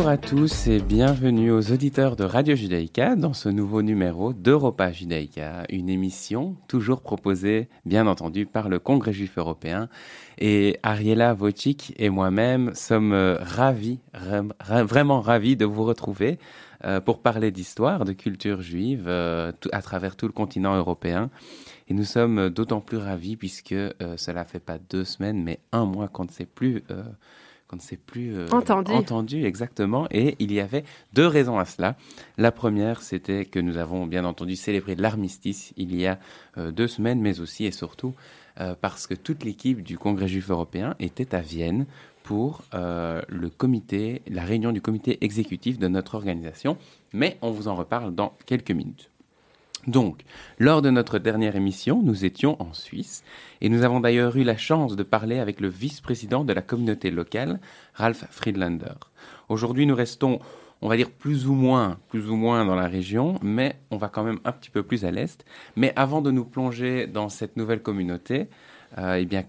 Bonjour 0.00 0.12
à 0.12 0.16
tous 0.16 0.66
et 0.66 0.80
bienvenue 0.80 1.52
aux 1.52 1.72
auditeurs 1.72 2.16
de 2.16 2.24
Radio 2.24 2.56
Judaïka 2.56 3.16
dans 3.16 3.34
ce 3.34 3.50
nouveau 3.50 3.82
numéro 3.82 4.32
d'Europa 4.32 4.92
Judaïka, 4.92 5.64
une 5.68 5.90
émission 5.90 6.56
toujours 6.68 7.02
proposée 7.02 7.68
bien 7.84 8.06
entendu 8.06 8.46
par 8.46 8.70
le 8.70 8.78
Congrès 8.78 9.12
juif 9.12 9.36
européen. 9.36 9.90
Et 10.38 10.78
Ariela 10.82 11.34
Wojcik 11.34 11.92
et 11.98 12.08
moi-même 12.08 12.74
sommes 12.74 13.12
euh, 13.12 13.36
ravis, 13.42 13.98
vraiment 14.64 15.20
ravis 15.20 15.56
de 15.56 15.66
vous 15.66 15.84
retrouver 15.84 16.38
euh, 16.86 17.02
pour 17.02 17.20
parler 17.20 17.50
d'histoire, 17.50 18.06
de 18.06 18.14
culture 18.14 18.62
juive 18.62 19.04
euh, 19.06 19.52
à 19.70 19.82
travers 19.82 20.16
tout 20.16 20.26
le 20.26 20.32
continent 20.32 20.74
européen. 20.76 21.28
Et 21.88 21.92
nous 21.92 22.04
sommes 22.04 22.48
d'autant 22.48 22.80
plus 22.80 22.96
ravis 22.96 23.36
puisque 23.36 23.74
cela 24.16 24.46
fait 24.46 24.60
pas 24.60 24.78
deux 24.78 25.04
semaines 25.04 25.42
mais 25.42 25.60
un 25.72 25.84
mois 25.84 26.08
qu'on 26.08 26.24
ne 26.24 26.30
sait 26.30 26.46
plus 26.46 26.84
qu'on 27.70 27.76
ne 27.76 27.80
s'est 27.80 27.96
plus 27.96 28.36
euh, 28.36 28.48
entendu. 28.50 28.90
entendu 28.90 29.44
exactement. 29.44 30.08
Et 30.10 30.34
il 30.40 30.52
y 30.52 30.60
avait 30.60 30.84
deux 31.12 31.26
raisons 31.26 31.58
à 31.58 31.64
cela. 31.64 31.96
La 32.36 32.50
première, 32.50 33.00
c'était 33.00 33.44
que 33.44 33.60
nous 33.60 33.76
avons 33.76 34.06
bien 34.06 34.24
entendu 34.24 34.56
célébré 34.56 34.96
l'armistice 34.96 35.72
il 35.76 35.94
y 35.94 36.06
a 36.06 36.18
euh, 36.58 36.72
deux 36.72 36.88
semaines, 36.88 37.20
mais 37.20 37.38
aussi 37.38 37.66
et 37.66 37.70
surtout 37.70 38.14
euh, 38.58 38.74
parce 38.80 39.06
que 39.06 39.14
toute 39.14 39.44
l'équipe 39.44 39.82
du 39.82 39.98
Congrès 39.98 40.26
juif 40.26 40.50
européen 40.50 40.96
était 40.98 41.32
à 41.34 41.40
Vienne 41.40 41.86
pour 42.24 42.62
le 42.72 43.48
comité, 43.48 44.22
la 44.28 44.44
réunion 44.44 44.70
du 44.70 44.80
comité 44.80 45.18
exécutif 45.22 45.80
de 45.80 45.88
notre 45.88 46.14
organisation. 46.14 46.76
Mais 47.12 47.38
on 47.42 47.50
vous 47.50 47.66
en 47.66 47.74
reparle 47.74 48.14
dans 48.14 48.34
quelques 48.46 48.70
minutes. 48.70 49.09
Donc, 49.86 50.24
lors 50.58 50.82
de 50.82 50.90
notre 50.90 51.18
dernière 51.18 51.56
émission, 51.56 52.02
nous 52.02 52.26
étions 52.26 52.60
en 52.60 52.74
Suisse 52.74 53.24
et 53.62 53.70
nous 53.70 53.82
avons 53.82 54.00
d'ailleurs 54.00 54.36
eu 54.36 54.44
la 54.44 54.58
chance 54.58 54.94
de 54.94 55.02
parler 55.02 55.38
avec 55.38 55.58
le 55.60 55.68
vice-président 55.68 56.44
de 56.44 56.52
la 56.52 56.60
communauté 56.60 57.10
locale, 57.10 57.60
Ralph 57.94 58.24
Friedlander. 58.30 58.92
Aujourd'hui, 59.48 59.86
nous 59.86 59.94
restons, 59.94 60.38
on 60.82 60.88
va 60.88 60.98
dire, 60.98 61.10
plus 61.10 61.46
ou 61.46 61.54
moins, 61.54 61.98
plus 62.08 62.28
ou 62.28 62.36
moins 62.36 62.66
dans 62.66 62.74
la 62.74 62.88
région, 62.88 63.38
mais 63.42 63.76
on 63.90 63.96
va 63.96 64.08
quand 64.08 64.22
même 64.22 64.40
un 64.44 64.52
petit 64.52 64.70
peu 64.70 64.82
plus 64.82 65.06
à 65.06 65.10
l'est. 65.10 65.46
Mais 65.76 65.94
avant 65.96 66.20
de 66.20 66.30
nous 66.30 66.44
plonger 66.44 67.06
dans 67.06 67.30
cette 67.30 67.56
nouvelle 67.56 67.82
communauté, 67.82 68.48
euh, 68.98 69.14
eh 69.14 69.24
bien, 69.24 69.44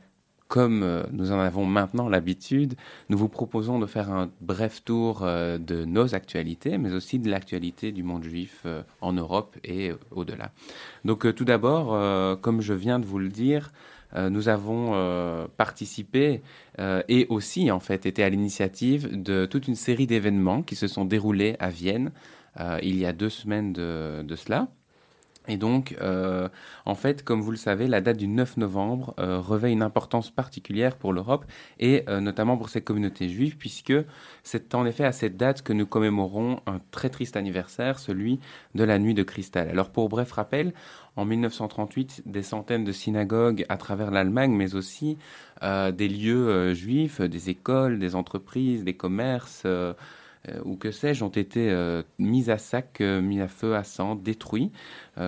comme 0.51 0.83
euh, 0.83 1.03
nous 1.13 1.31
en 1.31 1.39
avons 1.39 1.65
maintenant 1.65 2.09
l'habitude, 2.09 2.75
nous 3.07 3.17
vous 3.17 3.29
proposons 3.29 3.79
de 3.79 3.85
faire 3.85 4.11
un 4.11 4.29
bref 4.41 4.83
tour 4.83 5.21
euh, 5.23 5.57
de 5.57 5.85
nos 5.85 6.13
actualités, 6.13 6.77
mais 6.77 6.91
aussi 6.91 7.19
de 7.19 7.29
l'actualité 7.29 7.93
du 7.93 8.03
monde 8.03 8.25
juif 8.25 8.63
euh, 8.65 8.83
en 8.99 9.13
Europe 9.13 9.55
et 9.63 9.93
au-delà. 10.11 10.51
Donc 11.05 11.33
tout 11.35 11.45
d'abord, 11.45 11.97
comme 12.41 12.59
je 12.59 12.73
viens 12.73 12.99
de 12.99 13.05
vous 13.05 13.17
le 13.17 13.29
dire, 13.29 13.71
nous 14.15 14.49
avons 14.49 15.47
participé 15.57 16.41
et 16.79 17.25
aussi 17.29 17.71
en 17.71 17.79
fait 17.79 18.05
été 18.05 18.23
à 18.23 18.29
l'initiative 18.29 19.21
de 19.21 19.45
toute 19.45 19.67
une 19.67 19.75
série 19.75 20.05
d'événements 20.05 20.61
qui 20.63 20.75
se 20.75 20.87
sont 20.87 21.05
déroulés 21.05 21.55
à 21.59 21.69
Vienne 21.69 22.11
il 22.83 22.97
y 22.97 23.05
a 23.05 23.13
deux 23.13 23.29
semaines 23.29 23.73
de 23.73 24.35
cela. 24.35 24.67
Et 25.47 25.57
donc, 25.57 25.95
euh, 26.01 26.49
en 26.85 26.93
fait, 26.93 27.23
comme 27.23 27.41
vous 27.41 27.49
le 27.49 27.57
savez, 27.57 27.87
la 27.87 27.99
date 27.99 28.17
du 28.17 28.27
9 28.27 28.57
novembre 28.57 29.15
euh, 29.19 29.39
revêt 29.39 29.71
une 29.71 29.81
importance 29.81 30.29
particulière 30.29 30.95
pour 30.95 31.13
l'Europe 31.13 31.45
et 31.79 32.03
euh, 32.09 32.19
notamment 32.19 32.57
pour 32.57 32.69
ces 32.69 32.81
communautés 32.81 33.27
juives, 33.27 33.57
puisque 33.57 33.93
c'est 34.43 34.75
en 34.75 34.85
effet 34.85 35.03
à 35.03 35.11
cette 35.11 35.37
date 35.37 35.63
que 35.63 35.73
nous 35.73 35.87
commémorons 35.87 36.61
un 36.67 36.79
très 36.91 37.09
triste 37.09 37.37
anniversaire, 37.37 37.97
celui 37.97 38.39
de 38.75 38.83
la 38.83 38.99
nuit 38.99 39.15
de 39.15 39.23
cristal. 39.23 39.67
Alors, 39.69 39.89
pour 39.89 40.09
bref 40.09 40.31
rappel, 40.31 40.73
en 41.15 41.25
1938, 41.25 42.21
des 42.27 42.43
centaines 42.43 42.83
de 42.83 42.91
synagogues 42.91 43.65
à 43.67 43.77
travers 43.77 44.11
l'Allemagne, 44.11 44.51
mais 44.51 44.75
aussi 44.75 45.17
des 45.61 46.07
lieux 46.07 46.73
juifs, 46.73 47.21
des 47.21 47.49
écoles, 47.49 47.99
des 47.99 48.15
entreprises, 48.15 48.83
des 48.83 48.95
commerces, 48.95 49.67
ou 50.65 50.75
que 50.75 50.91
sais-je, 50.91 51.23
ont 51.23 51.29
été 51.29 51.69
euh, 51.69 52.01
mis 52.17 52.49
à 52.49 52.57
sac, 52.57 52.99
euh, 53.01 53.21
mis 53.21 53.41
à 53.41 53.47
feu, 53.47 53.75
à 53.75 53.83
sang, 53.83 54.15
détruits. 54.15 54.71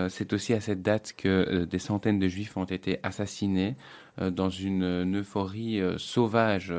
c'est 0.10 0.34
aussi 0.34 0.54
à 0.54 0.62
cette 0.62 0.82
date 0.82 1.14
que 1.16 1.66
des 1.66 1.80
centaines 1.80 2.20
de 2.20 2.28
juifs 2.28 2.58
ont 2.58 2.66
été 2.66 3.00
assassinés 3.04 3.76
dans 4.20 4.50
une, 4.50 5.20
euphorie 5.20 5.82
sauvage 5.98 6.74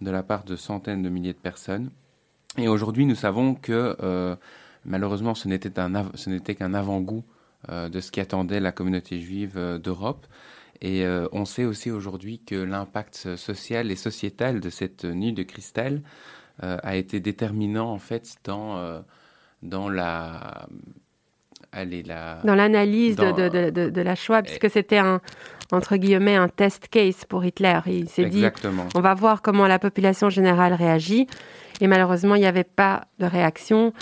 de 0.00 0.10
la 0.10 0.22
part 0.22 0.44
de 0.44 0.56
centaines 0.56 1.02
de 1.02 1.08
milliers 1.08 1.34
de 1.34 1.38
personnes. 1.38 1.90
Et 2.56 2.68
aujourd'hui, 2.68 3.04
nous 3.04 3.14
savons 3.14 3.54
que 3.54 4.36
malheureusement, 4.84 5.34
ce 5.34 5.48
n'était 5.48 6.54
qu'un 6.54 6.74
avant-goût 6.74 7.24
de 7.68 8.00
ce 8.00 8.10
qui 8.10 8.20
attendait 8.20 8.60
la 8.60 8.72
communauté 8.72 9.20
juive 9.20 9.80
d'Europe. 9.82 10.26
Et 10.80 11.04
on 11.32 11.44
sait 11.44 11.64
aussi 11.64 11.90
aujourd'hui 11.90 12.38
que 12.38 12.54
l'impact 12.54 13.36
social 13.36 13.90
et 13.90 13.96
sociétal 13.96 14.60
de 14.60 14.70
cette 14.70 15.04
nuit 15.04 15.34
de 15.34 15.42
cristal 15.42 15.96
euh, 15.96 16.00
a 16.62 16.96
été 16.96 17.20
déterminant 17.20 17.90
en 17.90 17.98
fait 17.98 18.36
dans, 18.44 18.76
euh, 18.78 19.00
dans 19.62 19.88
la 19.88 20.66
Allez, 21.72 22.02
la... 22.02 22.38
dans 22.44 22.54
l'analyse 22.54 23.16
de, 23.16 23.32
de, 23.32 23.70
de, 23.70 23.90
de, 23.90 24.00
la 24.00 24.14
Shoah, 24.14 24.42
puisque 24.42 24.70
c'était 24.70 24.96
un, 24.96 25.20
entre 25.72 25.96
guillemets, 25.96 26.36
un 26.36 26.48
test 26.48 26.88
case 26.88 27.24
pour 27.28 27.44
Hitler. 27.44 27.80
Il 27.86 28.08
s'est 28.08 28.26
dit, 28.26 28.44
on 28.94 29.00
va 29.00 29.14
voir 29.14 29.42
comment 29.42 29.66
la 29.66 29.78
population 29.78 30.30
générale 30.30 30.72
réagit. 30.72 31.26
Et 31.80 31.86
malheureusement, 31.86 32.34
il 32.34 32.40
n'y 32.40 32.46
avait 32.46 32.64
pas 32.64 33.02
de 33.18 33.26
réaction, 33.26 33.92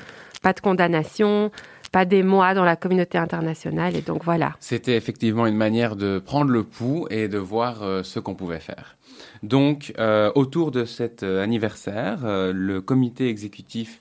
pas 0.42 0.52
de 0.52 0.60
condamnation, 0.60 1.50
pas 1.90 2.04
des 2.04 2.22
mois 2.22 2.54
dans 2.54 2.64
la 2.64 2.76
communauté 2.76 3.18
internationale. 3.18 3.96
Et 3.96 4.02
donc 4.02 4.24
voilà. 4.24 4.54
C'était 4.60 4.96
effectivement 4.96 5.46
une 5.46 5.56
manière 5.56 5.96
de 5.96 6.18
prendre 6.18 6.50
le 6.50 6.62
pouls 6.62 7.06
et 7.10 7.28
de 7.28 7.38
voir 7.38 7.82
euh, 7.82 8.02
ce 8.02 8.20
qu'on 8.20 8.34
pouvait 8.34 8.60
faire. 8.60 8.96
Donc, 9.42 9.92
euh, 9.98 10.30
autour 10.34 10.70
de 10.70 10.84
cet 10.84 11.22
euh, 11.22 11.42
anniversaire, 11.42 12.20
euh, 12.24 12.52
le 12.54 12.80
comité 12.80 13.28
exécutif 13.28 14.00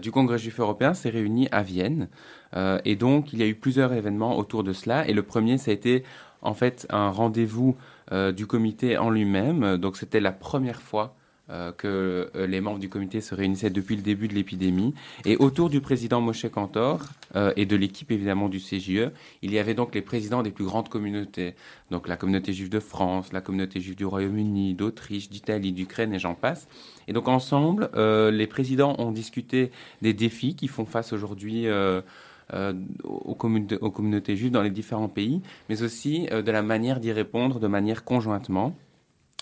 du 0.00 0.12
Congrès 0.12 0.38
juif 0.38 0.60
européen 0.60 0.94
s'est 0.94 1.10
réuni 1.10 1.48
à 1.50 1.64
Vienne. 1.64 2.06
et 2.84 2.94
donc, 2.94 3.32
il 3.32 3.40
y 3.40 3.42
a 3.42 3.48
eu 3.48 3.56
plusieurs 3.56 3.92
événements 3.92 4.38
autour 4.38 4.62
de 4.62 4.72
cela. 4.72 5.08
Et 5.08 5.12
le 5.12 5.24
premier, 5.24 5.58
ça 5.58 5.72
a 5.72 5.74
été 5.74 6.04
en 6.40 6.54
fait 6.54 6.86
un 6.88 7.10
rendez-vous 7.10 7.76
du 8.32 8.46
comité 8.46 8.96
en 8.96 9.10
lui-même. 9.10 9.78
Donc, 9.78 9.96
c'était 9.96 10.20
la 10.20 10.30
première 10.30 10.80
fois 10.80 11.16
euh, 11.16 11.21
que 11.76 12.30
euh, 12.34 12.46
les 12.46 12.60
membres 12.60 12.78
du 12.78 12.88
comité 12.88 13.20
se 13.20 13.34
réunissaient 13.34 13.70
depuis 13.70 13.96
le 13.96 14.02
début 14.02 14.26
de 14.26 14.34
l'épidémie. 14.34 14.94
Et 15.24 15.36
autour 15.36 15.68
du 15.68 15.80
président 15.80 16.20
Moshe 16.20 16.46
Kantor 16.50 17.02
euh, 17.36 17.52
et 17.56 17.66
de 17.66 17.76
l'équipe 17.76 18.10
évidemment 18.10 18.48
du 18.48 18.58
CJE, 18.58 19.10
il 19.42 19.52
y 19.52 19.58
avait 19.58 19.74
donc 19.74 19.94
les 19.94 20.02
présidents 20.02 20.42
des 20.42 20.50
plus 20.50 20.64
grandes 20.64 20.88
communautés. 20.88 21.54
Donc 21.90 22.08
la 22.08 22.16
communauté 22.16 22.52
juive 22.52 22.70
de 22.70 22.80
France, 22.80 23.32
la 23.32 23.42
communauté 23.42 23.80
juive 23.80 23.96
du 23.96 24.06
Royaume-Uni, 24.06 24.74
d'Autriche, 24.74 25.28
d'Italie, 25.28 25.72
d'Ukraine 25.72 26.14
et 26.14 26.18
j'en 26.18 26.34
passe. 26.34 26.68
Et 27.06 27.12
donc 27.12 27.28
ensemble, 27.28 27.90
les 27.94 28.46
présidents 28.46 28.94
ont 28.98 29.12
discuté 29.12 29.70
des 30.00 30.14
défis 30.14 30.54
qui 30.54 30.68
font 30.68 30.86
face 30.86 31.12
aujourd'hui 31.12 31.66
aux, 32.52 33.34
communautés 33.34 34.36
juives 34.36 34.52
dans 34.52 34.62
les 34.62 34.70
différents 34.70 35.08
pays, 35.08 35.42
mais 35.68 35.82
aussi 35.82 36.26
de 36.26 36.50
la 36.50 36.62
manière 36.62 37.00
d'y 37.00 37.12
répondre 37.12 37.60
de 37.60 37.66
manière 37.66 38.04
conjointement. 38.04 38.74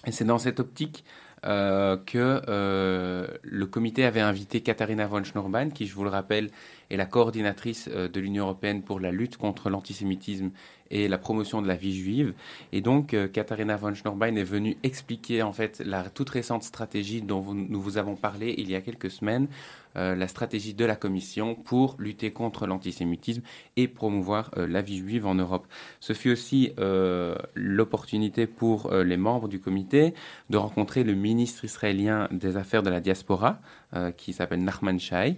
Et 0.06 0.12
c'est 0.12 0.24
dans 0.24 0.38
cette 0.38 0.60
optique 0.60 1.04
euh, 1.46 1.96
que 1.96 2.42
euh, 2.48 3.26
le 3.42 3.66
comité 3.66 4.04
avait 4.04 4.20
invité 4.20 4.60
Katharina 4.60 5.06
von 5.06 5.24
Schnorban, 5.24 5.70
qui, 5.70 5.86
je 5.86 5.94
vous 5.94 6.04
le 6.04 6.10
rappelle, 6.10 6.50
est 6.90 6.96
la 6.96 7.06
coordinatrice 7.06 7.88
euh, 7.92 8.08
de 8.08 8.20
l'Union 8.20 8.44
européenne 8.44 8.82
pour 8.82 9.00
la 9.00 9.10
lutte 9.10 9.38
contre 9.38 9.70
l'antisémitisme 9.70 10.50
et 10.90 11.08
la 11.08 11.18
promotion 11.18 11.62
de 11.62 11.68
la 11.68 11.76
vie 11.76 11.96
juive. 11.96 12.34
Et 12.72 12.80
donc, 12.80 13.14
Katharina 13.32 13.76
von 13.76 13.94
Schnorban 13.94 14.34
est 14.34 14.42
venue 14.42 14.76
expliquer 14.82 15.40
en 15.40 15.52
fait 15.52 15.80
la 15.86 16.10
toute 16.10 16.30
récente 16.30 16.64
stratégie 16.64 17.22
dont 17.22 17.54
nous 17.54 17.80
vous 17.80 17.96
avons 17.96 18.16
parlé 18.16 18.56
il 18.58 18.68
y 18.68 18.74
a 18.74 18.80
quelques 18.80 19.10
semaines, 19.10 19.46
euh, 19.96 20.14
la 20.14 20.28
stratégie 20.28 20.74
de 20.74 20.84
la 20.84 20.96
Commission 20.96 21.54
pour 21.54 21.96
lutter 21.98 22.32
contre 22.32 22.66
l'antisémitisme 22.66 23.42
et 23.76 23.88
promouvoir 23.88 24.50
euh, 24.56 24.66
la 24.66 24.82
vie 24.82 24.98
juive 24.98 25.26
en 25.26 25.34
Europe. 25.34 25.66
Ce 25.98 26.12
fut 26.12 26.30
aussi 26.30 26.72
euh, 26.78 27.34
l'opportunité 27.54 28.46
pour 28.46 28.90
les 28.92 29.16
membres 29.16 29.48
du 29.48 29.60
comité 29.60 30.14
de 30.48 30.56
rencontrer 30.56 31.04
le 31.04 31.14
ministre 31.14 31.64
israélien 31.64 32.28
des 32.30 32.56
Affaires 32.56 32.82
de 32.82 32.90
la 32.90 33.00
diaspora, 33.00 33.60
qui 34.16 34.32
s'appelle 34.32 34.62
Nachman 34.62 35.00
Shai, 35.00 35.36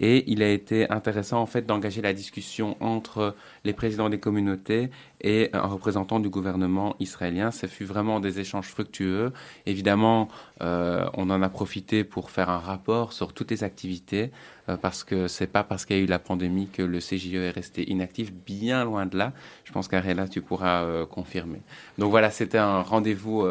et 0.00 0.24
il 0.30 0.42
a 0.42 0.48
été 0.48 0.90
intéressant 0.90 1.40
en 1.40 1.46
fait 1.46 1.66
d'engager 1.66 2.00
la 2.00 2.14
discussion 2.14 2.76
entre 2.80 3.34
les 3.64 3.74
présidents 3.74 4.08
des 4.08 4.18
communautés 4.18 4.90
et 5.20 5.50
un 5.52 5.66
représentant 5.66 6.18
du 6.18 6.30
gouvernement 6.30 6.96
israélien. 6.98 7.50
Ce 7.50 7.66
fut 7.66 7.84
vraiment 7.84 8.18
des 8.18 8.40
échanges 8.40 8.68
fructueux. 8.68 9.32
Évidemment, 9.66 10.28
euh, 10.62 11.06
on 11.14 11.28
en 11.28 11.42
a 11.42 11.48
profité 11.50 12.02
pour 12.02 12.30
faire 12.30 12.48
un 12.48 12.58
rapport 12.58 13.12
sur 13.12 13.34
toutes 13.34 13.50
les 13.50 13.62
activités 13.62 14.30
euh, 14.70 14.78
parce 14.78 15.04
que 15.04 15.28
c'est 15.28 15.46
pas 15.46 15.62
parce 15.62 15.84
qu'il 15.84 15.96
y 15.96 16.00
a 16.00 16.02
eu 16.02 16.06
la 16.06 16.18
pandémie 16.18 16.68
que 16.68 16.82
le 16.82 16.98
CJE 16.98 17.34
est 17.34 17.50
resté 17.50 17.90
inactif. 17.90 18.32
Bien 18.32 18.84
loin 18.84 19.04
de 19.04 19.18
là. 19.18 19.34
Je 19.64 19.72
pense 19.72 19.86
qu'Arela, 19.86 20.26
tu 20.28 20.40
pourras 20.40 20.84
euh, 20.84 21.04
confirmer. 21.04 21.60
Donc 21.98 22.10
voilà, 22.10 22.30
c'était 22.30 22.58
un 22.58 22.80
rendez-vous 22.80 23.46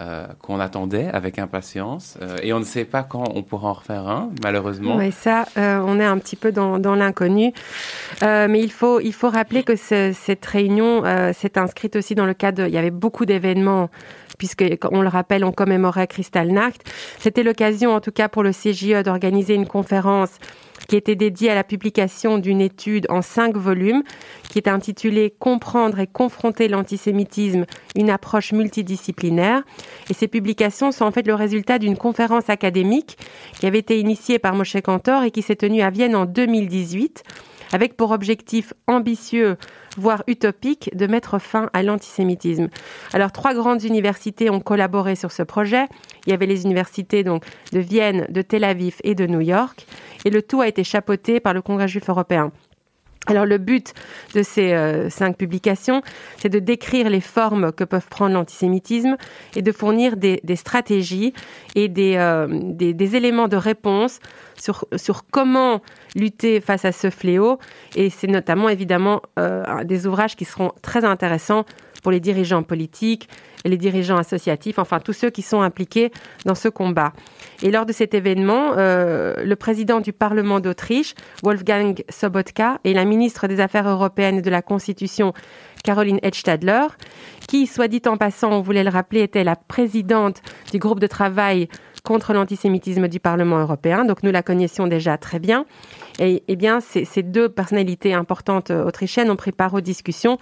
euh, 0.00 0.26
qu'on 0.40 0.58
attendait 0.58 1.08
avec 1.12 1.38
impatience. 1.38 2.18
Euh, 2.20 2.36
et 2.42 2.52
on 2.52 2.58
ne 2.58 2.64
sait 2.64 2.84
pas 2.84 3.04
quand 3.04 3.24
on 3.32 3.44
pourra 3.44 3.68
en 3.68 3.72
refaire 3.74 4.08
un, 4.08 4.30
malheureusement. 4.42 4.96
Oui, 4.96 5.12
ça, 5.12 5.46
euh, 5.56 5.80
on 5.86 6.00
est 6.00 6.04
un 6.04 6.18
petit 6.18 6.34
peu 6.34 6.50
dans, 6.50 6.78
l'inconnu. 6.96 7.52
mais 8.20 8.60
il 8.60 8.72
faut, 8.72 8.98
il 8.98 9.12
faut 9.12 9.30
rappeler 9.30 9.62
que 9.62 9.76
cette 9.76 10.44
réunion 10.46 11.04
s'est 11.32 11.58
inscrite 11.58 11.94
aussi 11.94 12.16
dans 12.16 12.26
le 12.26 12.34
cadre... 12.34 12.66
Il 12.66 12.74
y 12.74 12.78
avait 12.78 12.90
beaucoup 12.90 13.24
d'événements 13.24 13.88
puisque, 14.36 14.64
on 14.90 15.02
le 15.02 15.08
rappelle, 15.08 15.44
on 15.44 15.52
commémorait 15.52 16.08
Kristallnacht. 16.08 16.82
C'était 17.20 17.44
l'occasion, 17.44 17.94
en 17.94 18.00
tout 18.00 18.10
cas 18.10 18.28
pour 18.28 18.42
le 18.42 18.50
CGE, 18.50 19.02
d'organiser 19.04 19.54
une 19.54 19.66
conférence 19.66 20.30
qui 20.88 20.96
était 20.96 21.16
dédié 21.16 21.50
à 21.50 21.54
la 21.54 21.64
publication 21.64 22.38
d'une 22.38 22.60
étude 22.60 23.06
en 23.08 23.22
cinq 23.22 23.56
volumes 23.56 24.02
qui 24.50 24.58
est 24.58 24.68
intitulée 24.68 25.34
Comprendre 25.38 25.98
et 25.98 26.06
confronter 26.06 26.68
l'antisémitisme, 26.68 27.66
une 27.96 28.10
approche 28.10 28.52
multidisciplinaire. 28.52 29.62
Et 30.10 30.14
ces 30.14 30.28
publications 30.28 30.92
sont 30.92 31.04
en 31.04 31.10
fait 31.10 31.26
le 31.26 31.34
résultat 31.34 31.78
d'une 31.78 31.96
conférence 31.96 32.48
académique 32.48 33.18
qui 33.58 33.66
avait 33.66 33.78
été 33.78 33.98
initiée 33.98 34.38
par 34.38 34.54
Moshe 34.54 34.76
Kantor 34.82 35.24
et 35.24 35.30
qui 35.30 35.42
s'est 35.42 35.56
tenue 35.56 35.82
à 35.82 35.90
Vienne 35.90 36.16
en 36.16 36.24
2018 36.24 37.24
avec 37.74 37.96
pour 37.96 38.12
objectif 38.12 38.72
ambitieux, 38.86 39.56
voire 39.96 40.22
utopique, 40.28 40.96
de 40.96 41.08
mettre 41.08 41.40
fin 41.40 41.70
à 41.72 41.82
l'antisémitisme. 41.82 42.68
Alors, 43.12 43.32
trois 43.32 43.52
grandes 43.52 43.82
universités 43.82 44.48
ont 44.48 44.60
collaboré 44.60 45.16
sur 45.16 45.32
ce 45.32 45.42
projet. 45.42 45.86
Il 46.24 46.30
y 46.30 46.32
avait 46.32 46.46
les 46.46 46.62
universités 46.62 47.24
donc 47.24 47.42
de 47.72 47.80
Vienne, 47.80 48.28
de 48.28 48.42
Tel 48.42 48.62
Aviv 48.62 48.98
et 49.02 49.16
de 49.16 49.26
New 49.26 49.40
York, 49.40 49.86
et 50.24 50.30
le 50.30 50.40
tout 50.40 50.60
a 50.60 50.68
été 50.68 50.84
chapeauté 50.84 51.40
par 51.40 51.52
le 51.52 51.62
Congrès 51.62 51.88
juif 51.88 52.08
européen. 52.08 52.52
Alors 53.26 53.46
le 53.46 53.58
but 53.58 53.94
de 54.34 54.42
ces 54.42 54.72
euh, 54.72 55.08
cinq 55.08 55.36
publications, 55.36 56.02
c'est 56.36 56.50
de 56.50 56.58
décrire 56.58 57.08
les 57.08 57.22
formes 57.22 57.72
que 57.72 57.82
peuvent 57.82 58.08
prendre 58.08 58.34
l'antisémitisme 58.34 59.16
et 59.56 59.62
de 59.62 59.72
fournir 59.72 60.16
des, 60.16 60.40
stratégies 60.56 61.32
et 61.74 61.90
euh, 61.98 62.46
des, 62.50 62.92
des, 62.92 63.16
éléments 63.16 63.48
de 63.48 63.56
réponse 63.56 64.20
sur, 64.56 64.86
sur 64.96 65.24
comment 65.30 65.80
lutter 66.14 66.60
face 66.60 66.84
à 66.84 66.92
ce 66.92 67.10
fléau. 67.10 67.58
Et 67.94 68.10
c'est 68.10 68.26
notamment 68.26 68.68
évidemment 68.68 69.22
euh, 69.38 69.84
des 69.84 70.06
ouvrages 70.06 70.36
qui 70.36 70.44
seront 70.44 70.72
très 70.82 71.04
intéressants 71.04 71.64
pour 72.04 72.12
les 72.12 72.20
dirigeants 72.20 72.62
politiques, 72.62 73.28
les 73.64 73.78
dirigeants 73.78 74.18
associatifs, 74.18 74.78
enfin 74.78 75.00
tous 75.00 75.14
ceux 75.14 75.30
qui 75.30 75.40
sont 75.40 75.62
impliqués 75.62 76.12
dans 76.44 76.54
ce 76.54 76.68
combat. 76.68 77.14
Et 77.62 77.70
lors 77.70 77.86
de 77.86 77.92
cet 77.92 78.12
événement, 78.12 78.74
euh, 78.76 79.42
le 79.42 79.56
président 79.56 80.00
du 80.00 80.12
Parlement 80.12 80.60
d'Autriche, 80.60 81.14
Wolfgang 81.42 82.04
Sobotka, 82.10 82.78
et 82.84 82.92
la 82.92 83.06
ministre 83.06 83.48
des 83.48 83.58
Affaires 83.58 83.88
européennes 83.88 84.36
et 84.36 84.42
de 84.42 84.50
la 84.50 84.60
Constitution, 84.60 85.32
Caroline 85.82 86.18
Edstadler, 86.22 86.86
qui, 87.48 87.66
soit 87.66 87.88
dit 87.88 88.02
en 88.06 88.18
passant, 88.18 88.52
on 88.52 88.60
voulait 88.60 88.84
le 88.84 88.90
rappeler, 88.90 89.22
était 89.22 89.44
la 89.44 89.56
présidente 89.56 90.42
du 90.72 90.78
groupe 90.78 91.00
de 91.00 91.06
travail 91.06 91.68
contre 92.02 92.34
l'antisémitisme 92.34 93.08
du 93.08 93.18
Parlement 93.18 93.58
européen. 93.58 94.04
Donc 94.04 94.22
nous 94.22 94.30
la 94.30 94.42
connaissions 94.42 94.86
déjà 94.86 95.16
très 95.16 95.38
bien. 95.38 95.64
Et, 96.18 96.42
eh 96.48 96.56
bien, 96.56 96.80
ces, 96.80 97.06
ces 97.06 97.22
deux 97.22 97.48
personnalités 97.48 98.12
importantes 98.12 98.70
autrichiennes 98.70 99.30
ont 99.30 99.36
pris 99.36 99.52
part 99.52 99.72
aux 99.72 99.80
discussions 99.80 100.38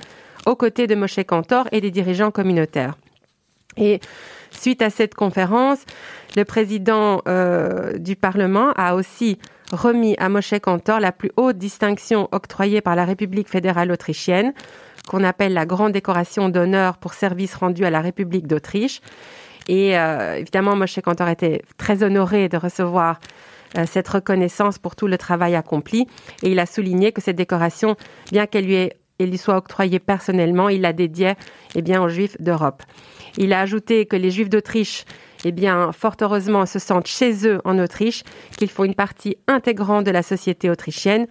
aux 0.46 0.56
côtés 0.56 0.86
de 0.86 0.94
Moshe 0.94 1.20
Kantor 1.26 1.68
et 1.72 1.80
des 1.80 1.90
dirigeants 1.90 2.30
communautaires. 2.30 2.96
Et 3.76 4.00
suite 4.50 4.82
à 4.82 4.90
cette 4.90 5.14
conférence, 5.14 5.78
le 6.36 6.44
président 6.44 7.22
euh, 7.26 7.96
du 7.98 8.16
Parlement 8.16 8.72
a 8.76 8.94
aussi 8.94 9.38
remis 9.72 10.14
à 10.18 10.28
Moshe 10.28 10.54
Kantor 10.60 11.00
la 11.00 11.12
plus 11.12 11.30
haute 11.36 11.56
distinction 11.56 12.28
octroyée 12.32 12.80
par 12.80 12.94
la 12.94 13.04
République 13.04 13.48
fédérale 13.48 13.90
autrichienne, 13.90 14.52
qu'on 15.08 15.24
appelle 15.24 15.54
la 15.54 15.66
Grande 15.66 15.92
décoration 15.92 16.48
d'honneur 16.48 16.98
pour 16.98 17.14
service 17.14 17.54
rendu 17.54 17.84
à 17.84 17.90
la 17.90 18.00
République 18.00 18.46
d'Autriche. 18.46 19.00
Et 19.68 19.98
euh, 19.98 20.36
évidemment, 20.36 20.76
Moshe 20.76 21.00
Kantor 21.00 21.28
était 21.28 21.62
très 21.78 22.02
honoré 22.02 22.48
de 22.48 22.56
recevoir 22.56 23.20
euh, 23.78 23.84
cette 23.86 24.08
reconnaissance 24.08 24.78
pour 24.78 24.96
tout 24.96 25.06
le 25.06 25.16
travail 25.16 25.54
accompli. 25.54 26.06
Et 26.42 26.50
il 26.50 26.58
a 26.58 26.66
souligné 26.66 27.12
que 27.12 27.20
cette 27.20 27.36
décoration, 27.36 27.96
bien 28.30 28.46
qu'elle 28.46 28.66
lui 28.66 28.74
ait 28.74 28.92
et 29.22 29.26
lui 29.26 29.38
soit 29.38 29.56
octroyé 29.56 29.98
personnellement. 29.98 30.69
Il 30.69 30.82
la 30.82 30.92
dédiait 30.92 31.36
eh 31.74 31.82
bien, 31.82 32.02
aux 32.02 32.08
Juifs 32.08 32.36
d'Europe. 32.40 32.82
Il 33.38 33.52
a 33.52 33.60
ajouté 33.60 34.04
que 34.06 34.16
les 34.16 34.30
Juifs 34.30 34.50
d'Autriche, 34.50 35.04
eh 35.44 35.52
bien, 35.52 35.90
fort 35.92 36.16
heureusement, 36.20 36.66
se 36.66 36.78
sentent 36.78 37.06
chez 37.06 37.48
eux 37.48 37.60
en 37.64 37.78
Autriche, 37.78 38.24
qu'ils 38.58 38.69
font 38.69 38.84
une 38.84 38.94
partie 38.94 39.38
intégrante 39.48 40.04
de 40.04 40.10
la 40.10 40.22
société 40.22 40.69
autrichienne. 40.69 41.26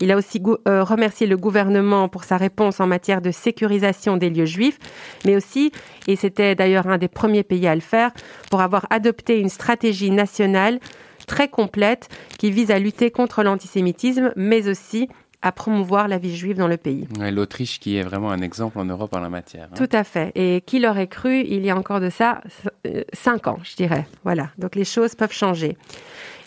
Il 0.00 0.10
a 0.10 0.16
aussi 0.16 0.42
euh, 0.66 0.82
remercié 0.82 1.26
le 1.26 1.36
gouvernement 1.36 2.08
pour 2.08 2.24
sa 2.24 2.38
réponse 2.38 2.80
en 2.80 2.86
matière 2.86 3.20
de 3.20 3.30
sécurisation 3.30 4.16
des 4.16 4.30
lieux 4.30 4.46
juifs, 4.46 4.78
mais 5.26 5.36
aussi, 5.36 5.72
et 6.08 6.16
c'était 6.16 6.54
d'ailleurs 6.54 6.86
un 6.86 6.98
des 6.98 7.08
premiers 7.08 7.44
pays 7.44 7.66
à 7.66 7.74
le 7.74 7.82
faire, 7.82 8.12
pour 8.50 8.62
avoir 8.62 8.86
adopté 8.90 9.38
une 9.38 9.50
stratégie 9.50 10.10
nationale 10.10 10.80
très 11.26 11.48
complète 11.48 12.08
qui 12.38 12.50
vise 12.50 12.70
à 12.70 12.78
lutter 12.78 13.10
contre 13.10 13.42
l'antisémitisme, 13.42 14.32
mais 14.36 14.68
aussi 14.68 15.08
à 15.42 15.52
promouvoir 15.52 16.08
la 16.08 16.18
vie 16.18 16.34
juive 16.34 16.56
dans 16.56 16.68
le 16.68 16.76
pays. 16.76 17.06
L'Autriche 17.18 17.80
qui 17.80 17.96
est 17.96 18.02
vraiment 18.02 18.30
un 18.30 18.40
exemple 18.40 18.78
en 18.78 18.84
Europe 18.84 19.14
en 19.14 19.20
la 19.20 19.28
matière. 19.28 19.68
Hein. 19.70 19.76
Tout 19.76 19.88
à 19.92 20.04
fait. 20.04 20.30
Et 20.34 20.62
qui 20.64 20.78
l'aurait 20.78 21.08
cru 21.08 21.40
il 21.40 21.64
y 21.64 21.70
a 21.70 21.76
encore 21.76 22.00
de 22.00 22.10
ça 22.10 22.40
euh, 22.86 23.02
cinq 23.12 23.48
ans, 23.48 23.58
je 23.64 23.74
dirais. 23.74 24.06
Voilà. 24.24 24.50
Donc 24.58 24.76
les 24.76 24.84
choses 24.84 25.14
peuvent 25.14 25.32
changer. 25.32 25.76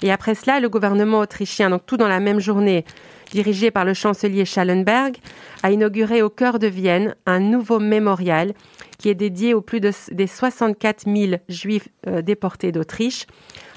Et 0.02 0.12
après 0.12 0.36
cela, 0.36 0.60
le 0.60 0.70
gouvernement 0.70 1.20
autrichien, 1.20 1.70
donc 1.70 1.86
tout 1.86 1.98
dans 1.98 2.08
la 2.08 2.20
même 2.20 2.40
journée, 2.40 2.86
dirigé 3.32 3.72
par 3.72 3.86
le 3.86 3.94
chancelier 3.94 4.46
Schallenberg, 4.46 5.18
a 5.64 5.72
inauguré 5.72 6.22
au 6.22 6.30
cœur 6.30 6.60
de 6.60 6.68
Vienne 6.68 7.16
un 7.26 7.40
nouveau 7.40 7.80
mémorial 7.80 8.54
qui 8.98 9.10
est 9.10 9.16
dédié 9.16 9.54
aux 9.54 9.62
plus 9.62 9.82
de, 9.82 9.92
des 10.12 10.28
64 10.28 11.04
000 11.06 11.42
juifs 11.50 11.90
euh, 12.08 12.22
déportés 12.22 12.72
d'Autriche. 12.72 13.26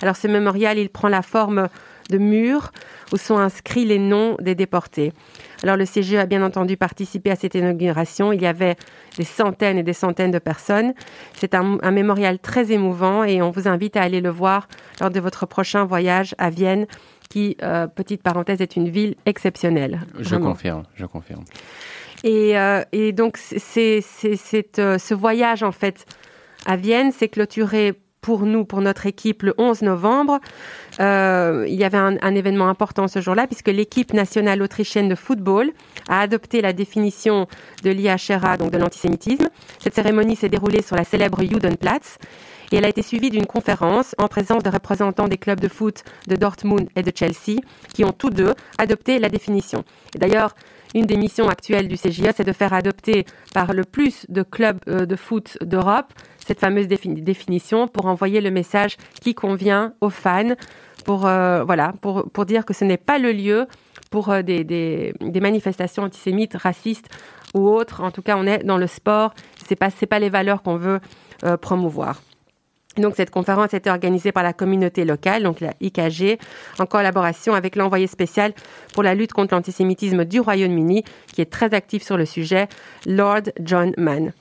Alors 0.00 0.16
ce 0.16 0.28
mémorial, 0.28 0.78
il 0.78 0.90
prend 0.90 1.08
la 1.08 1.22
forme 1.22 1.68
de 2.08 2.18
murs 2.18 2.72
où 3.12 3.16
sont 3.16 3.38
inscrits 3.38 3.84
les 3.84 3.98
noms 3.98 4.36
des 4.40 4.54
déportés. 4.54 5.12
Alors 5.62 5.76
le 5.76 5.84
CGE 5.84 6.14
a 6.14 6.26
bien 6.26 6.42
entendu 6.42 6.76
participé 6.76 7.30
à 7.30 7.36
cette 7.36 7.54
inauguration. 7.54 8.32
Il 8.32 8.40
y 8.40 8.46
avait 8.46 8.76
des 9.16 9.24
centaines 9.24 9.78
et 9.78 9.82
des 9.82 9.92
centaines 9.92 10.30
de 10.30 10.38
personnes. 10.38 10.94
C'est 11.34 11.54
un, 11.54 11.78
mémorial 11.90 12.38
très 12.38 12.70
émouvant 12.72 13.24
et 13.24 13.42
on 13.42 13.50
vous 13.50 13.66
invite 13.68 13.96
à 13.96 14.02
aller 14.02 14.20
le 14.20 14.30
voir 14.30 14.68
lors 15.00 15.10
de 15.10 15.20
votre 15.20 15.46
prochain 15.46 15.84
voyage 15.84 16.34
à 16.38 16.50
Vienne, 16.50 16.86
qui, 17.28 17.56
euh, 17.62 17.86
petite 17.86 18.22
parenthèse, 18.22 18.60
est 18.60 18.76
une 18.76 18.88
ville 18.88 19.16
exceptionnelle. 19.26 20.00
Je 20.18 20.36
confirme, 20.36 20.84
je 20.94 21.06
confirme. 21.06 21.44
Et, 22.24 22.58
euh, 22.58 22.82
donc 23.12 23.36
c'est, 23.38 24.00
euh, 24.78 24.98
ce 24.98 25.14
voyage 25.14 25.62
en 25.62 25.72
fait 25.72 26.04
à 26.66 26.76
Vienne 26.76 27.12
s'est 27.12 27.28
clôturé 27.28 27.94
pour 28.20 28.40
nous, 28.40 28.64
pour 28.64 28.80
notre 28.80 29.06
équipe, 29.06 29.42
le 29.42 29.54
11 29.58 29.82
novembre. 29.82 30.40
Euh, 31.00 31.64
il 31.68 31.74
y 31.74 31.84
avait 31.84 31.98
un, 31.98 32.16
un 32.20 32.34
événement 32.34 32.68
important 32.68 33.08
ce 33.08 33.20
jour-là, 33.20 33.46
puisque 33.46 33.68
l'équipe 33.68 34.12
nationale 34.12 34.62
autrichienne 34.62 35.08
de 35.08 35.14
football 35.14 35.70
a 36.08 36.20
adopté 36.20 36.60
la 36.60 36.72
définition 36.72 37.46
de 37.84 37.90
l'IHRA, 37.90 38.56
donc 38.56 38.70
de 38.70 38.78
l'antisémitisme. 38.78 39.48
Cette 39.78 39.94
cérémonie 39.94 40.36
s'est 40.36 40.48
déroulée 40.48 40.82
sur 40.82 40.96
la 40.96 41.04
célèbre 41.04 41.42
Judenplatz 41.42 42.18
et 42.72 42.76
elle 42.76 42.84
a 42.84 42.88
été 42.88 43.02
suivie 43.02 43.30
d'une 43.30 43.46
conférence 43.46 44.14
en 44.18 44.28
présence 44.28 44.62
de 44.62 44.70
représentants 44.70 45.28
des 45.28 45.38
clubs 45.38 45.60
de 45.60 45.68
foot 45.68 46.04
de 46.26 46.36
Dortmund 46.36 46.88
et 46.96 47.02
de 47.02 47.12
Chelsea, 47.14 47.60
qui 47.94 48.04
ont 48.04 48.12
tous 48.12 48.30
deux 48.30 48.54
adopté 48.78 49.18
la 49.18 49.28
définition. 49.28 49.84
D'ailleurs, 50.16 50.54
une 50.94 51.06
des 51.06 51.16
missions 51.16 51.48
actuelles 51.48 51.88
du 51.88 51.96
CJA, 51.96 52.32
c'est 52.32 52.44
de 52.44 52.52
faire 52.52 52.72
adopter 52.72 53.26
par 53.52 53.72
le 53.72 53.84
plus 53.84 54.24
de 54.28 54.42
clubs 54.42 54.78
euh, 54.88 55.04
de 55.06 55.16
foot 55.16 55.58
d'Europe 55.60 56.12
cette 56.48 56.60
fameuse 56.60 56.88
définition 56.88 57.88
pour 57.88 58.06
envoyer 58.06 58.40
le 58.40 58.50
message 58.50 58.96
qui 59.20 59.34
convient 59.34 59.92
aux 60.00 60.08
fans, 60.08 60.54
pour, 61.04 61.26
euh, 61.26 61.62
voilà, 61.62 61.92
pour, 62.00 62.46
dire 62.46 62.64
que 62.64 62.72
ce 62.72 62.86
n'est 62.86 62.96
pas 62.96 63.18
le 63.18 63.32
lieu 63.32 63.66
pour 64.10 64.30
euh, 64.30 64.40
des, 64.40 65.12
manifestations 65.20 66.04
antisémites, 66.04 66.54
racistes 66.54 67.10
ou 67.52 67.68
autres. 67.68 68.02
En 68.02 68.10
tout 68.10 68.22
cas, 68.22 68.36
on 68.38 68.46
est 68.46 68.64
dans 68.64 68.78
le 68.78 68.86
sport. 68.86 69.34
C'est 69.66 69.76
pas 69.76 69.90
c'est 69.90 70.06
pas 70.06 70.18
les 70.18 70.30
valeurs 70.30 70.62
qu'on 70.62 70.76
veut 70.76 71.00
promouvoir. 71.60 72.20
Donc 72.96 73.14
cette 73.16 73.30
conférence 73.30 73.74
a 73.74 73.76
été 73.76 73.90
organisée 73.90 74.32
par 74.32 74.42
la 74.42 74.52
communauté 74.52 75.04
locale, 75.04 75.42
donc 75.42 75.60
la 75.60 75.72
IKG, 75.80 76.38
en 76.78 76.86
collaboration 76.86 77.54
avec 77.54 77.76
l'envoyé 77.76 78.06
spécial 78.06 78.52
pour 78.92 79.02
la 79.02 79.14
lutte 79.14 79.32
contre 79.32 79.54
l'antisémitisme 79.54 80.24
du 80.24 80.40
Royaume-Uni, 80.40 81.04
qui 81.32 81.40
est 81.40 81.50
très 81.50 81.74
actif 81.74 82.02
sur 82.02 82.16
le 82.16 82.26
sujet, 82.26 82.68
Lord 83.06 83.42
John 83.60 83.92
Mann. 83.96 84.32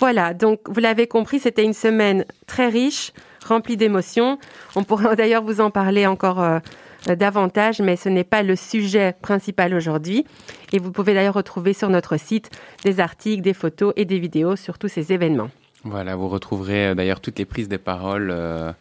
Voilà, 0.00 0.34
donc 0.34 0.60
vous 0.68 0.80
l'avez 0.80 1.06
compris, 1.06 1.38
c'était 1.38 1.64
une 1.64 1.74
semaine 1.74 2.24
très 2.46 2.68
riche, 2.68 3.12
remplie 3.46 3.76
d'émotions. 3.76 4.38
On 4.74 4.84
pourrait 4.84 5.14
d'ailleurs 5.16 5.42
vous 5.42 5.60
en 5.60 5.70
parler 5.70 6.06
encore 6.06 6.40
euh, 6.40 6.58
davantage, 7.06 7.80
mais 7.80 7.96
ce 7.96 8.08
n'est 8.08 8.24
pas 8.24 8.42
le 8.42 8.56
sujet 8.56 9.14
principal 9.22 9.74
aujourd'hui. 9.74 10.24
Et 10.72 10.78
vous 10.78 10.90
pouvez 10.90 11.14
d'ailleurs 11.14 11.34
retrouver 11.34 11.72
sur 11.72 11.88
notre 11.88 12.16
site 12.16 12.50
des 12.84 12.98
articles, 12.98 13.42
des 13.42 13.54
photos 13.54 13.92
et 13.96 14.04
des 14.04 14.18
vidéos 14.18 14.56
sur 14.56 14.78
tous 14.78 14.88
ces 14.88 15.12
événements. 15.12 15.50
Voilà, 15.84 16.14
vous 16.14 16.28
retrouverez 16.28 16.88
euh, 16.88 16.94
d'ailleurs 16.94 17.20
toutes 17.20 17.38
les 17.38 17.44
prises 17.44 17.68
de 17.68 17.76
parole 17.76 18.30
euh, 18.30 18.72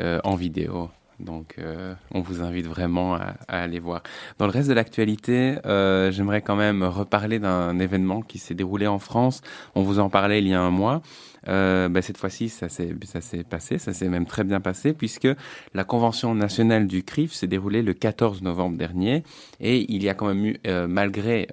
euh, 0.00 0.18
en 0.24 0.34
vidéo 0.34 0.90
Donc, 1.20 1.56
on 2.12 2.20
vous 2.20 2.42
invite 2.42 2.66
vraiment 2.66 3.14
à, 3.14 3.34
aller 3.48 3.78
voir. 3.78 4.02
Dans 4.38 4.46
le 4.46 4.52
reste 4.52 4.68
de 4.68 4.74
l'actualité, 4.74 5.56
j'aimerais 5.64 6.42
quand 6.42 6.56
même 6.56 6.84
reparler 6.84 7.38
d'un 7.38 7.78
événement 7.78 8.22
qui 8.22 8.38
s'est 8.38 8.54
déroulé 8.54 8.86
en 8.86 8.98
France. 8.98 9.40
On 9.74 9.82
vous 9.82 9.98
en 9.98 10.10
parlait 10.10 10.38
il 10.40 10.48
y 10.48 10.54
a 10.54 10.60
un 10.60 10.70
mois. 10.70 11.02
Bah, 11.46 12.02
cette 12.02 12.18
fois-ci, 12.18 12.48
ça 12.48 12.68
s'est 12.68 12.94
passé, 13.50 13.78
ça 13.78 13.92
s'est 13.92 14.08
même 14.08 14.26
très 14.26 14.44
bien 14.44 14.60
passé, 14.60 14.92
puisque 14.92 15.28
la 15.74 15.82
convention 15.82 16.36
nationale 16.36 16.86
du 16.86 17.02
CRIF 17.02 17.32
s'est 17.32 17.48
déroulée 17.48 17.82
le 17.82 17.94
14 17.94 18.42
novembre 18.42 18.76
dernier, 18.76 19.24
et 19.58 19.92
il 19.92 20.04
y 20.04 20.08
a 20.08 20.14
quand 20.14 20.26
même 20.26 20.44
eu, 20.46 20.60
malgré 20.86 21.48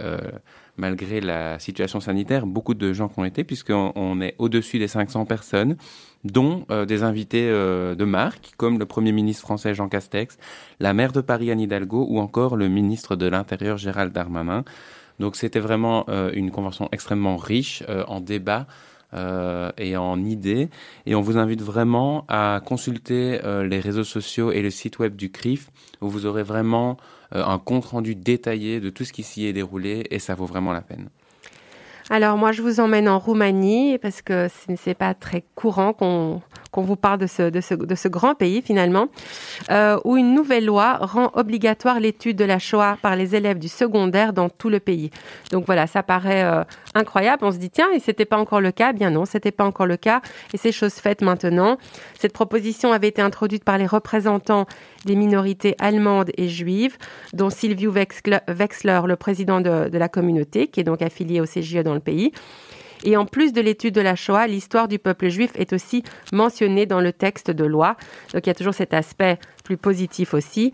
malgré 0.78 1.22
la 1.22 1.60
situation 1.60 2.00
sanitaire, 2.00 2.46
beaucoup 2.46 2.74
de 2.74 2.94
gens 2.94 3.08
qui 3.08 3.20
ont 3.20 3.26
été, 3.26 3.44
puisqu'on 3.44 3.92
on 3.96 4.22
est 4.22 4.36
au-dessus 4.38 4.80
des 4.80 4.88
500 4.88 5.26
personnes 5.26 5.78
dont 6.26 6.66
euh, 6.72 6.86
des 6.86 7.04
invités 7.04 7.48
euh, 7.48 7.96
de 7.96 8.04
marque, 8.04 8.54
comme 8.58 8.80
le 8.80 8.86
Premier 8.86 9.12
ministre 9.12 9.44
français 9.44 9.74
Jean 9.74 9.88
Castex, 9.88 10.38
la 10.80 10.94
maire 10.94 11.12
de 11.12 11.22
Paris 11.22 11.52
Anne 11.52 11.62
Hidalgo 11.62 12.06
ou 12.10 12.20
encore 12.20 12.56
le 12.56 12.68
ministre 12.68 13.16
de 13.16 13.28
l'Intérieur 13.28 13.78
Gérald 13.78 14.12
Darmanin. 14.12 14.64
Donc 15.20 15.36
c'était 15.36 15.60
vraiment 15.60 16.06
euh, 16.10 16.32
une 16.34 16.52
convention 16.52 16.90
extrêmement 16.92 17.38
riche 17.38 17.84
en 18.08 18.20
débats 18.20 18.68
et 19.78 19.96
en 19.96 20.26
idées. 20.26 20.70
Et 21.06 21.16
on 21.16 21.22
vous 21.22 21.38
invite 21.38 21.62
vraiment 21.62 22.26
à 22.28 22.60
consulter 22.66 23.40
les 23.64 23.80
réseaux 23.80 24.04
sociaux 24.04 24.52
et 24.52 24.62
le 24.62 24.70
site 24.70 25.00
web 25.00 25.16
du 25.16 25.32
CRIF, 25.32 25.70
où 26.02 26.10
vous 26.10 26.26
aurez 26.26 26.44
vraiment 26.44 26.98
un 27.32 27.60
compte-rendu 27.60 28.16
détaillé 28.16 28.80
de 28.80 28.90
tout 28.90 29.04
ce 29.06 29.14
qui 29.14 29.24
s'y 29.24 29.46
est 29.46 29.54
déroulé, 29.54 30.06
et 30.12 30.20
ça 30.20 30.36
vaut 30.36 30.46
vraiment 30.46 30.74
la 30.74 30.82
peine. 30.82 31.10
Alors 32.10 32.38
moi, 32.38 32.52
je 32.52 32.62
vous 32.62 32.80
emmène 32.80 33.10
en 33.10 33.18
Roumanie 33.18 33.98
parce 33.98 34.22
que 34.22 34.48
ce 34.48 34.72
n'est 34.88 34.94
pas 34.94 35.16
très 35.16 35.44
courant 35.56 35.92
qu'on 35.92 36.42
qu'on 36.76 36.82
vous 36.82 36.98
parle 36.98 37.20
de 37.20 37.28
ce, 37.28 37.44
de 37.44 37.62
ce, 37.62 37.74
de 37.74 37.96
ce 37.96 38.10
grand 38.10 38.36
pays 38.36 38.62
finalement, 38.62 39.08
euh, 39.72 39.98
où 40.04 40.18
une 40.18 40.34
nouvelle 40.34 40.66
loi 40.66 40.98
rend 41.00 41.32
obligatoire 41.34 42.02
l'étude 42.02 42.36
de 42.36 42.44
la 42.44 42.60
Shoah 42.60 42.98
par 43.02 43.16
les 43.16 43.34
élèves 43.34 43.60
du 43.60 43.70
secondaire 43.70 44.34
dans 44.34 44.50
tout 44.50 44.68
le 44.68 44.82
pays. 44.82 45.10
Donc 45.52 45.66
voilà, 45.66 45.88
ça 45.88 46.04
paraît 46.04 46.44
euh, 46.44 46.66
incroyable. 46.94 47.46
On 47.46 47.52
se 47.54 47.60
dit 47.60 47.70
tiens, 47.70 47.88
et 47.94 48.00
c'était 48.00 48.26
pas 48.26 48.38
encore 48.38 48.60
le 48.60 48.74
cas? 48.74 48.92
Bien 48.92 49.10
non, 49.10 49.24
c'était 49.24 49.54
pas 49.54 49.64
encore 49.64 49.86
le 49.86 49.96
cas, 49.96 50.20
et 50.54 50.58
c'est 50.58 50.74
chose 50.74 50.96
faite 50.96 51.22
maintenant. 51.22 51.78
Cette 52.20 52.34
proposition 52.34 52.92
avait 52.92 53.08
été 53.08 53.22
introduite 53.22 53.64
par 53.64 53.78
les 53.78 53.88
représentants 53.88 54.66
des 55.06 55.16
minorités 55.16 55.76
allemandes 55.80 56.32
et 56.38 56.50
juives, 56.50 56.98
dont 57.32 57.50
Silviu 57.50 57.88
Wexler, 57.88 58.40
le 59.08 59.16
président 59.16 59.62
de, 59.62 59.88
de 59.88 59.98
la 59.98 60.10
communauté, 60.10 60.68
qui 60.68 60.82
est 60.82 60.84
donc 60.84 61.02
affilié 61.02 61.40
au 61.40 61.46
CGE 61.46 61.84
dans 61.84 61.94
le 61.94 62.02
pays. 62.02 62.34
Et 63.06 63.16
en 63.18 63.26
plus 63.26 63.54
de 63.54 63.62
l'étude 63.62 63.94
de 63.94 64.02
la 64.02 64.16
Shoah, 64.16 64.48
l'histoire 64.48 64.88
du 64.88 64.98
peuple 64.98 65.30
juif 65.30 65.52
est 65.54 65.74
aussi 65.74 66.04
mentionnée 66.34 66.88
dans 66.88 67.00
le 67.00 67.14
texte 67.14 67.52
de 67.52 67.64
loi. 67.64 67.98
Donc 68.34 68.48
il 68.48 68.50
y 68.50 68.52
a 68.52 68.56
toujours 68.56 68.74
cet 68.74 68.96
aspect 68.96 69.38
plus 69.64 69.78
positif 69.78 70.34
aussi. 70.34 70.74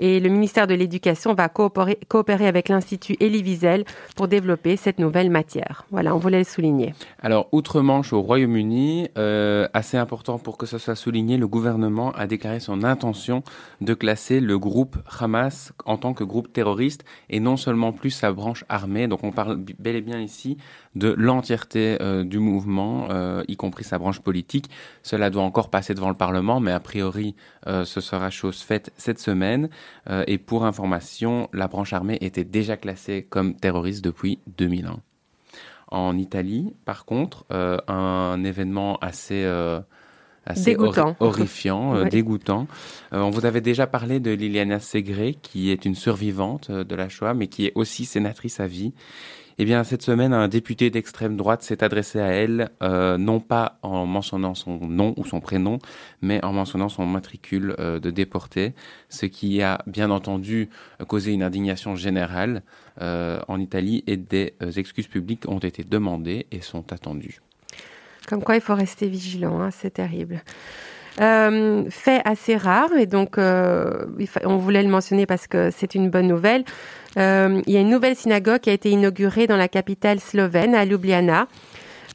Et 0.00 0.20
le 0.20 0.28
ministère 0.28 0.66
de 0.66 0.74
l'Éducation 0.74 1.34
va 1.34 1.48
coopérer, 1.48 2.46
avec 2.46 2.68
l'Institut 2.68 3.16
Elie 3.20 3.42
Wiesel 3.42 3.84
pour 4.16 4.28
développer 4.28 4.76
cette 4.76 4.98
nouvelle 4.98 5.30
matière. 5.30 5.84
Voilà, 5.90 6.14
on 6.14 6.18
voulait 6.18 6.38
le 6.38 6.44
souligner. 6.44 6.94
Alors, 7.20 7.48
outre-Manche 7.52 8.12
au 8.12 8.22
Royaume-Uni, 8.22 9.08
euh, 9.18 9.68
assez 9.74 9.96
important 9.96 10.38
pour 10.38 10.56
que 10.56 10.66
ce 10.66 10.78
soit 10.78 10.94
souligné, 10.94 11.36
le 11.36 11.48
gouvernement 11.48 12.12
a 12.12 12.26
déclaré 12.26 12.60
son 12.60 12.84
intention 12.84 13.42
de 13.80 13.94
classer 13.94 14.40
le 14.40 14.58
groupe 14.58 14.96
Hamas 15.18 15.72
en 15.84 15.96
tant 15.96 16.14
que 16.14 16.24
groupe 16.24 16.52
terroriste 16.52 17.04
et 17.28 17.40
non 17.40 17.56
seulement 17.56 17.92
plus 17.92 18.10
sa 18.10 18.32
branche 18.32 18.64
armée. 18.68 19.08
Donc, 19.08 19.24
on 19.24 19.32
parle 19.32 19.56
bel 19.78 19.96
et 19.96 20.00
bien 20.00 20.20
ici 20.20 20.58
de 20.94 21.14
l'entièreté 21.16 21.98
euh, 22.00 22.24
du 22.24 22.38
mouvement, 22.38 23.08
euh, 23.10 23.42
y 23.48 23.56
compris 23.56 23.84
sa 23.84 23.98
branche 23.98 24.20
politique. 24.20 24.70
Cela 25.02 25.30
doit 25.30 25.42
encore 25.42 25.70
passer 25.70 25.94
devant 25.94 26.08
le 26.08 26.14
Parlement, 26.14 26.60
mais 26.60 26.72
a 26.72 26.80
priori, 26.80 27.34
ce 27.66 28.00
sera 28.00 28.30
chose 28.30 28.62
faite 28.62 28.92
cette 28.96 29.18
semaine. 29.18 29.68
Euh, 30.08 30.24
et 30.26 30.38
pour 30.38 30.64
information, 30.64 31.48
la 31.52 31.68
branche 31.68 31.92
armée 31.92 32.18
était 32.20 32.44
déjà 32.44 32.76
classée 32.76 33.26
comme 33.28 33.54
terroriste 33.54 34.04
depuis 34.04 34.38
2001. 34.56 35.00
En 35.90 36.18
Italie, 36.18 36.74
par 36.84 37.04
contre, 37.04 37.46
euh, 37.52 37.78
un 37.88 38.42
événement 38.44 38.98
assez 38.98 39.44
euh, 39.44 39.80
assez 40.44 40.76
horrifiant, 41.20 42.04
dégoûtant. 42.06 42.66
on 43.12 43.30
vous 43.30 43.44
avait 43.44 43.60
déjà 43.60 43.86
parlé 43.86 44.18
de 44.18 44.30
Liliana 44.30 44.80
Segre, 44.80 45.34
qui 45.42 45.70
est 45.70 45.84
une 45.84 45.94
survivante 45.94 46.70
de 46.70 46.94
la 46.94 47.10
Shoah, 47.10 47.34
mais 47.34 47.48
qui 47.48 47.66
est 47.66 47.72
aussi 47.74 48.06
sénatrice 48.06 48.58
à 48.60 48.66
vie 48.66 48.94
eh 49.60 49.64
bien, 49.64 49.82
cette 49.82 50.02
semaine, 50.02 50.32
un 50.32 50.46
député 50.46 50.88
d'extrême 50.88 51.36
droite 51.36 51.62
s'est 51.62 51.82
adressé 51.82 52.20
à 52.20 52.28
elle, 52.28 52.70
euh, 52.80 53.18
non 53.18 53.40
pas 53.40 53.78
en 53.82 54.06
mentionnant 54.06 54.54
son 54.54 54.78
nom 54.86 55.14
ou 55.16 55.24
son 55.24 55.40
prénom, 55.40 55.80
mais 56.22 56.44
en 56.44 56.52
mentionnant 56.52 56.88
son 56.88 57.06
matricule 57.06 57.74
euh, 57.80 57.98
de 57.98 58.12
déporté, 58.12 58.72
ce 59.08 59.26
qui 59.26 59.60
a 59.60 59.82
bien 59.88 60.12
entendu 60.12 60.68
causé 61.08 61.32
une 61.32 61.42
indignation 61.42 61.96
générale 61.96 62.62
euh, 63.00 63.40
en 63.48 63.58
Italie 63.58 64.04
et 64.06 64.16
des 64.16 64.54
excuses 64.76 65.08
publiques 65.08 65.48
ont 65.48 65.58
été 65.58 65.82
demandées 65.82 66.46
et 66.52 66.60
sont 66.60 66.92
attendues. 66.92 67.40
Comme 68.28 68.44
quoi, 68.44 68.54
il 68.54 68.60
faut 68.60 68.76
rester 68.76 69.08
vigilant, 69.08 69.60
hein, 69.60 69.70
c'est 69.72 69.94
terrible. 69.94 70.42
Fait 71.18 72.22
assez 72.24 72.56
rare, 72.56 72.92
et 72.96 73.06
donc 73.06 73.38
on 73.38 74.56
voulait 74.56 74.82
le 74.82 74.88
mentionner 74.88 75.26
parce 75.26 75.46
que 75.46 75.70
c'est 75.70 75.94
une 75.94 76.10
bonne 76.10 76.28
nouvelle. 76.28 76.64
Euh, 77.16 77.60
il 77.66 77.72
y 77.72 77.76
a 77.76 77.80
une 77.80 77.90
nouvelle 77.90 78.16
synagogue 78.16 78.60
qui 78.60 78.70
a 78.70 78.72
été 78.72 78.90
inaugurée 78.90 79.46
dans 79.46 79.56
la 79.56 79.68
capitale 79.68 80.20
slovène, 80.20 80.74
à 80.74 80.84
Ljubljana. 80.84 81.48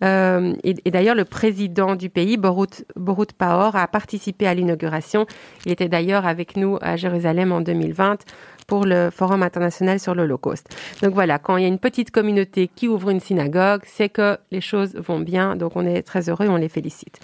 Euh, 0.04 0.54
et, 0.64 0.92
d'ailleurs, 0.92 1.16
le 1.16 1.24
président 1.24 1.96
du 1.96 2.10
pays, 2.10 2.38
Borut, 2.38 2.84
Borut 2.96 3.32
Pahor, 3.32 3.76
a 3.76 3.88
participé 3.88 4.48
à 4.48 4.54
l'inauguration. 4.54 5.26
Il 5.66 5.72
était 5.72 5.88
d'ailleurs 5.88 6.26
avec 6.26 6.58
nous 6.58 6.78
à 6.82 6.98
Jérusalem 6.98 7.52
en 7.52 7.62
2020 7.62 8.18
pour 8.64 8.86
le 8.86 9.10
Forum 9.10 9.44
international 9.44 10.00
sur 10.00 10.16
l'Holocauste. 10.16 10.68
Donc 11.02 11.14
voilà, 11.14 11.40
quand 11.40 11.58
il 11.58 11.64
y 11.64 11.66
a 11.66 11.70
une 11.70 11.80
petite 11.80 12.12
communauté 12.12 12.70
qui 12.74 12.88
ouvre 12.88 13.10
une 13.10 13.20
synagogue, 13.20 13.82
c'est 13.86 14.10
que 14.10 14.38
les 14.52 14.62
choses 14.62 14.96
vont 14.96 15.20
bien. 15.20 15.56
Donc 15.56 15.76
on 15.76 15.86
est 15.86 16.02
très 16.04 16.30
heureux, 16.30 16.48
on 16.48 16.58
les 16.58 16.70
félicite. 16.70 17.20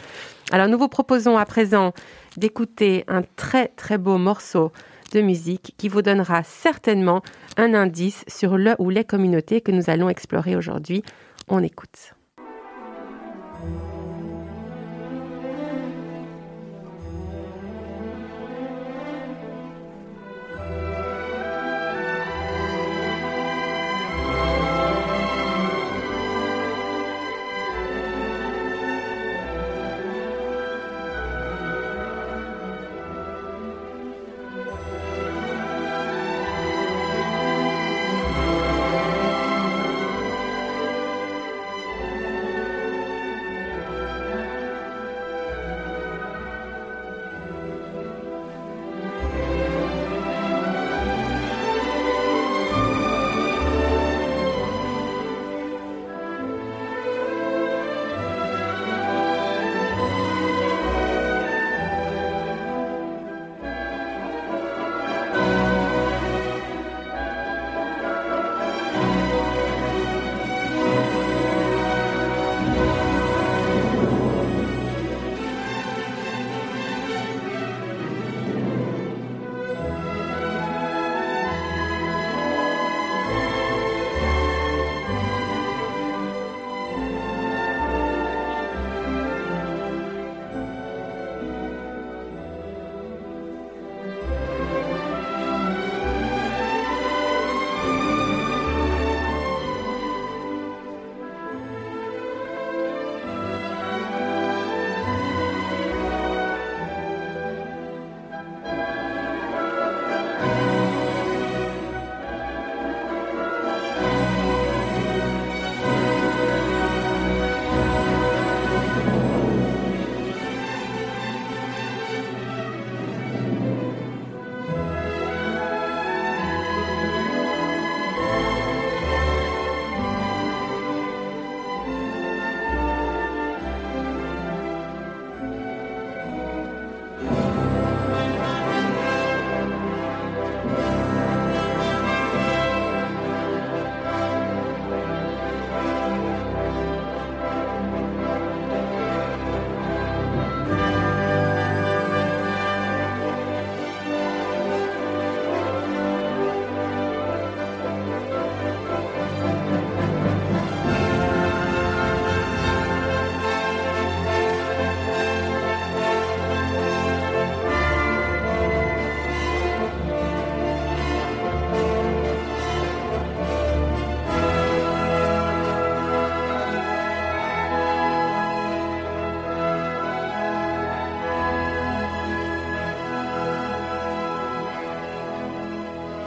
Alors 0.51 0.67
nous 0.67 0.77
vous 0.77 0.87
proposons 0.87 1.37
à 1.37 1.45
présent 1.45 1.93
d'écouter 2.37 3.03
un 3.07 3.21
très 3.35 3.67
très 3.69 3.97
beau 3.97 4.17
morceau 4.17 4.71
de 5.13 5.21
musique 5.21 5.73
qui 5.77 5.89
vous 5.89 6.01
donnera 6.01 6.43
certainement 6.43 7.21
un 7.57 7.73
indice 7.73 8.23
sur 8.27 8.57
le 8.57 8.75
ou 8.79 8.89
les 8.89 9.03
communautés 9.03 9.61
que 9.61 9.71
nous 9.71 9.89
allons 9.89 10.09
explorer 10.09 10.55
aujourd'hui. 10.55 11.03
On 11.47 11.63
écoute. 11.63 12.18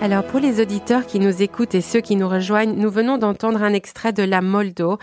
Alors 0.03 0.25
pour 0.25 0.41
les 0.41 0.61
auditeurs 0.61 1.07
qui 1.07 1.21
nous 1.21 1.43
écoutent 1.43 1.77
et 1.77 1.81
ceux 1.81 2.01
qui 2.01 2.17
nous 2.17 2.29
rejoignent, 2.29 2.75
nous 2.75 2.91
venons 2.91 3.19
d'entendre 3.19 3.63
un 3.63 3.73
extrait 3.73 4.13
de 4.13 4.25
La 4.25 4.43
Moldo. 4.43 4.99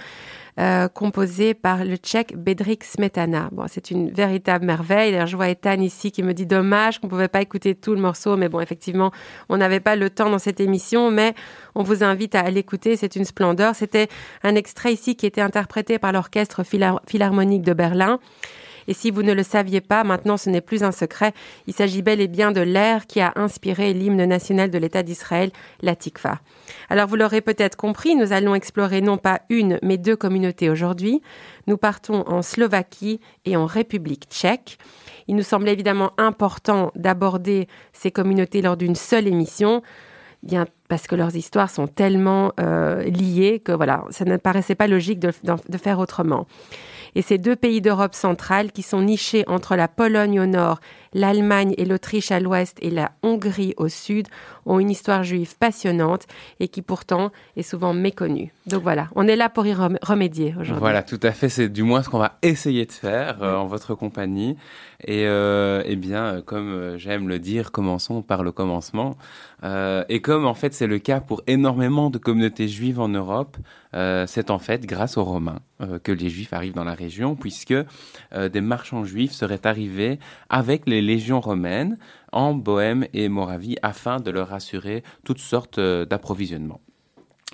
Euh, 0.60 0.90
composé 0.90 1.54
par 1.54 1.86
le 1.86 1.96
tchèque 1.96 2.36
Bedřich 2.36 2.84
Smetana. 2.84 3.48
Bon, 3.54 3.64
c'est 3.70 3.92
une 3.92 4.12
véritable 4.12 4.66
merveille. 4.66 5.12
D'ailleurs, 5.12 5.28
je 5.28 5.38
vois 5.38 5.48
Ethan 5.48 5.80
ici 5.80 6.12
qui 6.12 6.22
me 6.22 6.34
dit 6.34 6.46
dommage 6.46 7.00
qu'on 7.00 7.08
ne 7.08 7.12
pouvait 7.12 7.30
pas 7.30 7.42
écouter 7.42 7.76
tout 7.76 7.94
le 7.94 8.02
morceau, 8.02 8.36
mais 8.36 8.50
bon, 8.50 8.60
effectivement, 8.60 9.12
on 9.48 9.56
n'avait 9.56 9.80
pas 9.80 9.96
le 9.96 10.10
temps 10.10 10.30
dans 10.30 10.38
cette 10.38 10.60
émission, 10.60 11.12
mais 11.12 11.34
on 11.76 11.84
vous 11.84 12.04
invite 12.04 12.36
à 12.36 12.50
l'écouter. 12.52 12.98
C'est 12.98 13.16
une 13.16 13.24
splendeur. 13.24 13.74
C'était 13.76 14.10
un 14.44 14.56
extrait 14.56 14.92
ici 14.92 15.16
qui 15.16 15.26
était 15.26 15.40
interprété 15.40 15.98
par 15.98 16.12
l'orchestre 16.12 16.64
philharmonique 17.08 17.62
de 17.62 17.72
Berlin. 17.72 18.20
Et 18.90 18.94
si 18.94 19.12
vous 19.12 19.22
ne 19.22 19.34
le 19.34 19.44
saviez 19.44 19.82
pas, 19.82 20.04
maintenant 20.04 20.36
ce 20.36 20.50
n'est 20.50 20.62
plus 20.62 20.84
un 20.84 20.92
secret. 20.92 21.32
Il 21.68 21.76
s'agit 21.76 22.02
bel 22.02 22.20
et 22.20 22.28
bien 22.28 22.52
de 22.52 22.60
l'air 22.60 23.06
qui 23.06 23.22
a 23.22 23.32
inspiré 23.36 23.94
l'hymne 23.94 24.26
national 24.26 24.72
de 24.72 24.80
l'État 24.80 25.04
d'Israël, 25.04 25.52
la 25.84 25.96
Tikva. 25.96 26.40
Alors 26.90 27.08
vous 27.08 27.16
l'aurez 27.16 27.42
peut-être 27.42 27.76
compris, 27.76 28.16
nous 28.16 28.34
allons 28.34 28.56
explorer 28.56 29.02
non 29.02 29.18
pas 29.18 29.42
une, 29.50 29.78
mais 29.84 29.98
deux 29.98 30.16
communautés 30.16 30.72
aujourd'hui. 30.72 31.22
Nous 31.68 31.78
partons 31.78 32.28
en 32.28 32.42
Slovaquie 32.42 33.20
et 33.46 33.56
en 33.56 33.68
République 33.68 34.26
tchèque. 34.28 34.80
Il 35.28 35.36
nous 35.36 35.44
semble 35.44 35.70
évidemment 35.70 36.14
important 36.18 36.92
d'aborder 36.96 37.68
ces 37.94 38.10
communautés 38.10 38.64
lors 38.64 38.76
d'une 38.76 38.96
seule 38.96 39.28
émission 39.28 39.84
bien 40.42 40.66
parce 40.88 41.06
que 41.06 41.14
leurs 41.14 41.36
histoires 41.36 41.70
sont 41.70 41.86
tellement 41.86 42.54
euh, 42.60 43.04
liées 43.04 43.60
que 43.60 43.72
voilà, 43.72 44.06
ça 44.10 44.26
ne 44.26 44.38
paraissait 44.38 44.74
pas 44.74 44.88
logique 44.88 45.20
de 45.20 45.78
faire 45.78 46.00
autrement. 46.00 46.48
Et 47.16 47.22
ces 47.22 47.38
deux 47.38 47.56
pays 47.56 47.82
d'Europe 47.82 48.16
centrale 48.16 48.72
qui 48.72 48.82
sont 48.82 49.02
nichés 49.02 49.44
entre 49.48 49.76
la 49.76 49.88
Pologne 49.88 50.40
au 50.40 50.46
nord, 50.46 50.80
l'Allemagne 51.14 51.74
et 51.78 51.86
l'Autriche 51.86 52.32
à 52.32 52.40
l'ouest 52.40 52.78
et 52.82 52.90
la 52.90 53.12
Hongrie 53.24 53.74
au 53.78 53.88
sud 53.88 54.28
ont 54.66 54.80
une 54.80 54.90
histoire 54.90 55.24
juive 55.24 55.58
passionnante 55.58 56.28
et 56.60 56.68
qui 56.68 56.82
pourtant 56.82 57.32
est 57.56 57.64
souvent 57.64 57.94
méconnue. 57.94 58.54
Donc 58.68 58.84
voilà, 58.84 59.10
on 59.16 59.28
est 59.28 59.36
là 59.36 59.50
pour 59.50 59.66
y 59.66 59.74
remédier 59.74 60.54
aujourd'hui. 60.60 60.80
Voilà, 60.80 61.04
tout 61.04 61.20
à 61.24 61.32
fait. 61.32 61.50
C'est 61.50 61.70
du 61.70 61.84
moins 61.84 62.04
ce 62.04 62.10
qu'on 62.10 62.20
va 62.20 62.38
essayer 62.42 62.86
de 62.86 62.92
faire 62.92 63.42
euh, 63.42 63.56
en 63.56 63.66
votre 63.66 63.96
compagnie. 63.96 64.56
Et 65.06 65.26
euh, 65.26 65.82
eh 65.86 65.96
bien, 65.96 66.26
euh, 66.26 66.42
comme 66.42 66.70
euh, 66.70 66.98
j'aime 66.98 67.30
le 67.30 67.40
dire, 67.40 67.72
commençons 67.72 68.22
par 68.22 68.44
le 68.44 68.52
commencement. 68.52 69.16
Euh, 69.64 70.04
et 70.10 70.22
comme 70.22 70.46
en 70.46 70.54
fait 70.54 70.74
c'est 70.74 70.88
le 70.88 71.00
cas 71.00 71.20
pour 71.20 71.42
énormément 71.48 72.10
de 72.10 72.18
communautés 72.18 72.68
juives 72.68 73.00
en 73.00 73.10
Europe, 73.10 73.58
euh, 73.94 74.26
c'est 74.28 74.52
en 74.52 74.60
fait 74.60 74.86
grâce 74.86 75.18
aux 75.18 75.24
Romains 75.24 75.60
que 76.04 76.12
les 76.12 76.30
Juifs 76.30 76.52
arrivent 76.52 76.74
dans 76.74 76.84
la 76.84 76.94
région, 76.94 77.38
puisque 77.38 77.74
des 77.74 78.60
marchands 78.60 79.06
juifs 79.06 79.32
seraient 79.32 79.66
arrivés 79.66 80.20
avec 80.50 80.86
les 80.88 80.99
légions 81.02 81.42
romaines 81.42 81.98
en 82.32 82.54
Bohème 82.54 83.06
et 83.14 83.30
Moravie 83.30 83.78
afin 83.82 84.20
de 84.20 84.32
leur 84.32 84.54
assurer 84.54 85.04
toutes 85.24 85.40
sortes 85.40 85.80
d'approvisionnements. 85.80 86.82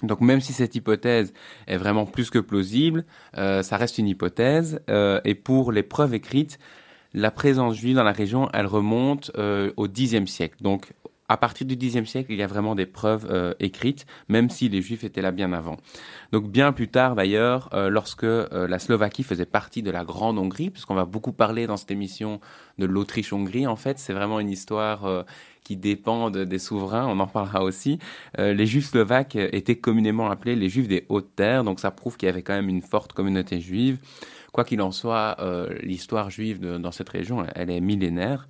Donc 0.04 0.20
même 0.22 0.42
si 0.42 0.52
cette 0.52 0.76
hypothèse 0.76 1.34
est 1.68 1.78
vraiment 1.78 2.06
plus 2.06 2.30
que 2.30 2.40
plausible, 2.40 3.06
ça 3.34 3.78
reste 3.78 3.98
une 3.98 4.08
hypothèse, 4.08 4.82
et 4.90 5.36
pour 5.36 5.72
les 5.72 5.84
preuves 5.84 6.14
écrites, 6.14 6.60
la 7.16 7.32
présence 7.32 7.76
juive 7.76 7.96
dans 7.96 8.04
la 8.04 8.12
région, 8.12 8.50
elle 8.54 8.66
remonte 8.66 9.32
euh, 9.38 9.72
au 9.78 9.88
Xe 9.88 10.26
siècle. 10.26 10.58
Donc, 10.62 10.92
à 11.28 11.38
partir 11.38 11.66
du 11.66 11.76
Xe 11.76 12.04
siècle, 12.06 12.32
il 12.32 12.38
y 12.38 12.44
a 12.44 12.48
vraiment 12.48 12.76
des 12.76 12.86
preuves 12.86 13.28
euh, 13.30 13.54
écrites, 13.60 14.06
même 14.30 14.50
si 14.50 14.70
les 14.70 14.82
Juifs 14.82 15.04
étaient 15.04 15.22
là 15.22 15.32
bien 15.32 15.54
avant. 15.54 15.78
Donc, 16.32 16.50
bien 16.50 16.72
plus 16.72 16.88
tard, 16.88 17.16
d'ailleurs, 17.16 17.70
euh, 17.74 17.90
lorsque 17.90 18.24
la 18.24 18.80
Slovaquie 18.80 19.24
faisait 19.24 19.46
partie 19.46 19.82
de 19.82 19.92
la 19.92 20.04
Grande 20.04 20.38
Hongrie, 20.38 20.70
puisqu'on 20.70 20.96
va 20.96 21.06
beaucoup 21.06 21.32
parler 21.32 21.68
dans 21.68 21.78
cette 21.78 21.92
émission 21.92 22.40
de 22.78 22.86
l'Autriche-Hongrie, 22.86 23.68
en 23.68 23.76
fait, 23.76 24.00
c'est 24.00 24.14
vraiment 24.14 24.40
une 24.40 24.50
histoire 24.50 25.26
qui 25.64 25.78
dépend 25.78 26.30
des 26.30 26.60
souverains, 26.60 27.08
on 27.08 27.20
en 27.20 27.28
parlera 27.28 27.64
aussi. 27.64 28.00
les 28.38 28.66
Juifs 28.66 28.90
slovaques 28.90 29.36
étaient 29.36 29.78
communément 29.78 30.30
appelés 30.30 30.56
les 30.56 30.70
Juifs 30.70 30.88
des 30.88 31.06
Hautes 31.10 31.36
Terres, 31.36 31.64
donc 31.64 31.80
ça 31.80 31.92
prouve 31.92 32.18
qu'il 32.18 32.28
y 32.28 32.30
avait 32.30 32.44
quand 32.44 32.54
même 32.54 32.70
une 32.70 32.82
forte 32.82 33.14
communauté 33.14 33.60
juive. 33.60 33.98
Quoi 34.56 34.64
qu'il 34.64 34.82
en 34.82 34.92
soit, 34.92 35.36
euh, 35.42 35.68
l'histoire 35.84 36.30
juive 36.30 36.66
dans 36.80 36.94
cette 36.94 37.10
région, 37.10 37.46
elle 37.56 37.70
est 37.70 37.82
millénaire. 37.82 38.48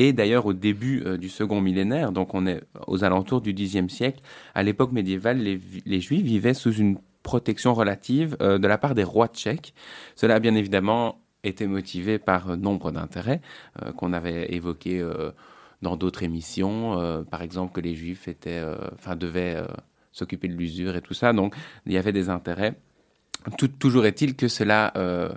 Et 0.00 0.12
d'ailleurs, 0.12 0.46
au 0.46 0.52
début 0.52 1.02
euh, 1.04 1.16
du 1.16 1.28
second 1.28 1.60
millénaire, 1.60 2.12
donc 2.12 2.32
on 2.32 2.46
est 2.46 2.62
aux 2.86 3.02
alentours 3.02 3.40
du 3.40 3.52
Xe 3.52 3.88
siècle, 3.88 4.20
à 4.54 4.62
l'époque 4.62 4.92
médiévale, 4.92 5.38
les, 5.38 6.00
Juifs 6.00 6.22
vivaient 6.22 6.54
sous 6.54 6.72
une 6.72 6.98
protection 7.24 7.74
relative 7.74 8.36
euh, 8.40 8.58
de 8.58 8.68
la 8.68 8.78
part 8.78 8.94
des 8.94 9.02
rois 9.02 9.26
tchèques. 9.26 9.74
Cela 10.14 10.36
a 10.36 10.38
bien 10.38 10.54
évidemment 10.54 11.18
été 11.42 11.66
motivé 11.66 12.20
par 12.20 12.56
nombre 12.56 12.92
d'intérêts 12.92 13.40
qu'on 13.96 14.12
avait 14.12 14.54
évoqués 14.54 15.04
dans 15.82 15.96
d'autres 15.96 16.24
émissions, 16.24 17.24
par 17.30 17.42
exemple 17.42 17.72
que 17.72 17.80
les 17.80 17.94
Juifs 17.94 18.26
étaient, 18.26 18.64
devaient 19.16 19.62
s'occuper 20.10 20.48
de 20.48 20.54
l'usure 20.54 20.96
et 20.96 21.00
tout 21.00 21.14
ça. 21.14 21.32
Donc, 21.32 21.54
il 21.86 21.92
y 21.92 21.96
avait 21.96 22.12
des 22.12 22.28
intérêts 22.28 22.74
toujours 23.78 24.06
est-il 24.06 24.34
que 24.34 24.48
cela 24.48 24.92
euh, 24.96 25.30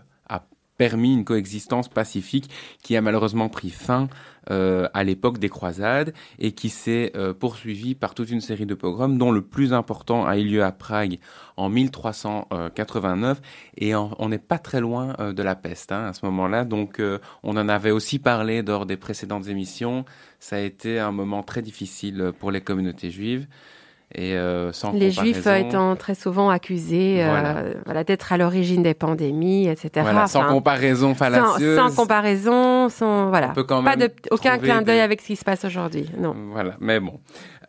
permis 0.81 1.13
une 1.13 1.25
coexistence 1.25 1.89
pacifique 1.89 2.49
qui 2.81 2.97
a 2.97 3.01
malheureusement 3.01 3.49
pris 3.49 3.69
fin 3.69 4.09
euh, 4.49 4.89
à 4.95 5.03
l'époque 5.03 5.37
des 5.37 5.47
croisades 5.47 6.11
et 6.39 6.53
qui 6.53 6.69
s'est 6.69 7.11
euh, 7.15 7.35
poursuivie 7.35 7.93
par 7.93 8.15
toute 8.15 8.31
une 8.31 8.41
série 8.41 8.65
de 8.65 8.73
pogroms 8.73 9.15
dont 9.15 9.31
le 9.31 9.43
plus 9.43 9.73
important 9.73 10.25
a 10.25 10.39
eu 10.39 10.43
lieu 10.43 10.63
à 10.63 10.71
Prague 10.71 11.19
en 11.55 11.69
1389 11.69 13.41
et 13.77 13.93
on 13.93 14.27
n'est 14.27 14.39
pas 14.39 14.57
très 14.57 14.79
loin 14.79 15.15
de 15.31 15.43
la 15.43 15.53
peste 15.53 15.91
hein, 15.91 16.07
à 16.07 16.13
ce 16.13 16.25
moment-là. 16.25 16.65
Donc 16.65 16.99
on 17.43 17.57
en 17.57 17.69
avait 17.69 17.91
aussi 17.91 18.17
parlé 18.17 18.63
lors 18.63 18.87
des 18.87 18.97
précédentes 18.97 19.49
émissions. 19.49 20.03
Ça 20.39 20.55
a 20.55 20.59
été 20.61 20.97
un 20.97 21.11
moment 21.11 21.43
très 21.43 21.61
difficile 21.61 22.31
pour 22.39 22.49
les 22.49 22.61
communautés 22.61 23.11
juives 23.11 23.45
et 24.13 24.35
euh, 24.35 24.71
sans 24.71 24.91
les 24.91 25.11
juifs 25.11 25.47
étant 25.47 25.95
très 25.95 26.15
souvent 26.15 26.49
accusés 26.49 27.23
euh, 27.23 27.73
voilà. 27.85 28.03
d'être 28.03 28.33
à 28.33 28.37
l'origine 28.37 28.83
des 28.83 28.93
pandémies, 28.93 29.67
etc. 29.67 30.07
sans 30.27 30.47
comparaison 30.47 31.15
fallacieuse. 31.15 31.77
Sans, 31.77 31.95
comparaison, 31.95 32.89
sans 32.89 33.29
voilà. 33.29 33.49
pas 33.49 33.95
de, 33.95 34.09
aucun 34.31 34.57
clin 34.57 34.81
d'œil 34.81 34.99
avec 34.99 35.21
ce 35.21 35.27
qui 35.27 35.35
se 35.35 35.45
passe 35.45 35.65
aujourd'hui. 35.65 36.05
Non. 36.17 36.35
Voilà, 36.51 36.75
mais 36.79 36.99
bon. 36.99 37.19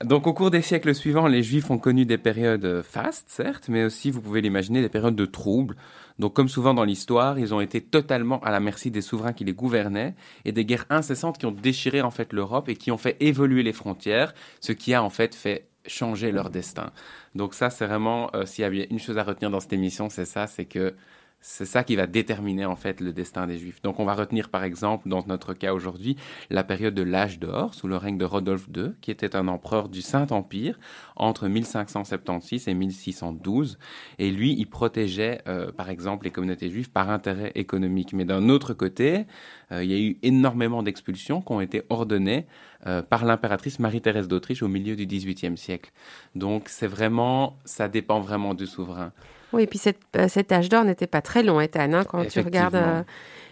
Donc 0.05 0.27
au 0.27 0.33
cours 0.33 0.51
des 0.51 0.63
siècles 0.63 0.95
suivants, 0.95 1.29
les 1.29 1.43
juifs 1.43 1.71
ont 1.71 1.79
connu 1.79 2.05
des 2.05 2.19
périodes 2.19 2.83
fastes, 2.83 3.29
certes, 3.29 3.67
mais 3.69 3.85
aussi, 3.85 4.11
vous 4.11 4.21
pouvez 4.21 4.41
l'imaginer, 4.41 4.81
des 4.83 4.89
périodes 4.89 5.15
de 5.15 5.27
troubles. 5.27 5.77
Donc 6.19 6.35
comme 6.35 6.49
souvent 6.49 6.75
dans 6.75 6.85
l'histoire, 6.85 7.39
ils 7.39 7.55
ont 7.55 7.61
été 7.61 7.81
totalement 7.81 8.41
à 8.41 8.51
la 8.51 8.61
merci 8.61 8.91
des 8.91 9.01
souverains 9.01 9.33
qui 9.33 9.45
les 9.45 9.53
gouvernaient 9.53 10.15
et 10.45 10.53
des 10.53 10.65
guerres 10.65 10.87
incessantes 10.91 11.39
qui 11.39 11.47
ont 11.47 11.53
déchiré 11.53 12.03
en 12.03 12.11
fait 12.11 12.33
l'Europe 12.33 12.69
et 12.69 12.77
qui 12.77 12.91
ont 12.91 12.99
fait 12.99 13.17
évoluer 13.21 13.63
les 13.63 13.73
frontières, 13.73 14.35
ce 14.61 14.73
qui 14.73 14.95
a 14.95 15.03
en 15.03 15.11
fait 15.11 15.35
fait 15.35 15.69
changer 15.87 16.33
leur 16.33 16.51
destin. 16.51 16.93
Donc 17.35 17.55
ça, 17.55 17.71
c'est 17.71 17.87
vraiment, 17.87 18.31
euh, 18.35 18.47
s'il 18.47 18.63
y 18.63 18.83
a 18.83 18.87
une 18.91 18.99
chose 18.99 19.19
à 19.19 19.25
retenir 19.25 19.51
dans 19.51 19.61
cette 19.61 19.73
émission, 19.73 20.09
c'est 20.09 20.25
ça, 20.25 20.47
c'est 20.47 20.65
que 20.65 20.95
c'est 21.43 21.67
ça 21.67 21.83
qui 21.83 21.97
va 21.97 22.07
déterminer 22.07 22.65
en 22.65 22.77
fait 22.77 23.01
le 23.01 23.13
destin 23.13 23.47
des 23.49 23.59
Juifs. 23.59 23.83
Donc 23.83 23.99
on 23.99 24.05
va 24.05 24.15
retenir 24.15 24.49
par 24.49 24.63
exemple 24.63 25.09
dans 25.09 25.25
notre 25.27 25.55
cas 25.55 25.75
aujourd'hui 25.75 26.17
la 26.51 26.63
période 26.63 26.95
de 26.95 27.03
l'âge 27.03 27.41
d'or 27.41 27.75
sous 27.75 27.89
le 27.89 27.97
règne 27.97 28.17
de 28.17 28.25
Rodolphe 28.25 28.69
II 28.75 28.93
qui 29.01 29.11
était 29.11 29.35
un 29.35 29.49
empereur 29.49 29.89
du 29.89 30.03
Saint-Empire 30.03 30.79
entre 31.17 31.49
1576 31.49 32.69
et 32.69 32.75
1612 32.75 33.79
et 34.21 34.31
lui 34.31 34.55
il 34.57 34.67
protégeait 34.67 35.43
euh, 35.49 35.73
par 35.73 35.91
exemple 35.91 36.25
les 36.25 36.31
communautés 36.31 36.71
juives 36.71 36.91
par 36.91 37.11
intérêt 37.11 37.51
économique. 37.57 38.13
Mais 38.13 38.25
d'un 38.25 38.49
autre 38.49 38.73
côté, 38.73 39.27
euh, 39.73 39.83
il 39.83 39.91
y 39.91 39.95
a 39.95 39.99
eu 39.99 40.19
énormément 40.23 40.85
d'expulsions 40.85 41.43
qui 41.43 41.53
ont 41.53 41.61
été 41.61 41.83
ordonnées 41.91 42.47
euh, 42.87 43.03
par 43.03 43.25
l'impératrice 43.25 43.81
Marie-Thérèse 43.81 44.29
d'Autriche 44.29 44.63
au 44.63 44.69
milieu 44.69 44.95
du 44.95 45.07
XVIIIe 45.07 45.57
siècle. 45.57 45.91
Donc 46.37 46.69
c'est 46.69 46.87
vraiment, 46.87 47.59
ça 47.65 47.89
dépend 47.89 48.21
vraiment 48.21 48.55
du 48.55 48.67
souverain. 48.67 49.13
Oui, 49.53 49.65
et 49.65 49.67
puis 49.67 49.81
euh, 50.17 50.29
cet 50.29 50.53
âge 50.53 50.69
d'or 50.69 50.85
n'était 50.85 51.07
pas 51.07 51.23
très 51.23 51.43
long, 51.43 51.61
Ethan, 51.61 51.93
hein, 51.93 52.05
quand 52.05 52.27
tu 52.27 52.41
regardes 52.41 52.75
euh, 52.75 53.03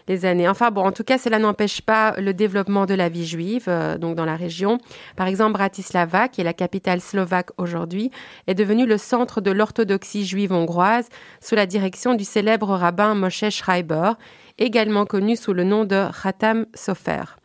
les 0.09 0.25
années. 0.25 0.49
Enfin 0.49 0.71
bon, 0.71 0.85
en 0.85 0.93
tout 0.93 1.05
cas, 1.05 1.19
cela 1.19 1.39
n'empêche 1.39 1.83
pas 1.83 2.15
le 2.19 2.33
développement 2.33 2.87
de 2.87 2.95
la 2.95 3.09
vie 3.09 3.27
juive 3.27 3.67
euh, 3.69 3.99
donc 3.99 4.17
dans 4.17 4.25
la 4.25 4.37
région. 4.37 4.79
Par 5.17 5.27
exemple, 5.27 5.53
Bratislava, 5.53 6.29
qui 6.29 6.41
est 6.41 6.45
la 6.45 6.55
capitale 6.55 7.01
slovaque 7.01 7.51
aujourd'hui, 7.59 8.11
est 8.47 8.55
devenue 8.55 8.87
le 8.87 8.99
centre 8.99 9.41
de 9.41 9.51
l'orthodoxie 9.51 10.25
juive 10.25 10.53
hongroise 10.53 11.09
sous 11.41 11.55
la 11.55 11.67
direction 11.67 12.15
du 12.15 12.25
célèbre 12.25 12.71
rabbin 12.71 13.15
Moshe 13.15 13.51
Schreiber, 13.51 14.13
également 14.59 15.07
connu 15.07 15.37
sous 15.37 15.53
le 15.53 15.65
nom 15.65 15.85
de 15.85 16.07
Khatam 16.23 16.67
Sofer. 16.75 17.39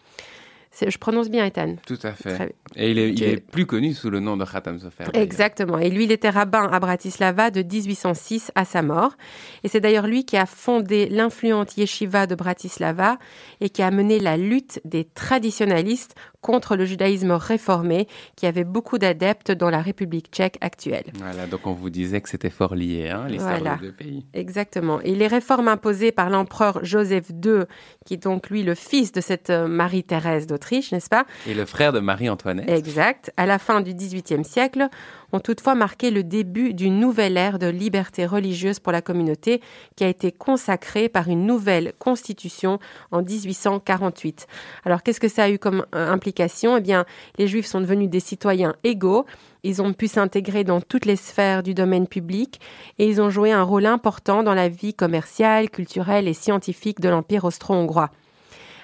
Je 0.82 0.98
prononce 0.98 1.30
bien 1.30 1.46
Ethan. 1.46 1.76
Tout 1.86 2.00
à 2.04 2.12
fait. 2.12 2.56
Et 2.76 2.92
il 2.92 3.24
est, 3.24 3.38
plus 3.38 3.66
connu 3.66 3.94
sous 3.94 4.10
le 4.10 4.20
nom 4.20 4.36
de 4.36 4.44
Khatam 4.44 4.80
Sofer. 4.80 5.06
Exactement. 5.14 5.80
Et 5.80 5.90
lui, 5.90 6.04
il 6.04 6.12
était 6.12 6.30
rabbin 6.30 6.68
à 6.70 6.80
Bratislava 6.80 7.50
de 7.52 7.62
1806 7.62 8.52
à 8.56 8.66
sa 8.66 8.82
mort. 8.82 9.16
Et 9.64 9.70
c'est 9.70 9.80
d'ailleurs 9.80 10.08
lui 10.08 10.26
qui 10.26 10.38
a 10.38 10.46
fondé 10.46 11.08
l'influente 11.10 11.78
yeshiva 11.78 12.28
de 12.28 12.36
Bratislava 12.36 13.18
et 13.62 13.70
qui 13.70 13.82
a 13.82 13.92
mené 13.92 14.20
la 14.20 14.36
lutte 14.36 14.82
des 14.84 15.06
traditionalistes 15.06 16.16
contre 16.46 16.76
le 16.76 16.86
judaïsme 16.86 17.32
réformé 17.32 18.08
qui 18.36 18.46
avait 18.46 18.64
beaucoup 18.64 19.00
d'adeptes 19.00 19.52
dans 19.52 19.72
la 19.72 19.82
République 19.82 20.28
tchèque 20.32 20.60
actuelle. 20.62 21.06
Voilà, 21.16 21.48
donc 21.48 21.66
on 21.66 21.74
vous 21.74 21.90
disait 21.90 22.22
que 22.22 22.30
c'était 22.30 22.52
fort 22.52 22.76
lié, 22.76 23.10
hein, 23.10 23.26
voilà. 23.40 23.78
des 23.78 23.88
deux 23.88 23.92
pays. 23.92 24.26
Exactement. 24.36 25.02
Et 25.02 25.16
les 25.16 25.26
réformes 25.26 25.68
imposées 25.68 26.12
par 26.12 26.30
l'empereur 26.30 26.84
Joseph 26.84 27.32
II, 27.32 27.64
qui 28.06 28.14
est 28.14 28.24
donc 28.24 28.52
lui 28.52 28.62
le 28.62 28.76
fils 28.76 29.12
de 29.12 29.22
cette 29.22 29.50
euh, 29.50 29.68
Marie-Thérèse 29.68 30.46
d'Autriche, 30.46 30.56
d'Autriche, 30.56 30.92
n'est-ce 30.92 31.10
pas? 31.10 31.26
Et 31.48 31.54
le 31.54 31.66
frère 31.66 31.92
de 31.92 32.00
Marie-Antoinette. 32.00 32.70
Exact. 32.70 33.32
À 33.38 33.46
la 33.46 33.60
fin 33.60 33.82
du 33.82 33.94
XVIIIe 33.94 34.46
siècle, 34.46 34.88
ont 35.32 35.40
toutefois 35.40 35.76
marqué 35.76 36.12
le 36.12 36.24
début 36.24 36.74
d'une 36.74 37.00
nouvelle 37.00 37.38
ère 37.38 37.60
de 37.60 37.68
liberté 37.68 38.26
religieuse 38.26 38.80
pour 38.80 38.92
la 38.92 39.02
communauté 39.02 39.62
qui 39.96 40.04
a 40.04 40.08
été 40.08 40.32
consacrée 40.32 41.10
par 41.10 41.28
une 41.30 41.46
nouvelle 41.46 41.94
constitution 42.00 42.80
en 43.12 43.22
1848. 43.22 44.48
Alors 44.86 45.04
qu'est-ce 45.04 45.20
que 45.20 45.28
ça 45.28 45.44
a 45.44 45.50
eu 45.50 45.60
comme 45.60 45.86
euh, 45.96 46.12
implication? 46.12 46.78
Eh 46.78 46.82
bien, 46.82 47.06
les 47.38 47.48
juifs 47.48 47.66
sont 47.66 47.82
devenus 47.82 48.10
des 48.10 48.20
citoyens 48.20 48.76
égaux, 48.84 49.26
ils 49.64 49.82
ont 49.82 49.94
pu 49.94 50.08
s'intégrer 50.08 50.64
dans 50.64 50.80
toutes 50.80 51.06
les 51.06 51.16
sphères 51.16 51.64
du 51.64 51.74
domaine 51.74 52.08
public 52.08 52.60
et 53.00 53.08
ils 53.08 53.22
ont 53.22 53.32
joué 53.32 53.52
un 53.52 53.64
rôle 53.64 53.88
important 53.88 54.44
dans 54.44 54.54
la 54.54 54.70
vie 54.70 54.94
commerciale, 54.94 55.70
culturelle 55.70 56.28
et 56.28 56.34
scientifique 56.34 57.00
de 57.00 57.10
l'Empire 57.10 57.46
austro-hongrois. 57.46 58.12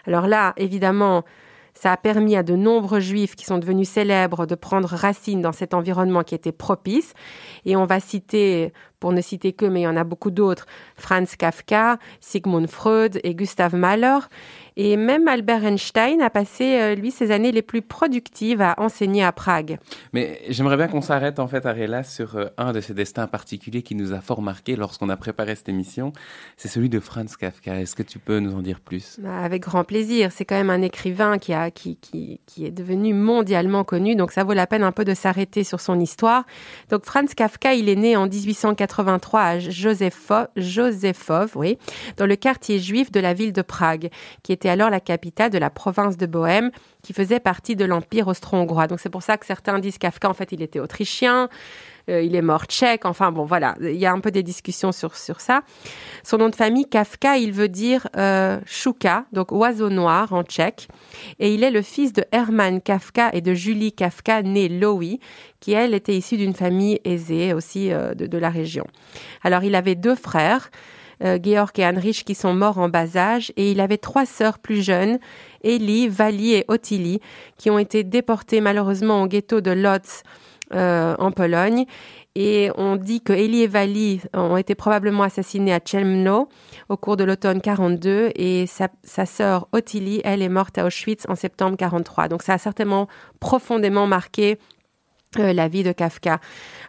Alors 0.07 0.27
là, 0.27 0.53
évidemment, 0.57 1.23
ça 1.73 1.91
a 1.91 1.97
permis 1.97 2.35
à 2.35 2.43
de 2.43 2.55
nombreux 2.55 2.99
juifs 2.99 3.35
qui 3.35 3.45
sont 3.45 3.57
devenus 3.57 3.89
célèbres 3.89 4.45
de 4.45 4.55
prendre 4.55 4.89
racine 4.89 5.41
dans 5.41 5.51
cet 5.51 5.73
environnement 5.73 6.23
qui 6.23 6.35
était 6.35 6.51
propice. 6.51 7.13
Et 7.65 7.75
on 7.75 7.85
va 7.85 7.99
citer, 7.99 8.73
pour 9.01 9.11
ne 9.11 9.19
citer 9.19 9.51
que, 9.51 9.65
mais 9.65 9.81
il 9.81 9.83
y 9.83 9.87
en 9.87 9.97
a 9.97 10.05
beaucoup 10.05 10.31
d'autres, 10.31 10.65
Franz 10.95 11.35
Kafka, 11.35 11.97
Sigmund 12.21 12.69
Freud 12.69 13.19
et 13.25 13.35
Gustav 13.35 13.75
Mahler. 13.75 14.19
Et 14.77 14.95
même 14.95 15.27
Albert 15.27 15.65
Einstein 15.65 16.21
a 16.21 16.29
passé, 16.29 16.79
euh, 16.79 16.95
lui, 16.95 17.11
ses 17.11 17.31
années 17.31 17.51
les 17.51 17.61
plus 17.61 17.81
productives 17.81 18.61
à 18.61 18.75
enseigner 18.77 19.21
à 19.21 19.33
Prague. 19.33 19.79
Mais 20.13 20.39
j'aimerais 20.47 20.77
bien 20.77 20.87
qu'on 20.87 21.01
s'arrête, 21.01 21.39
en 21.39 21.47
fait, 21.47 21.65
Ariella, 21.65 22.03
sur 22.03 22.37
euh, 22.37 22.45
un 22.57 22.71
de 22.71 22.79
ces 22.79 22.93
destins 22.93 23.27
particuliers 23.27 23.81
qui 23.81 23.95
nous 23.95 24.13
a 24.13 24.21
fort 24.21 24.41
marqué 24.41 24.77
lorsqu'on 24.77 25.09
a 25.09 25.17
préparé 25.17 25.55
cette 25.55 25.67
émission. 25.67 26.13
C'est 26.55 26.69
celui 26.69 26.87
de 26.87 27.01
Franz 27.01 27.35
Kafka. 27.37 27.81
Est-ce 27.81 27.95
que 27.95 28.03
tu 28.03 28.17
peux 28.17 28.39
nous 28.39 28.55
en 28.55 28.61
dire 28.61 28.79
plus? 28.79 29.19
Bah, 29.19 29.39
Avec 29.39 29.63
grand 29.63 29.83
plaisir. 29.83 30.31
C'est 30.31 30.45
quand 30.45 30.55
même 30.55 30.69
un 30.69 30.81
écrivain 30.81 31.37
qui, 31.37 31.53
a, 31.53 31.69
qui, 31.69 31.97
qui, 31.97 32.39
qui 32.45 32.65
est 32.65 32.71
devenu 32.71 33.13
mondialement 33.13 33.83
connu, 33.83 34.15
donc 34.15 34.31
ça 34.31 34.43
vaut 34.43 34.53
la 34.53 34.67
peine 34.67 34.83
un 34.83 34.93
peu 34.93 35.03
de 35.03 35.13
s'arrêter 35.13 35.63
sur 35.63 35.81
son 35.81 35.99
histoire. 35.99 36.45
Donc 36.89 37.05
Franz 37.05 37.33
Kafka, 37.35 37.73
il 37.73 37.89
est 37.89 37.95
né 37.95 38.15
en 38.15 38.27
1883 38.99 39.41
à 39.41 39.59
oui, 41.55 41.77
dans 42.17 42.25
le 42.25 42.35
quartier 42.35 42.79
juif 42.79 43.11
de 43.11 43.19
la 43.19 43.33
ville 43.33 43.53
de 43.53 43.61
Prague, 43.61 44.09
qui 44.43 44.51
était 44.51 44.69
alors 44.69 44.89
la 44.89 44.99
capitale 44.99 45.49
de 45.49 45.57
la 45.57 45.69
province 45.69 46.17
de 46.17 46.25
Bohême, 46.25 46.71
qui 47.01 47.13
faisait 47.13 47.39
partie 47.39 47.75
de 47.75 47.85
l'Empire 47.85 48.27
austro-hongrois. 48.27 48.87
Donc 48.87 48.99
c'est 48.99 49.09
pour 49.09 49.23
ça 49.23 49.37
que 49.37 49.45
certains 49.45 49.79
disent 49.79 49.97
Kafka, 49.97 50.29
en 50.29 50.33
fait, 50.33 50.51
il 50.51 50.61
était 50.61 50.79
autrichien, 50.79 51.49
il 52.19 52.35
est 52.35 52.41
mort 52.41 52.65
tchèque, 52.65 53.05
enfin 53.05 53.31
bon, 53.31 53.45
voilà, 53.45 53.75
il 53.81 53.95
y 53.95 54.05
a 54.05 54.11
un 54.11 54.19
peu 54.19 54.31
des 54.31 54.43
discussions 54.43 54.91
sur, 54.91 55.15
sur 55.15 55.41
ça. 55.41 55.61
Son 56.23 56.37
nom 56.37 56.49
de 56.49 56.55
famille, 56.55 56.87
Kafka, 56.87 57.37
il 57.37 57.51
veut 57.51 57.69
dire 57.69 58.07
euh, 58.17 58.59
chouka, 58.65 59.25
donc 59.31 59.51
oiseau 59.51 59.89
noir 59.89 60.33
en 60.33 60.43
tchèque, 60.43 60.87
et 61.39 61.53
il 61.53 61.63
est 61.63 61.71
le 61.71 61.81
fils 61.81 62.13
de 62.13 62.23
Hermann 62.31 62.81
Kafka 62.81 63.29
et 63.33 63.41
de 63.41 63.53
Julie 63.53 63.93
Kafka, 63.93 64.41
née 64.41 64.69
Lowy, 64.69 65.19
qui 65.59 65.73
elle 65.73 65.93
était 65.93 66.15
issue 66.15 66.37
d'une 66.37 66.53
famille 66.53 66.99
aisée 67.05 67.53
aussi 67.53 67.91
euh, 67.91 68.13
de, 68.13 68.37
la 68.37 68.49
région. 68.49 68.85
Alors 69.43 69.63
il 69.63 69.75
avait 69.75 69.95
deux 69.95 70.15
frères, 70.15 70.69
euh, 71.23 71.37
Georg 71.41 71.71
et 71.77 71.83
Heinrich 71.83 72.23
qui 72.25 72.33
sont 72.33 72.53
morts 72.53 72.79
en 72.79 72.89
bas 72.89 73.15
âge 73.15 73.51
et 73.55 73.71
il 73.71 73.79
avait 73.79 73.97
trois 73.97 74.25
sœurs 74.25 74.57
plus 74.57 74.81
jeunes, 74.81 75.19
Elie, 75.63 76.07
Vali 76.07 76.53
et 76.53 76.65
Ottilie, 76.67 77.21
qui 77.57 77.69
ont 77.69 77.77
été 77.77 78.03
déportées 78.03 78.61
malheureusement 78.61 79.21
au 79.21 79.27
ghetto 79.27 79.61
de 79.61 79.71
Lodz 79.71 80.23
euh, 80.73 81.15
en 81.19 81.31
Pologne. 81.31 81.85
Et 82.35 82.69
on 82.77 82.95
dit 82.95 83.21
que 83.21 83.33
Elie 83.33 83.63
et 83.63 83.67
Vali 83.67 84.21
ont 84.33 84.55
été 84.55 84.73
probablement 84.73 85.23
assassinés 85.23 85.73
à 85.73 85.79
Chelmno 85.83 86.47
au 86.87 86.95
cours 86.95 87.17
de 87.17 87.25
l'automne 87.25 87.59
42 87.59 88.31
et 88.35 88.65
sa, 88.67 88.87
sa 89.03 89.25
sœur 89.25 89.67
Ottilie, 89.73 90.21
elle 90.23 90.41
est 90.41 90.49
morte 90.49 90.77
à 90.77 90.85
Auschwitz 90.85 91.25
en 91.27 91.35
septembre 91.35 91.75
43. 91.75 92.29
Donc 92.29 92.41
ça 92.41 92.53
a 92.53 92.57
certainement 92.57 93.07
profondément 93.41 94.07
marqué 94.07 94.59
euh, 95.39 95.53
la 95.53 95.69
vie 95.69 95.83
de 95.83 95.93
Kafka. 95.93 96.41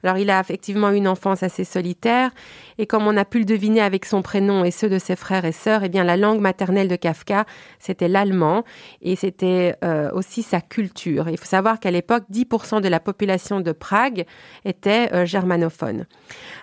Alors 0.03 0.19
il 0.19 0.29
a 0.29 0.41
effectivement 0.41 0.91
une 0.91 1.07
enfance 1.07 1.45
assez 1.45 1.63
solitaire 1.63 2.33
et 2.77 2.87
comme 2.87 3.07
on 3.07 3.17
a 3.17 3.25
pu 3.25 3.39
le 3.39 3.45
deviner 3.45 3.81
avec 3.81 4.05
son 4.05 4.21
prénom 4.21 4.65
et 4.65 4.73
ceux 4.73 4.89
de 4.89 4.99
ses 4.99 5.15
frères 5.15 5.45
et 5.45 5.53
sœurs, 5.53 5.85
eh 5.85 5.89
bien 5.89 6.03
la 6.03 6.17
langue 6.17 6.41
maternelle 6.41 6.89
de 6.89 6.97
Kafka 6.97 7.45
c'était 7.79 8.09
l'allemand 8.09 8.65
et 9.01 9.15
c'était 9.15 9.77
euh, 9.85 10.11
aussi 10.11 10.43
sa 10.43 10.61
culture. 10.61 11.29
Il 11.29 11.39
faut 11.39 11.47
savoir 11.47 11.79
qu'à 11.79 11.93
l'époque 11.93 12.25
10% 12.33 12.81
de 12.81 12.89
la 12.89 12.99
population 12.99 13.61
de 13.61 13.71
Prague 13.71 14.25
était 14.65 15.15
euh, 15.15 15.25
germanophone. 15.25 16.07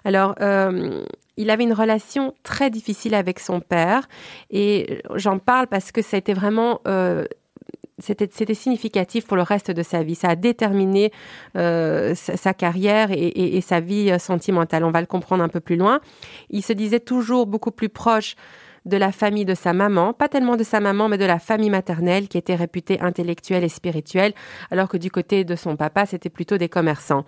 Alors 0.03 0.35
il 1.37 1.49
avait 1.49 1.63
une 1.63 1.71
relation 1.71 2.33
très 2.43 2.69
difficile 2.69 3.15
avec 3.15 3.39
son 3.39 3.61
père 3.61 4.09
et 4.49 5.01
j'en 5.15 5.39
parle 5.39 5.67
parce 5.67 5.93
que 5.93 6.01
ça 6.01 6.17
a 6.17 6.19
été 6.19 6.33
vraiment 6.33 6.81
c'était 7.99 8.53
significatif 8.53 9.27
pour 9.27 9.37
le 9.37 9.43
reste 9.43 9.71
de 9.71 9.83
sa 9.83 10.03
vie. 10.03 10.15
Ça 10.15 10.29
a 10.29 10.35
déterminé 10.35 11.11
euh, 11.57 12.13
sa, 12.15 12.53
carrière 12.53 13.09
et, 13.11 13.61
sa 13.61 13.79
vie 13.79 14.11
euh, 14.11 14.19
sentimentale. 14.19 14.83
On 14.83 14.91
va 14.91 15.01
le 15.01 15.07
comprendre 15.07 15.43
un 15.43 15.49
peu 15.49 15.59
plus 15.59 15.75
loin. 15.75 15.99
Il 16.49 16.63
se 16.63 16.73
disait 16.73 16.99
toujours 16.99 17.47
beaucoup 17.47 17.71
plus 17.71 17.89
proche 17.89 18.35
de 18.85 18.97
la 18.97 19.11
famille 19.11 19.45
de 19.45 19.55
sa 19.55 19.73
maman, 19.73 20.13
pas 20.13 20.29
tellement 20.29 20.55
de 20.55 20.63
sa 20.63 20.79
maman, 20.79 21.09
mais 21.09 21.17
de 21.17 21.25
la 21.25 21.39
famille 21.39 21.69
maternelle 21.69 22.27
qui 22.27 22.37
était 22.37 22.55
réputée 22.55 22.99
intellectuelle 23.01 23.63
et 23.63 23.69
spirituelle, 23.69 24.33
alors 24.71 24.87
que 24.87 24.97
du 24.97 25.11
côté 25.11 25.43
de 25.43 25.55
son 25.55 25.75
papa, 25.75 26.05
c'était 26.05 26.29
plutôt 26.29 26.57
des 26.57 26.69
commerçants. 26.69 27.25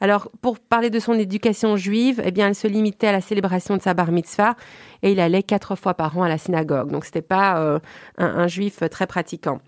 Alors, 0.00 0.30
pour 0.42 0.58
parler 0.58 0.90
de 0.90 0.98
son 0.98 1.14
éducation 1.14 1.76
juive, 1.76 2.20
eh 2.24 2.30
bien, 2.30 2.48
elle 2.48 2.54
se 2.54 2.68
limitait 2.68 3.06
à 3.06 3.12
la 3.12 3.22
célébration 3.22 3.76
de 3.76 3.82
sa 3.82 3.94
bar 3.94 4.12
mitzvah 4.12 4.54
et 5.02 5.12
il 5.12 5.20
allait 5.20 5.42
quatre 5.42 5.74
fois 5.74 5.94
par 5.94 6.18
an 6.18 6.22
à 6.22 6.28
la 6.28 6.38
synagogue. 6.38 6.90
Donc, 6.90 7.06
c'était 7.06 7.22
pas 7.22 7.58
euh, 7.58 7.78
un 8.18 8.46
juif 8.46 8.82
très 8.90 9.06
pratiquant. 9.06 9.60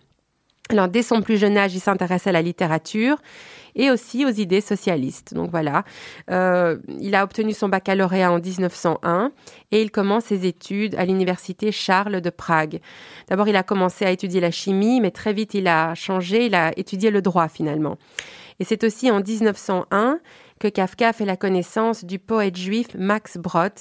Alors, 0.71 0.89
dès 0.89 1.03
son 1.03 1.23
plus 1.23 1.39
jeune 1.39 1.57
âge, 1.57 1.75
il 1.75 1.81
s'intéresse 1.81 2.27
à 2.27 2.33
la 2.33 2.43
littérature 2.43 3.17
et 3.75 3.91
aussi 3.91 4.27
aux 4.27 4.31
idées 4.31 4.61
socialistes. 4.61 5.33
Donc 5.33 5.51
voilà, 5.51 5.85
euh, 6.31 6.77
il 7.01 7.15
a 7.15 7.25
obtenu 7.25 7.55
son 7.55 7.69
baccalauréat 7.69 8.31
en 8.31 8.39
1901 8.39 9.33
et 9.71 9.81
il 9.81 9.91
commence 9.91 10.25
ses 10.25 10.47
études 10.47 10.95
à 10.97 11.07
l'université 11.07 11.73
Charles 11.73 12.21
de 12.21 12.31
Prague. 12.31 12.81
D'abord, 13.29 13.49
il 13.49 13.57
a 13.57 13.63
commencé 13.63 14.05
à 14.05 14.11
étudier 14.11 14.41
la 14.41 14.51
chimie, 14.51 15.01
mais 15.01 15.11
très 15.11 15.33
vite, 15.33 15.55
il 15.55 15.69
a 15.69 15.95
changé, 15.95 16.47
il 16.47 16.55
a 16.55 16.73
étudié 16.77 17.11
le 17.11 17.23
droit 17.23 17.49
finalement. 17.49 17.97
Et 18.61 18.65
c'est 18.65 18.83
aussi 18.85 19.11
en 19.11 19.21
1901 19.21 20.19
que 20.59 20.69
Kafka 20.69 21.13
fait 21.13 21.25
la 21.25 21.37
connaissance 21.37 22.05
du 22.05 22.19
poète 22.19 22.57
juif 22.57 22.89
Max 22.99 23.39
Brod, 23.39 23.73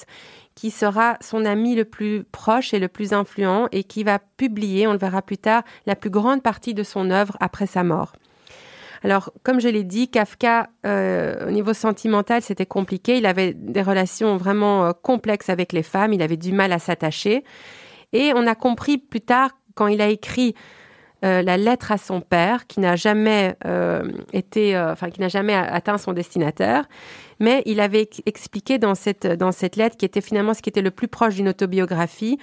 qui 0.58 0.72
sera 0.72 1.16
son 1.20 1.44
ami 1.44 1.76
le 1.76 1.84
plus 1.84 2.24
proche 2.24 2.74
et 2.74 2.80
le 2.80 2.88
plus 2.88 3.12
influent 3.12 3.68
et 3.70 3.84
qui 3.84 4.02
va 4.02 4.18
publier, 4.18 4.88
on 4.88 4.92
le 4.92 4.98
verra 4.98 5.22
plus 5.22 5.38
tard, 5.38 5.62
la 5.86 5.94
plus 5.94 6.10
grande 6.10 6.42
partie 6.42 6.74
de 6.74 6.82
son 6.82 7.12
œuvre 7.12 7.36
après 7.38 7.68
sa 7.68 7.84
mort. 7.84 8.16
Alors, 9.04 9.30
comme 9.44 9.60
je 9.60 9.68
l'ai 9.68 9.84
dit, 9.84 10.08
Kafka, 10.08 10.68
euh, 10.84 11.46
au 11.46 11.52
niveau 11.52 11.74
sentimental, 11.74 12.42
c'était 12.42 12.66
compliqué. 12.66 13.18
Il 13.18 13.26
avait 13.26 13.54
des 13.54 13.82
relations 13.82 14.36
vraiment 14.36 14.86
euh, 14.86 14.92
complexes 15.00 15.48
avec 15.48 15.72
les 15.72 15.84
femmes. 15.84 16.12
Il 16.12 16.22
avait 16.22 16.36
du 16.36 16.50
mal 16.50 16.72
à 16.72 16.80
s'attacher. 16.80 17.44
Et 18.12 18.32
on 18.34 18.44
a 18.48 18.56
compris 18.56 18.98
plus 18.98 19.20
tard, 19.20 19.52
quand 19.76 19.86
il 19.86 20.00
a 20.00 20.08
écrit 20.08 20.56
euh, 21.24 21.42
la 21.42 21.56
lettre 21.56 21.92
à 21.92 21.98
son 21.98 22.20
père, 22.20 22.66
qui 22.66 22.80
n'a 22.80 22.96
jamais 22.96 23.56
été, 24.32 24.78
enfin, 24.78 25.10
qui 25.10 25.20
n'a 25.20 25.28
jamais 25.28 25.54
atteint 25.54 25.98
son 25.98 26.12
destinataire, 26.12 26.84
mais 27.40 27.62
il 27.66 27.80
avait 27.80 28.08
expliqué 28.26 28.78
dans 28.78 28.94
cette, 28.94 29.26
dans 29.26 29.52
cette 29.52 29.76
lettre, 29.76 29.96
qui 29.96 30.04
était 30.04 30.20
finalement 30.20 30.54
ce 30.54 30.62
qui 30.62 30.68
était 30.68 30.82
le 30.82 30.90
plus 30.90 31.08
proche 31.08 31.34
d'une 31.36 31.48
autobiographie, 31.48 32.38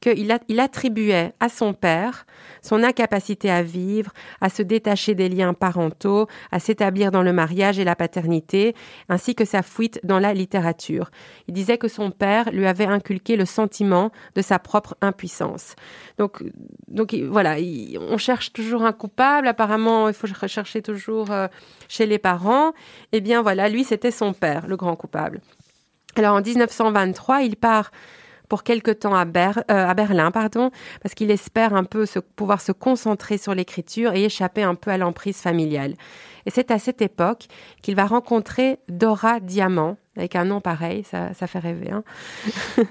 qu'il 0.00 0.38
il 0.48 0.60
attribuait 0.60 1.32
à 1.40 1.48
son 1.48 1.74
père 1.74 2.26
son 2.62 2.82
incapacité 2.82 3.50
à 3.50 3.62
vivre, 3.62 4.12
à 4.40 4.48
se 4.48 4.62
détacher 4.62 5.14
des 5.14 5.28
liens 5.28 5.54
parentaux, 5.54 6.26
à 6.52 6.60
s'établir 6.60 7.10
dans 7.10 7.22
le 7.22 7.32
mariage 7.32 7.78
et 7.78 7.84
la 7.84 7.96
paternité, 7.96 8.74
ainsi 9.08 9.34
que 9.34 9.44
sa 9.44 9.62
fuite 9.62 10.00
dans 10.04 10.18
la 10.18 10.34
littérature. 10.34 11.10
Il 11.46 11.54
disait 11.54 11.78
que 11.78 11.88
son 11.88 12.10
père 12.10 12.50
lui 12.52 12.66
avait 12.66 12.86
inculqué 12.86 13.36
le 13.36 13.44
sentiment 13.44 14.10
de 14.34 14.42
sa 14.42 14.58
propre 14.58 14.96
impuissance. 15.00 15.74
Donc, 16.18 16.42
voilà, 17.30 17.56
on 18.00 18.18
cherche 18.18 18.52
toujours 18.52 18.82
un 18.82 18.92
coupable. 18.92 19.48
Apparemment, 19.48 20.08
il 20.08 20.14
faut 20.14 20.28
rechercher 20.40 20.82
toujours 20.82 21.30
euh, 21.30 21.46
chez 21.88 22.06
les 22.06 22.18
parents. 22.18 22.72
Eh 23.12 23.20
bien 23.20 23.42
voilà, 23.42 23.68
lui, 23.68 23.84
c'était 23.84 24.10
son 24.10 24.32
père, 24.32 24.66
le 24.66 24.76
grand 24.76 24.96
coupable. 24.96 25.40
Alors 26.16 26.34
en 26.34 26.42
1923, 26.42 27.42
il 27.42 27.56
part 27.56 27.92
pour 28.48 28.62
quelque 28.62 28.90
temps 28.90 29.14
à, 29.14 29.24
euh, 29.24 29.62
à 29.68 29.94
Berlin, 29.94 30.30
pardon, 30.30 30.70
parce 31.02 31.14
qu'il 31.14 31.30
espère 31.30 31.74
un 31.74 31.84
peu 31.84 32.06
se, 32.06 32.18
pouvoir 32.18 32.60
se 32.60 32.72
concentrer 32.72 33.38
sur 33.38 33.54
l'écriture 33.54 34.14
et 34.14 34.24
échapper 34.24 34.62
un 34.62 34.74
peu 34.74 34.90
à 34.90 34.98
l'emprise 34.98 35.38
familiale. 35.38 35.94
Et 36.46 36.50
c'est 36.50 36.70
à 36.70 36.78
cette 36.78 37.02
époque 37.02 37.46
qu'il 37.82 37.94
va 37.94 38.06
rencontrer 38.06 38.78
Dora 38.88 39.40
Diamant, 39.40 39.96
avec 40.16 40.34
un 40.34 40.44
nom 40.44 40.60
pareil, 40.60 41.04
ça, 41.04 41.34
ça 41.34 41.46
fait 41.46 41.58
rêver. 41.58 41.90
Hein 41.90 42.02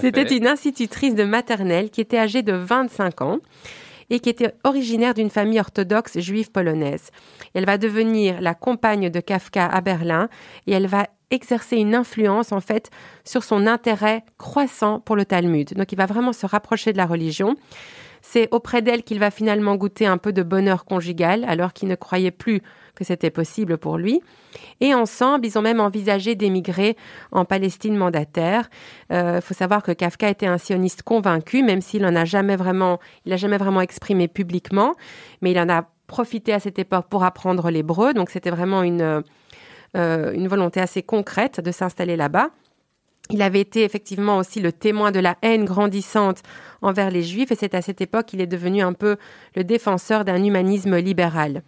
C'était 0.00 0.36
une 0.36 0.46
institutrice 0.46 1.14
de 1.14 1.24
maternelle 1.24 1.90
qui 1.90 2.00
était 2.00 2.18
âgée 2.18 2.42
de 2.42 2.54
25 2.54 3.20
ans 3.20 3.38
et 4.10 4.20
qui 4.20 4.28
était 4.28 4.54
originaire 4.64 5.14
d'une 5.14 5.30
famille 5.30 5.60
orthodoxe 5.60 6.18
juive 6.20 6.50
polonaise. 6.50 7.10
Elle 7.54 7.66
va 7.66 7.78
devenir 7.78 8.40
la 8.40 8.54
compagne 8.54 9.10
de 9.10 9.20
Kafka 9.20 9.66
à 9.66 9.80
Berlin 9.80 10.28
et 10.66 10.72
elle 10.72 10.86
va 10.86 11.06
exercer 11.32 11.76
une 11.76 11.94
influence 11.94 12.52
en 12.52 12.60
fait 12.60 12.90
sur 13.24 13.42
son 13.42 13.66
intérêt 13.66 14.24
croissant 14.38 15.00
pour 15.00 15.16
le 15.16 15.24
Talmud. 15.24 15.74
Donc 15.74 15.92
il 15.92 15.96
va 15.96 16.06
vraiment 16.06 16.32
se 16.32 16.46
rapprocher 16.46 16.92
de 16.92 16.98
la 16.98 17.06
religion. 17.06 17.56
C'est 18.24 18.48
auprès 18.52 18.82
d'elle 18.82 19.02
qu'il 19.02 19.18
va 19.18 19.32
finalement 19.32 19.74
goûter 19.74 20.06
un 20.06 20.16
peu 20.16 20.32
de 20.32 20.44
bonheur 20.44 20.84
conjugal, 20.84 21.44
alors 21.48 21.72
qu'il 21.72 21.88
ne 21.88 21.96
croyait 21.96 22.30
plus 22.30 22.62
que 22.94 23.02
c'était 23.02 23.30
possible 23.30 23.78
pour 23.78 23.98
lui. 23.98 24.20
Et 24.80 24.94
ensemble, 24.94 25.44
ils 25.44 25.58
ont 25.58 25.62
même 25.62 25.80
envisagé 25.80 26.36
d'émigrer 26.36 26.96
en 27.32 27.44
Palestine 27.44 27.96
mandataire. 27.96 28.70
Il 29.10 29.16
euh, 29.16 29.40
faut 29.40 29.54
savoir 29.54 29.82
que 29.82 29.90
Kafka 29.90 30.28
était 30.28 30.46
un 30.46 30.58
sioniste 30.58 31.02
convaincu, 31.02 31.64
même 31.64 31.80
s'il 31.80 32.02
n'en 32.02 32.14
a 32.14 32.24
jamais 32.24 32.54
a 32.54 33.36
jamais 33.36 33.58
vraiment 33.58 33.80
exprimé 33.80 34.28
publiquement, 34.28 34.94
mais 35.40 35.50
il 35.50 35.58
en 35.58 35.68
a 35.68 35.88
profité 36.06 36.52
à 36.52 36.60
cette 36.60 36.78
époque 36.78 37.06
pour 37.08 37.24
apprendre 37.24 37.70
l'hébreu. 37.70 38.14
Donc 38.14 38.30
c'était 38.30 38.50
vraiment 38.50 38.82
une, 38.82 39.24
une 39.94 40.48
volonté 40.48 40.80
assez 40.80 41.02
concrète 41.02 41.60
de 41.60 41.70
s'installer 41.70 42.16
là-bas. 42.16 42.50
Il 43.30 43.40
avait 43.40 43.60
été 43.60 43.84
effectivement 43.84 44.36
aussi 44.38 44.60
le 44.60 44.72
témoin 44.72 45.10
de 45.10 45.20
la 45.20 45.36
haine 45.42 45.64
grandissante 45.64 46.42
envers 46.82 47.10
les 47.10 47.22
juifs 47.22 47.52
et 47.52 47.54
c'est 47.54 47.74
à 47.74 47.82
cette 47.82 48.00
époque 48.00 48.26
qu'il 48.26 48.40
est 48.40 48.46
devenu 48.46 48.82
un 48.82 48.92
peu 48.92 49.16
le 49.54 49.64
défenseur 49.64 50.24
d'un 50.24 50.42
humanisme 50.42 50.96
libéral. 50.96 51.62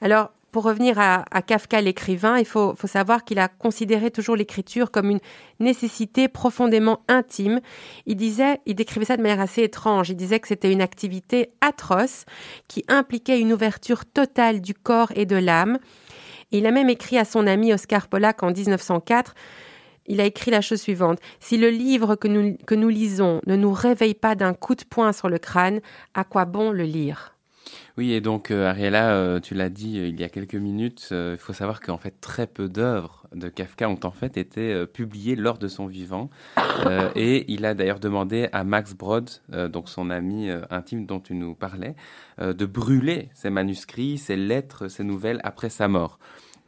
Alors, 0.00 0.30
pour 0.50 0.64
revenir 0.64 0.98
à, 0.98 1.24
Kafka 1.46 1.80
l'écrivain, 1.80 2.36
il 2.38 2.44
faut, 2.44 2.74
savoir 2.84 3.24
qu'il 3.24 3.38
a 3.38 3.46
considéré 3.46 4.10
toujours 4.10 4.34
l'écriture 4.34 4.90
comme 4.90 5.10
une 5.10 5.20
nécessité 5.60 6.26
profondément 6.26 7.02
intime. 7.06 7.60
Il 8.06 8.16
disait, 8.16 8.58
il 8.66 8.74
décrivait 8.74 9.04
ça 9.04 9.16
de 9.16 9.22
manière 9.22 9.40
assez 9.40 9.62
étrange. 9.62 10.10
Il 10.10 10.16
disait 10.16 10.40
que 10.40 10.48
c'était 10.48 10.72
une 10.72 10.82
activité 10.82 11.52
atroce 11.60 12.24
qui 12.66 12.84
impliquait 12.88 13.38
une 13.38 13.52
ouverture 13.52 14.04
totale 14.04 14.60
du 14.60 14.74
corps 14.74 15.12
et 15.14 15.24
de 15.24 15.36
l'âme. 15.36 15.78
Il 16.50 16.66
a 16.66 16.70
même 16.70 16.88
écrit 16.88 17.18
à 17.18 17.24
son 17.24 17.46
ami 17.46 17.72
Oscar 17.72 18.08
Polak 18.08 18.42
en 18.42 18.50
1904 18.50 19.34
il 20.10 20.20
a 20.20 20.24
écrit 20.24 20.50
la 20.50 20.60
chose 20.60 20.80
suivante. 20.80 21.20
Si 21.38 21.56
le 21.56 21.70
livre 21.70 22.16
que 22.16 22.26
nous, 22.26 22.56
que 22.66 22.74
nous 22.74 22.88
lisons 22.88 23.40
ne 23.46 23.54
nous 23.54 23.72
réveille 23.72 24.14
pas 24.14 24.34
d'un 24.34 24.54
coup 24.54 24.74
de 24.74 24.82
poing 24.82 25.12
sur 25.12 25.28
le 25.28 25.38
crâne, 25.38 25.80
à 26.14 26.24
quoi 26.24 26.46
bon 26.46 26.72
le 26.72 26.82
lire? 26.82 27.36
Oui, 28.00 28.12
et 28.12 28.22
donc 28.22 28.50
euh, 28.50 28.66
Ariella, 28.66 29.12
euh, 29.12 29.40
tu 29.40 29.52
l'as 29.52 29.68
dit 29.68 29.98
euh, 29.98 30.08
il 30.08 30.18
y 30.18 30.24
a 30.24 30.30
quelques 30.30 30.54
minutes, 30.54 31.08
il 31.10 31.36
faut 31.36 31.52
savoir 31.52 31.82
qu'en 31.82 31.98
fait 31.98 32.14
très 32.18 32.46
peu 32.46 32.66
d'œuvres 32.66 33.26
de 33.34 33.50
Kafka 33.50 33.90
ont 33.90 34.00
en 34.04 34.10
fait 34.10 34.38
été 34.38 34.86
publiées 34.86 35.36
lors 35.36 35.58
de 35.58 35.68
son 35.68 35.86
vivant. 35.86 36.30
et 37.14 37.44
il 37.52 37.66
a 37.66 37.74
d'ailleurs 37.74 38.00
demandé 38.00 38.48
à 38.52 38.64
Max 38.64 38.94
Brod, 38.94 39.28
donc 39.68 39.90
son 39.90 40.08
ami 40.08 40.48
intime 40.70 41.04
dont 41.04 41.20
tu 41.20 41.34
nous 41.34 41.54
parlais, 41.54 41.94
de 42.40 42.64
brûler 42.64 43.28
ses 43.34 43.50
manuscrits, 43.50 44.16
ses 44.16 44.36
lettres, 44.36 44.88
ses 44.88 45.04
nouvelles 45.04 45.40
après 45.44 45.68
sa 45.68 45.86
mort. 45.86 46.18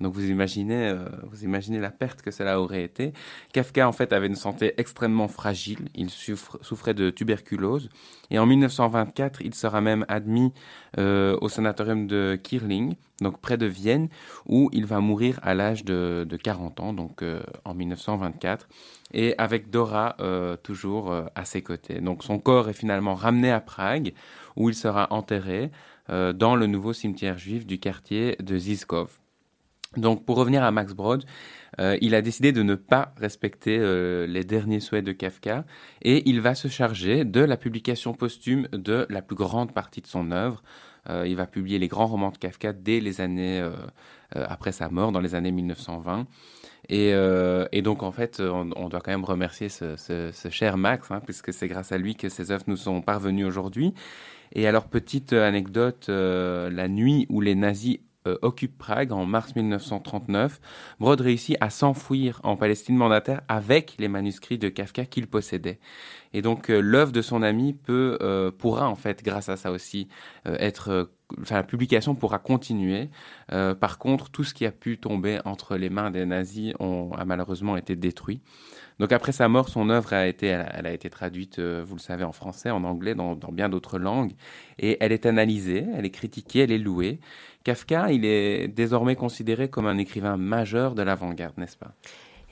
Donc 0.02 0.14
vous 0.14 0.28
imaginez, 0.28 0.88
euh, 0.88 1.04
vous 1.22 1.44
imaginez 1.44 1.78
la 1.78 1.90
perte 1.90 2.22
que 2.22 2.30
cela 2.30 2.60
aurait 2.60 2.82
été. 2.82 3.12
Kafka 3.52 3.88
en 3.88 3.92
fait 3.92 4.12
avait 4.12 4.26
une 4.26 4.36
santé 4.36 4.74
extrêmement 4.76 5.28
fragile. 5.28 5.88
Il 5.94 6.10
souffrait 6.10 6.94
de 6.94 7.10
tuberculose 7.10 7.88
et 8.30 8.38
en 8.38 8.46
1924 8.46 9.40
il 9.42 9.54
sera 9.54 9.80
même 9.80 10.04
admis 10.08 10.52
euh, 10.98 11.38
au 11.40 11.48
sanatorium 11.48 12.06
de 12.06 12.38
Kirling, 12.42 12.96
donc 13.20 13.40
près 13.40 13.56
de 13.56 13.66
Vienne, 13.66 14.08
où 14.46 14.68
il 14.72 14.86
va 14.86 14.98
mourir 14.98 15.38
à 15.42 15.54
l'âge 15.54 15.84
de, 15.84 16.26
40 16.42 16.80
ans, 16.80 16.92
donc 16.92 17.22
euh, 17.22 17.40
en 17.64 17.74
1924, 17.74 18.68
et 19.14 19.34
avec 19.38 19.70
Dora 19.70 20.16
toujours 20.62 21.14
à 21.34 21.44
ses 21.44 21.62
côtés. 21.62 22.00
Donc 22.00 22.24
son 22.24 22.38
corps 22.38 22.68
est 22.70 22.74
finalement 22.74 23.14
ramené 23.14 23.50
à 23.50 23.60
Prague, 23.60 24.14
où 24.56 24.68
il 24.70 24.74
sera 24.74 25.12
enterré 25.12 25.70
dans 26.08 26.56
le 26.56 26.66
nouveau 26.66 26.94
cimetière 26.94 27.36
juif 27.36 27.66
du 27.66 27.78
quartier 27.78 28.36
de 28.40 28.56
Ziskov. 28.56 29.21
Donc 29.96 30.24
pour 30.24 30.36
revenir 30.36 30.62
à 30.62 30.70
Max 30.70 30.94
Brod, 30.94 31.24
euh, 31.80 31.96
il 32.00 32.14
a 32.14 32.22
décidé 32.22 32.52
de 32.52 32.62
ne 32.62 32.74
pas 32.74 33.14
respecter 33.16 33.78
euh, 33.78 34.26
les 34.26 34.44
derniers 34.44 34.80
souhaits 34.80 35.04
de 35.04 35.12
Kafka 35.12 35.64
et 36.02 36.28
il 36.28 36.40
va 36.40 36.54
se 36.54 36.68
charger 36.68 37.24
de 37.24 37.40
la 37.40 37.56
publication 37.56 38.14
posthume 38.14 38.68
de 38.72 39.06
la 39.08 39.22
plus 39.22 39.36
grande 39.36 39.72
partie 39.72 40.00
de 40.00 40.06
son 40.06 40.32
œuvre. 40.32 40.62
Euh, 41.10 41.26
il 41.26 41.36
va 41.36 41.46
publier 41.46 41.78
les 41.78 41.88
grands 41.88 42.06
romans 42.06 42.30
de 42.30 42.38
Kafka 42.38 42.72
dès 42.72 43.00
les 43.00 43.20
années 43.20 43.66
après 44.34 44.72
sa 44.72 44.88
mort, 44.88 45.12
dans 45.12 45.20
les 45.20 45.34
années 45.34 45.52
1920. 45.52 46.26
Et, 46.88 47.82
donc 47.82 48.02
en 48.02 48.12
fait, 48.12 48.40
on, 48.40 48.88
doit 48.88 49.00
quand 49.00 49.10
même 49.10 49.24
remercier 49.24 49.68
ce, 49.68 50.48
cher 50.50 50.78
Max, 50.78 51.10
hein, 51.10 51.20
puisque 51.24 51.52
c'est 51.52 51.68
grâce 51.68 51.92
à 51.92 51.98
lui 51.98 52.14
que 52.14 52.28
ses 52.28 52.50
œuvres 52.50 52.64
nous 52.66 52.76
sont 52.76 53.02
parvenues 53.02 53.44
aujourd'hui. 53.44 53.92
Et 54.54 54.66
alors 54.66 54.86
petite 54.86 55.32
anecdote, 55.32 56.08
la 56.08 56.88
nuit 56.88 57.26
où 57.28 57.40
les 57.40 57.54
nazis 57.54 57.98
euh, 58.28 58.38
occupe 58.42 58.78
Prague 58.78 59.10
en 59.10 59.26
mars 59.26 59.56
1939, 59.56 60.60
Brod 61.00 61.20
réussit 61.20 61.56
à 61.60 61.70
s'enfuir 61.70 62.40
en 62.44 62.56
Palestine 62.56 62.96
mandataire 62.96 63.40
avec 63.48 63.96
les 63.98 64.06
manuscrits 64.06 64.58
de 64.58 64.68
Kafka 64.68 65.06
qu'il 65.06 65.26
possédait. 65.26 65.80
Et 66.32 66.40
donc 66.40 66.70
euh, 66.70 66.78
l'œuvre 66.78 67.10
de 67.10 67.20
son 67.20 67.42
ami 67.42 67.72
peut, 67.72 68.18
euh, 68.22 68.52
pourra 68.52 68.88
en 68.88 68.94
fait, 68.94 69.24
grâce 69.24 69.48
à 69.48 69.56
ça 69.56 69.72
aussi, 69.72 70.06
être, 70.44 71.10
enfin 71.40 71.56
la 71.56 71.64
publication 71.64 72.14
pourra 72.14 72.38
continuer. 72.38 73.10
par 73.48 73.98
contre, 73.98 74.30
tout 74.30 74.44
ce 74.44 74.54
qui 74.54 74.66
a 74.66 74.72
pu 74.72 74.98
tomber 74.98 75.40
entre 75.44 75.76
les 75.76 75.90
mains 75.90 76.10
des 76.10 76.24
nazis 76.24 76.74
a 76.78 77.24
malheureusement 77.24 77.76
été 77.76 77.96
détruit. 77.96 78.40
Donc 78.98 79.12
après 79.12 79.32
sa 79.32 79.48
mort, 79.48 79.68
son 79.68 79.90
œuvre 79.90 80.12
a 80.12 80.26
été, 80.26 80.46
elle, 80.46 80.86
a 80.86 80.92
été 80.92 81.10
traduite, 81.10 81.58
vous 81.58 81.94
le 81.94 82.00
savez, 82.00 82.24
en 82.24 82.32
français, 82.32 82.70
en 82.70 82.84
anglais, 82.84 83.14
dans, 83.14 83.34
dans 83.34 83.52
bien 83.52 83.68
d'autres 83.68 83.98
langues, 83.98 84.32
et 84.78 84.98
elle 85.00 85.12
est 85.12 85.26
analysée, 85.26 85.86
elle 85.96 86.04
est 86.04 86.10
critiquée, 86.10 86.60
elle 86.60 86.72
est 86.72 86.78
louée. 86.78 87.18
Kafka, 87.64 88.12
il 88.12 88.24
est 88.24 88.68
désormais 88.68 89.16
considéré 89.16 89.68
comme 89.68 89.86
un 89.86 89.98
écrivain 89.98 90.36
majeur 90.36 90.94
de 90.94 91.02
l'avant-garde, 91.02 91.56
n'est-ce 91.58 91.76
pas? 91.76 91.94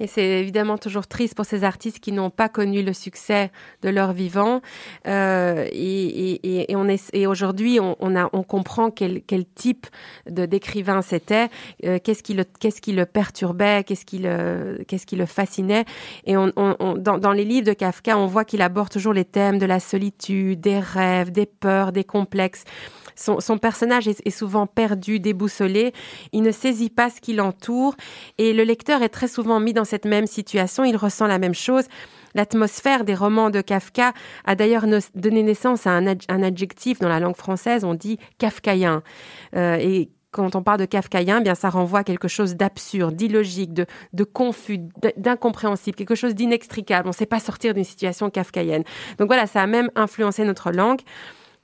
Et 0.00 0.06
c'est 0.06 0.24
évidemment 0.24 0.78
toujours 0.78 1.06
triste 1.06 1.34
pour 1.34 1.44
ces 1.44 1.62
artistes 1.62 2.00
qui 2.00 2.12
n'ont 2.12 2.30
pas 2.30 2.48
connu 2.48 2.82
le 2.82 2.92
succès 2.92 3.52
de 3.82 3.90
leur 3.90 4.12
vivant. 4.12 4.62
Euh, 5.06 5.66
et, 5.70 6.66
on 6.74 6.88
est, 6.88 7.10
et 7.12 7.26
aujourd'hui, 7.26 7.78
on, 7.80 8.16
a, 8.16 8.30
on 8.32 8.42
comprend 8.42 8.90
quel, 8.90 9.22
quel 9.22 9.44
type 9.44 9.86
de 10.28 10.46
d'écrivain 10.46 11.02
c'était, 11.02 11.48
euh, 11.84 11.98
qu'est-ce 12.02 12.22
qui 12.22 12.34
le, 12.34 12.44
qu'est-ce 12.44 12.80
qui 12.80 12.92
le 12.92 13.04
perturbait, 13.04 13.84
qu'est-ce 13.84 14.06
qui 14.06 14.18
le, 14.18 14.82
qu'est-ce 14.88 15.06
qui 15.06 15.16
le 15.16 15.26
fascinait. 15.26 15.84
Et 16.24 16.36
on, 16.36 16.50
dans, 16.96 17.18
dans 17.18 17.32
les 17.32 17.44
livres 17.44 17.66
de 17.66 17.72
Kafka, 17.72 18.16
on 18.16 18.26
voit 18.26 18.44
qu'il 18.44 18.62
aborde 18.62 18.88
toujours 18.88 19.12
les 19.12 19.26
thèmes 19.26 19.58
de 19.58 19.66
la 19.66 19.80
solitude, 19.80 20.60
des 20.60 20.78
rêves, 20.78 21.30
des 21.30 21.46
peurs, 21.46 21.92
des 21.92 22.04
complexes. 22.04 22.64
Son, 23.20 23.58
personnage 23.58 24.08
est, 24.08 24.30
souvent 24.30 24.66
perdu, 24.66 25.20
déboussolé. 25.20 25.92
Il 26.32 26.42
ne 26.42 26.50
saisit 26.50 26.88
pas 26.88 27.10
ce 27.10 27.20
qui 27.20 27.34
l'entoure. 27.34 27.94
Et 28.38 28.54
le 28.54 28.64
lecteur 28.64 29.02
est 29.02 29.10
très 29.10 29.28
souvent 29.28 29.60
mis 29.60 29.74
dans 29.74 29.84
cette 29.84 30.06
même 30.06 30.26
situation. 30.26 30.84
Il 30.84 30.96
ressent 30.96 31.26
la 31.26 31.38
même 31.38 31.54
chose. 31.54 31.84
L'atmosphère 32.34 33.04
des 33.04 33.14
romans 33.14 33.50
de 33.50 33.60
Kafka 33.60 34.14
a 34.46 34.54
d'ailleurs 34.54 34.86
donné 35.14 35.42
naissance 35.42 35.86
à 35.86 35.90
un, 35.90 36.06
adjectif 36.42 36.98
dans 37.00 37.08
la 37.08 37.20
langue 37.20 37.36
française. 37.36 37.84
On 37.84 37.94
dit 37.94 38.18
kafkaïen. 38.38 39.02
Euh, 39.54 39.76
et 39.78 40.08
quand 40.30 40.54
on 40.54 40.62
parle 40.62 40.78
de 40.78 40.84
kafkaïen, 40.86 41.40
bien 41.40 41.54
ça 41.54 41.68
renvoie 41.68 42.00
à 42.00 42.04
quelque 42.04 42.28
chose 42.28 42.54
d'absurde, 42.54 43.16
d'illogique, 43.16 43.74
de, 43.74 43.84
de 44.12 44.24
confus, 44.24 44.78
d'incompréhensible, 45.16 45.96
quelque 45.96 46.14
chose 46.14 46.34
d'inextricable. 46.34 47.06
On 47.06 47.10
ne 47.10 47.14
sait 47.14 47.26
pas 47.26 47.40
sortir 47.40 47.74
d'une 47.74 47.84
situation 47.84 48.30
kafkaïenne. 48.30 48.84
Donc 49.18 49.26
voilà, 49.26 49.46
ça 49.46 49.60
a 49.60 49.66
même 49.66 49.90
influencé 49.96 50.44
notre 50.44 50.70
langue. 50.70 51.00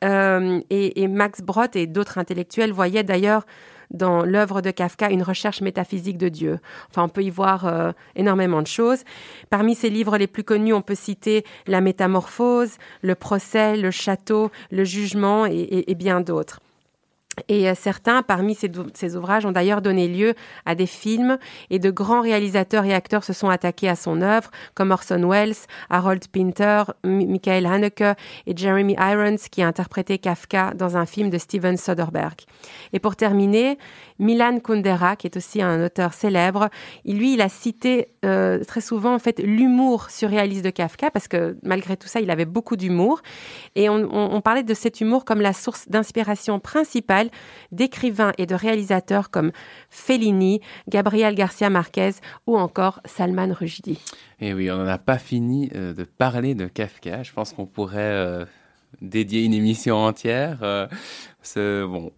Euh, 0.04 0.60
et, 0.70 1.08
Max 1.08 1.40
Brott 1.40 1.76
et 1.76 1.86
d'autres 1.86 2.18
intellectuels 2.18 2.72
voyaient 2.72 3.02
d'ailleurs 3.02 3.46
dans 3.90 4.24
l'œuvre 4.24 4.60
de 4.60 4.70
Kafka 4.70 5.10
une 5.10 5.22
recherche 5.22 5.60
métaphysique 5.60 6.18
de 6.18 6.28
Dieu. 6.28 6.58
Enfin, 6.90 7.04
on 7.04 7.08
peut 7.08 7.22
y 7.22 7.30
voir 7.30 7.66
euh, 7.66 7.92
énormément 8.16 8.60
de 8.60 8.66
choses. 8.66 9.04
Parmi 9.48 9.74
ses 9.74 9.90
livres 9.90 10.18
les 10.18 10.26
plus 10.26 10.44
connus, 10.44 10.74
on 10.74 10.82
peut 10.82 10.96
citer 10.96 11.44
La 11.66 11.80
Métamorphose, 11.80 12.76
Le 13.02 13.14
Procès, 13.14 13.76
Le 13.76 13.90
Château, 13.90 14.50
Le 14.70 14.84
Jugement 14.84 15.46
et 15.46 15.94
bien 15.94 16.20
d'autres. 16.20 16.60
Et 17.48 17.68
euh, 17.68 17.74
certains, 17.74 18.22
parmi 18.22 18.54
ces, 18.54 19.16
ouvrages, 19.16 19.46
ont 19.46 19.52
d'ailleurs 19.52 19.82
donné 19.82 20.08
lieu 20.08 20.34
à 20.64 20.74
des 20.74 20.86
films 20.86 21.38
et 21.70 21.78
de 21.78 21.90
grands 21.90 22.22
réalisateurs 22.22 22.84
et 22.84 22.94
acteurs 22.94 23.24
se 23.24 23.32
sont 23.32 23.48
attaqués 23.48 23.88
à 23.88 23.96
son 23.96 24.22
œuvre, 24.22 24.50
comme 24.74 24.90
Orson 24.90 25.28
Welles, 25.28 25.54
Harold 25.90 26.26
Pinter, 26.28 26.84
Michael 27.04 27.66
Haneke 27.66 28.16
et 28.46 28.56
Jeremy 28.56 28.96
Irons, 28.98 29.36
qui 29.50 29.62
a 29.62 29.66
interprété 29.66 30.18
Kafka 30.18 30.72
dans 30.74 30.96
un 30.96 31.06
film 31.06 31.30
de 31.30 31.38
Steven 31.38 31.76
Soderbergh. 31.76 32.44
Et 32.92 32.98
pour 32.98 33.16
terminer, 33.16 33.78
Milan 34.18 34.60
Kundera, 34.60 35.16
qui 35.16 35.26
est 35.26 35.36
aussi 35.36 35.62
un 35.62 35.84
auteur 35.84 36.12
célèbre, 36.12 36.68
lui, 37.04 37.34
il 37.34 37.40
a 37.40 37.48
cité 37.48 38.08
euh, 38.24 38.62
très 38.64 38.80
souvent 38.80 39.14
en 39.14 39.18
fait 39.18 39.40
l'humour 39.40 40.10
surréaliste 40.10 40.64
de 40.64 40.70
Kafka, 40.70 41.10
parce 41.10 41.28
que 41.28 41.56
malgré 41.62 41.96
tout 41.96 42.08
ça, 42.08 42.20
il 42.20 42.30
avait 42.30 42.44
beaucoup 42.44 42.76
d'humour. 42.76 43.22
Et 43.74 43.88
on 43.88 44.40
parlait 44.40 44.62
de 44.62 44.74
cet 44.74 45.00
humour 45.00 45.24
comme 45.24 45.40
la 45.40 45.52
source 45.52 45.88
d'inspiration 45.88 46.60
principale 46.60 47.30
d'écrivains 47.72 48.32
et 48.38 48.46
de 48.46 48.54
réalisateurs 48.54 49.30
comme 49.30 49.52
Fellini, 49.90 50.60
Gabriel 50.88 51.34
Garcia 51.34 51.70
Marquez 51.70 52.12
ou 52.46 52.56
encore 52.56 53.00
Salman 53.04 53.52
Rushdie. 53.52 54.00
Et 54.40 54.52
oui, 54.52 54.70
on 54.70 54.76
n'en 54.76 54.86
a 54.86 54.98
pas 54.98 55.18
fini 55.18 55.70
euh, 55.74 55.94
de 55.94 56.04
parler 56.04 56.54
de 56.54 56.66
Kafka. 56.66 57.22
Je 57.22 57.32
pense 57.32 57.52
qu'on 57.52 57.66
pourrait 57.66 57.98
euh, 57.98 58.44
dédier 59.00 59.44
une 59.44 59.54
émission 59.54 59.96
entière. 59.96 60.58
Euh, 60.62 60.86
bon, 61.86 62.12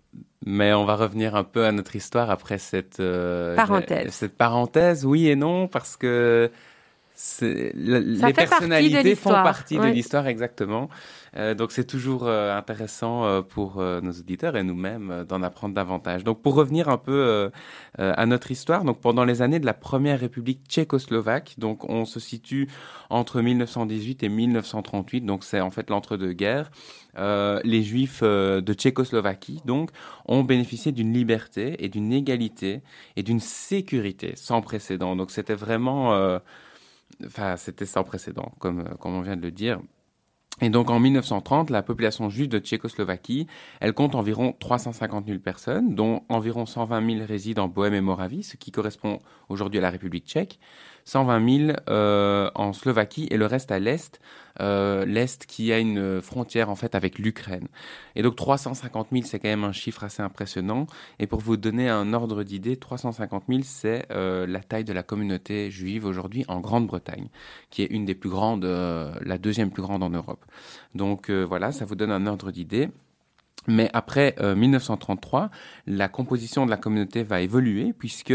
mais 0.46 0.72
on 0.72 0.84
va 0.84 0.96
revenir 0.96 1.34
un 1.34 1.44
peu 1.44 1.64
à 1.64 1.72
notre 1.72 1.96
histoire 1.96 2.30
après 2.30 2.58
cette 2.58 3.02
parenthèse. 3.56 4.12
Cette 4.12 4.36
parenthèse, 4.36 5.04
oui 5.04 5.28
et 5.28 5.36
non, 5.36 5.68
parce 5.68 5.96
que 5.96 6.50
les 7.42 8.32
personnalités 8.34 9.14
font 9.14 9.30
partie 9.30 9.78
de 9.78 9.86
l'histoire 9.86 10.26
exactement. 10.26 10.88
Euh, 11.38 11.54
donc 11.54 11.72
c'est 11.72 11.84
toujours 11.84 12.26
euh, 12.26 12.56
intéressant 12.56 13.24
euh, 13.24 13.42
pour 13.42 13.76
nos 13.78 14.12
auditeurs 14.12 14.56
et 14.56 14.64
nous-mêmes 14.64 15.24
d'en 15.28 15.42
apprendre 15.42 15.74
davantage. 15.74 16.24
Donc 16.24 16.42
pour 16.42 16.54
revenir 16.54 16.88
un 16.88 16.98
peu 16.98 17.50
à 17.98 18.26
notre 18.26 18.50
histoire, 18.50 18.84
donc 18.84 19.00
pendant 19.00 19.24
les 19.24 19.42
années 19.42 19.60
de 19.60 19.66
la 19.66 19.74
première 19.74 20.20
République 20.20 20.60
tchécoslovaque, 20.68 21.54
donc 21.58 21.88
on 21.88 22.04
se 22.04 22.20
situe 22.20 22.68
entre 23.10 23.40
1918 23.40 24.22
et 24.22 24.28
1938, 24.28 25.20
donc 25.22 25.44
c'est 25.44 25.60
en 25.60 25.70
fait 25.70 25.90
l'entre-deux-guerres. 25.90 26.70
les 27.16 27.82
Juifs 27.82 28.22
de 28.22 28.72
Tchécoslovaquie, 28.72 29.62
donc, 29.64 29.90
ont 30.26 30.44
bénéficié 30.44 30.92
d'une 30.92 31.12
liberté 31.12 31.76
et 31.84 31.88
d'une 31.88 32.12
égalité 32.12 32.82
et 33.16 33.22
d'une 33.22 33.40
sécurité 33.40 34.34
sans 34.36 34.60
précédent. 34.62 35.16
Donc, 35.16 35.30
c'était 35.30 35.54
vraiment 35.54 36.40
enfin, 37.24 37.56
c'était 37.56 37.86
sans 37.86 38.04
précédent, 38.04 38.52
comme, 38.58 38.84
comme 39.00 39.14
on 39.14 39.22
vient 39.22 39.36
de 39.36 39.42
le 39.42 39.50
dire. 39.50 39.80
Et 40.60 40.70
donc 40.70 40.90
en 40.90 40.98
1930, 40.98 41.70
la 41.70 41.82
population 41.82 42.28
juive 42.30 42.48
de 42.48 42.58
Tchécoslovaquie, 42.58 43.46
elle 43.80 43.92
compte 43.92 44.14
environ 44.16 44.54
350 44.58 45.26
000 45.26 45.38
personnes, 45.38 45.94
dont 45.94 46.22
environ 46.28 46.66
120 46.66 47.18
000 47.18 47.26
résident 47.26 47.64
en 47.64 47.68
Bohème 47.68 47.94
et 47.94 48.00
Moravie, 48.00 48.42
ce 48.42 48.56
qui 48.56 48.72
correspond 48.72 49.20
aujourd'hui 49.48 49.78
à 49.78 49.82
la 49.82 49.90
République 49.90 50.26
tchèque. 50.26 50.58
120 51.08 51.66
000 51.66 51.78
euh, 51.88 52.50
en 52.54 52.74
Slovaquie 52.74 53.28
et 53.30 53.38
le 53.38 53.46
reste 53.46 53.72
à 53.72 53.78
l'est, 53.78 54.20
euh, 54.60 55.06
l'est 55.06 55.46
qui 55.46 55.72
a 55.72 55.78
une 55.78 56.20
frontière 56.20 56.68
en 56.68 56.76
fait 56.76 56.94
avec 56.94 57.18
l'Ukraine. 57.18 57.66
Et 58.14 58.22
donc 58.22 58.36
350 58.36 59.08
000, 59.10 59.24
c'est 59.24 59.38
quand 59.38 59.48
même 59.48 59.64
un 59.64 59.72
chiffre 59.72 60.04
assez 60.04 60.22
impressionnant. 60.22 60.86
Et 61.18 61.26
pour 61.26 61.40
vous 61.40 61.56
donner 61.56 61.88
un 61.88 62.12
ordre 62.12 62.42
d'idée, 62.42 62.76
350 62.76 63.44
000, 63.48 63.60
c'est 63.64 64.04
euh, 64.10 64.46
la 64.46 64.60
taille 64.60 64.84
de 64.84 64.92
la 64.92 65.02
communauté 65.02 65.70
juive 65.70 66.04
aujourd'hui 66.04 66.44
en 66.46 66.60
Grande-Bretagne, 66.60 67.28
qui 67.70 67.82
est 67.82 67.86
une 67.86 68.04
des 68.04 68.14
plus 68.14 68.28
grandes, 68.28 68.66
la 68.66 69.38
deuxième 69.38 69.70
plus 69.70 69.82
grande 69.82 70.02
en 70.02 70.10
Europe. 70.10 70.44
Donc 70.94 71.30
voilà, 71.30 71.72
ça 71.72 71.86
vous 71.86 71.94
donne 71.94 72.12
un 72.12 72.26
ordre 72.26 72.50
d'idée. 72.50 72.90
Mais 73.68 73.90
après 73.92 74.34
1933, 74.40 75.42
euh, 75.42 75.48
la 75.86 76.08
composition 76.08 76.64
de 76.64 76.70
la 76.70 76.78
communauté 76.78 77.22
va 77.22 77.42
évoluer 77.42 77.92
puisque 77.92 78.32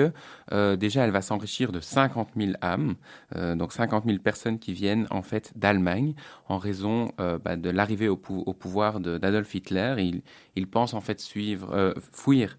euh, 0.52 0.76
déjà 0.76 1.04
elle 1.04 1.12
va 1.12 1.24
s'enrichir 1.24 1.72
de 1.72 1.80
50 1.80 2.30
000 2.38 2.52
âmes, 2.62 2.93
euh, 3.36 3.56
donc 3.56 3.74
50 3.74 4.06
000 4.06 4.19
personnes 4.19 4.60
qui 4.60 4.74
viennent 4.74 5.08
en 5.10 5.24
fait 5.24 5.52
d'Allemagne 5.56 6.13
en 6.48 6.60
raison 6.60 7.12
bah, 7.17 7.56
de 7.56 7.69
l'arrivée 7.72 8.08
au, 8.08 8.15
pouvoir 8.15 9.00
d'Adolf 9.00 9.56
Hitler. 9.56 9.96
Il, 9.98 10.22
il, 10.56 10.67
pense 10.67 10.93
en 10.93 11.02
fait 11.02 11.19
suivre, 11.19 11.96
fuir 12.12 12.58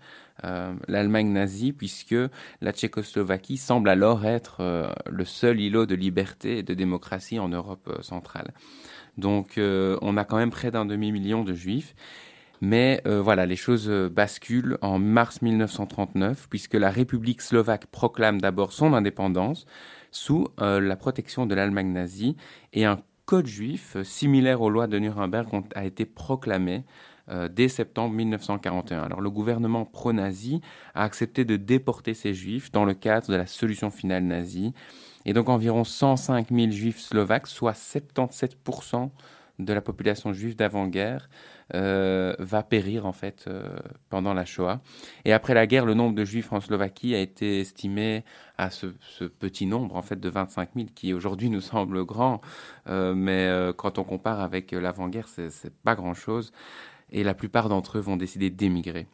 l'Allemagne 0.89 1.31
nazie 1.31 1.73
puisque 1.73 2.17
la 2.61 2.73
Tchécoslovaquie 2.73 3.57
semble 3.57 3.89
alors 3.89 4.25
être 4.25 4.93
le 5.09 5.25
seul 5.25 5.61
îlot 5.61 5.87
de 5.87 5.95
liberté 5.95 6.59
et 6.59 6.63
de 6.65 6.75
démocratie 6.75 7.39
en 7.39 7.49
Europe 7.49 7.99
centrale. 8.03 8.53
Donc 9.17 9.59
on 9.59 10.17
a 10.17 10.25
quand 10.25 10.39
même 10.39 10.51
près 10.51 10.73
d'un 10.73 10.87
demi-million 10.87 11.45
de 11.45 11.55
juifs. 11.55 11.95
Mais 12.61 13.03
euh, 13.07 13.21
voilà, 13.21 13.47
les 13.47 13.57
choses 13.57 13.89
euh, 13.89 14.09
basculent 14.09 14.79
en 14.81 14.99
mars 14.99 15.43
1939, 15.43 16.47
puisque 16.49 16.75
la 16.75 16.91
République 16.91 17.43
slovaque 17.43 17.87
proclame 17.87 18.41
d'abord 18.41 18.73
son 18.73 18.95
indépendance 18.95 19.67
sous 20.11 20.49
euh, 20.61 20.81
la 20.81 20.97
protection 20.97 21.47
de 21.47 21.55
l'Allemagne 21.55 21.93
nazie, 21.93 22.37
et 22.73 22.85
un 22.85 23.01
code 23.27 23.47
juif 23.47 23.97
similaire 24.03 24.61
aux 24.61 24.71
lois 24.71 24.87
de 24.87 24.99
Nuremberg 24.99 25.49
a 25.75 25.85
été 25.85 26.05
proclamé 26.05 26.85
dès 27.51 27.69
septembre 27.69 28.15
1941. 28.15 29.03
Alors 29.03 29.23
le 29.23 29.31
gouvernement 29.31 29.87
pro-nazi 29.87 30.61
a 30.95 31.05
accepté 31.05 31.47
de 31.47 31.57
déporter 31.57 32.13
ces 32.13 32.35
juifs 32.35 32.71
dans 32.71 32.85
le 32.85 32.93
cadre 32.93 33.31
de 33.31 33.35
la 33.35 33.47
solution 33.47 33.89
finale 33.91 34.25
nazie, 34.25 34.75
et 35.25 35.33
donc 35.33 35.49
environ 35.49 35.85
105 35.85 36.51
000 36.51 36.71
juifs 36.71 37.01
slovaques, 37.01 37.47
soit 37.47 37.73
77% 37.73 39.09
de 39.59 39.73
la 39.73 39.81
population 39.81 40.35
juive 40.35 40.55
d'avant-guerre 40.55 41.31
euh, 41.75 42.35
va 42.39 42.63
périr 42.63 43.07
en 43.07 43.13
fait 43.13 43.47
euh, 43.47 43.77
pendant 44.11 44.35
la 44.35 44.45
Shoah. 44.45 44.83
Et 45.25 45.33
après 45.33 45.55
la 45.55 45.67
guerre, 45.67 45.87
le 45.87 45.95
nombre 45.95 46.15
de 46.15 46.25
juifs 46.25 46.53
en 46.53 46.61
Slovaquie 46.61 47.15
a 47.15 47.21
été 47.21 47.61
estimé 47.61 48.25
à 48.59 48.71
ce, 48.71 48.87
petit 49.39 49.67
nombre 49.67 49.97
en 49.97 50.03
fait 50.03 50.21
de 50.21 50.29
25 50.29 50.71
000 50.77 50.89
qui 50.95 51.15
aujourd'hui 51.15 51.49
nous 51.49 51.63
semble 51.63 52.05
grand, 52.05 52.41
euh, 52.89 53.15
mais 53.15 53.51
quand 53.77 53.99
on 53.99 54.05
compare 54.05 54.41
avec 54.41 54.73
l'avant-guerre, 54.73 55.29
c'est 55.29 55.75
pas 55.83 55.95
grand-chose. 55.95 56.53
Et 57.11 57.25
la 57.25 57.35
plupart 57.35 57.69
d'entre 57.69 57.99
eux 57.99 58.01
vont 58.01 58.17
décider 58.17 58.51
d'émigrer. 58.51 59.07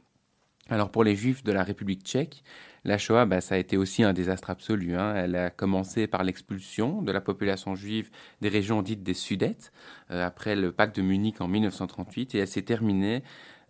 Alors 0.69 0.91
pour 0.91 1.05
les 1.05 1.17
juifs 1.17 1.43
de 1.43 1.53
la 1.53 1.65
République 1.65 2.03
tchèque, 2.03 2.43
la 2.85 2.97
Shoah, 2.97 3.27
bah, 3.27 3.41
ça 3.41 3.57
a 3.57 3.59
été 3.59 3.77
aussi 3.77 4.03
un 4.03 4.13
désastre 4.13 4.51
absolu. 4.51 4.97
Hein. 4.97 5.15
Elle 5.15 5.37
a 5.37 5.51
commencé 5.51 6.07
par 6.07 6.25
l'expulsion 6.25 7.03
de 7.03 7.13
la 7.13 7.21
population 7.21 7.75
juive 7.75 8.11
des 8.41 8.49
régions 8.49 8.83
dites 8.83 9.03
des 9.03 9.15
Sudètes, 9.15 9.73
euh, 10.11 10.27
après 10.27 10.57
le 10.57 10.73
pacte 10.73 10.97
de 10.97 11.03
Munich 11.03 11.41
en 11.41 11.49
1938, 11.49 12.35
et 12.35 12.39
elle 12.39 12.49
s'est 12.49 12.63
terminée 12.63 13.23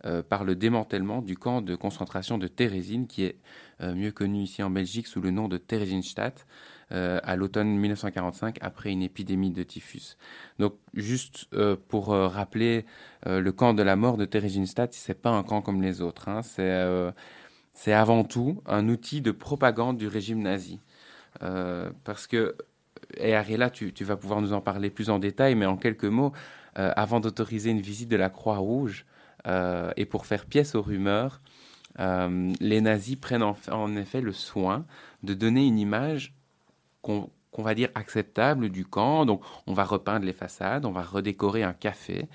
euh, 0.05 0.23
par 0.23 0.43
le 0.45 0.55
démantèlement 0.55 1.21
du 1.21 1.37
camp 1.37 1.61
de 1.61 1.75
concentration 1.75 2.37
de 2.37 2.47
Térésine, 2.47 3.05
qui 3.05 3.25
est 3.25 3.37
euh, 3.81 3.93
mieux 3.93 4.11
connu 4.11 4.43
ici 4.43 4.63
en 4.63 4.69
Belgique 4.69 5.07
sous 5.07 5.21
le 5.21 5.31
nom 5.31 5.47
de 5.47 5.57
Theresienstadt, 5.57 6.45
à 6.93 7.37
l'automne 7.37 7.69
1945, 7.77 8.57
après 8.59 8.91
une 8.91 9.01
épidémie 9.01 9.51
de 9.51 9.63
typhus. 9.63 10.17
Donc, 10.59 10.73
juste 10.93 11.47
pour 11.87 12.07
rappeler, 12.07 12.85
le 13.25 13.49
camp 13.51 13.73
de 13.73 13.81
la 13.81 13.95
mort 13.95 14.17
de 14.17 14.25
Theresienstadt, 14.25 14.93
c'est 14.93 15.13
pas 15.13 15.29
un 15.29 15.43
camp 15.43 15.61
comme 15.61 15.81
les 15.81 16.01
autres. 16.01 16.27
Hein. 16.27 16.41
C'est 16.41 17.13
c'est 17.73 17.93
avant 17.93 18.23
tout 18.23 18.61
un 18.65 18.89
outil 18.89 19.21
de 19.21 19.31
propagande 19.31 19.97
du 19.97 20.07
régime 20.07 20.41
nazi. 20.41 20.79
Euh, 21.43 21.89
parce 22.03 22.27
que, 22.27 22.55
et 23.17 23.35
Ariela, 23.35 23.69
tu, 23.69 23.91
vas 24.03 24.17
pouvoir 24.17 24.41
nous 24.41 24.53
en 24.53 24.61
parler 24.61 24.89
plus 24.89 25.09
en 25.09 25.19
détail, 25.19 25.55
mais 25.55 25.65
en 25.65 25.77
quelques 25.77 26.05
mots, 26.05 26.31
euh, 26.77 26.91
avant 26.95 27.19
d'autoriser 27.19 27.71
une 27.71 27.81
visite 27.81 28.09
de 28.09 28.15
la 28.15 28.29
Croix-Rouge 28.29 29.05
euh, 29.47 29.91
et 29.97 30.05
pour 30.05 30.25
faire 30.25 30.45
pièce 30.45 30.75
aux 30.75 30.81
rumeurs, 30.81 31.41
les 31.99 32.81
nazis 32.81 33.17
prennent 33.17 33.43
en, 33.43 33.95
effet 33.95 34.21
le 34.21 34.31
soin 34.31 34.85
de 35.23 35.33
donner 35.33 35.67
une 35.67 35.77
image 35.77 36.33
qu'on 37.01 37.29
va 37.59 37.73
dire 37.73 37.89
acceptable 37.95 38.69
du 38.69 38.85
camp. 38.85 39.25
Donc, 39.25 39.41
on 39.67 39.73
va 39.73 39.83
repeindre 39.83 40.25
les 40.25 40.33
façades, 40.33 40.85
on 40.85 40.91
va 40.91 41.01
redécorer 41.01 41.63
un 41.63 41.73
café, 41.73 42.29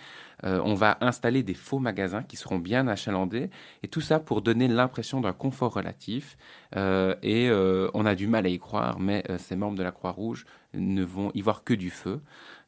euh, 0.45 0.61
on 0.65 0.75
va 0.75 0.99
installer 1.01 1.43
des 1.43 1.55
faux 1.55 1.79
magasins 1.79 2.23
qui 2.23 2.37
seront 2.37 2.59
bien 2.59 2.87
achalandés, 2.89 3.51
et 3.83 3.89
tout 3.89 4.03
ça 4.03 4.21
pour 4.21 4.43
donner 4.43 4.69
l'impression 4.69 5.21
d'un 5.21 5.33
confort 5.33 5.75
relatif. 5.75 6.37
Euh, 6.77 7.15
et 7.23 7.49
euh, 7.49 7.89
on 7.95 8.05
a 8.05 8.15
du 8.15 8.27
mal 8.27 8.47
à 8.47 8.49
y 8.49 8.59
croire, 8.59 8.99
mais 9.01 9.25
ces 9.39 9.57
membres 9.57 9.79
de 9.79 9.83
la 9.83 9.93
Croix-Rouge 9.93 10.45
ne 10.75 11.03
vont 11.03 11.31
y 11.35 11.41
voir 11.41 11.65
que 11.65 11.75
du 11.75 11.91
feu. 11.91 12.21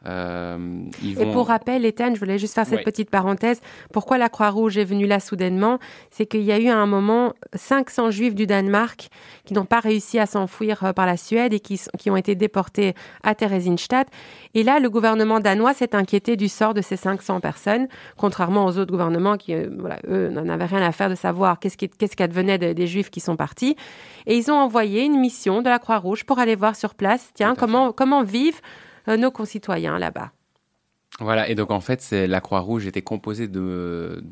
Euh, 0.07 0.85
Et 1.05 1.27
pour 1.33 1.49
rappel, 1.49 1.85
Ethan, 1.85 2.15
je 2.15 2.21
voulais 2.21 2.39
juste 2.39 2.55
faire 2.55 2.67
cette 2.67 2.85
petite 2.85 3.11
parenthèse. 3.11 3.61
Pourquoi 3.93 4.17
la 4.17 4.29
Croix-Rouge 4.29 4.79
est 4.79 4.85
venue 4.85 5.07
là 5.07 5.19
soudainement? 5.19 5.79
C'est 6.11 6.27
qu'il 6.27 6.43
y 6.43 6.53
a 6.53 6.59
eu 6.59 6.69
à 6.69 6.77
un 6.77 6.87
moment 6.87 7.33
500 7.55 8.13
juifs 8.13 8.35
du 8.35 8.47
Danemark 8.47 9.09
qui 9.45 9.55
n'ont 9.55 9.65
pas 9.65 9.81
réussi 9.81 10.19
à 10.19 10.27
s'enfuir 10.27 10.85
euh, 10.85 10.93
par 10.93 11.07
la 11.07 11.17
Suède 11.17 11.53
et 11.53 11.61
qui, 11.61 11.81
qui 11.99 12.11
ont 12.11 12.17
été 12.17 12.37
déportés 12.37 12.95
à 13.25 13.35
Theresienstadt. 13.35 14.09
Et 14.55 14.63
là, 14.63 14.79
le 14.79 14.89
gouvernement 14.89 15.41
danois 15.41 15.75
s'est 15.75 15.97
inquiété 15.97 16.37
du 16.37 16.49
sort 16.49 16.75
de 16.75 16.81
ces 16.81 16.97
500 16.97 17.41
personnes, 17.41 17.89
contrairement 18.17 18.67
aux 18.67 18.79
autres 18.79 18.93
gouvernements 18.93 19.37
qui, 19.37 19.53
euh, 19.53 19.69
voilà, 19.79 19.99
eux, 20.09 20.29
n'en 20.29 20.49
avaient 20.49 20.67
rien 20.67 20.83
à 20.83 20.93
faire 20.93 21.11
de 21.11 21.17
savoir 21.17 21.59
qu'est-ce 21.59 22.17
qu'advenait 22.17 22.59
des 22.59 22.87
juifs 22.87 23.11
qui 23.11 23.21
sont 23.21 23.37
partis. 23.37 23.77
Et 24.27 24.37
ils 24.37 24.51
ont 24.51 24.57
envoyé 24.57 25.05
une 25.05 25.19
mission 25.19 25.61
de 25.61 25.69
la 25.69 25.81
Croix-Rouge 25.81 26.25
pour 26.25 26.39
aller 26.39 26.55
voir 26.55 26.77
sur 26.77 26.95
place, 26.95 27.31
tiens, 27.35 27.55
comment, 27.57 27.93
comment 27.93 28.23
vivent 28.23 28.61
nos 29.17 29.31
concitoyens 29.31 29.99
là-bas. 29.99 30.33
Voilà, 31.21 31.49
et 31.49 31.55
donc 31.55 31.71
en 31.71 31.81
fait, 31.81 32.13
la 32.13 32.41
Croix-Rouge 32.41 32.87
était 32.87 33.03
composée 33.03 33.49
de, 33.49 34.23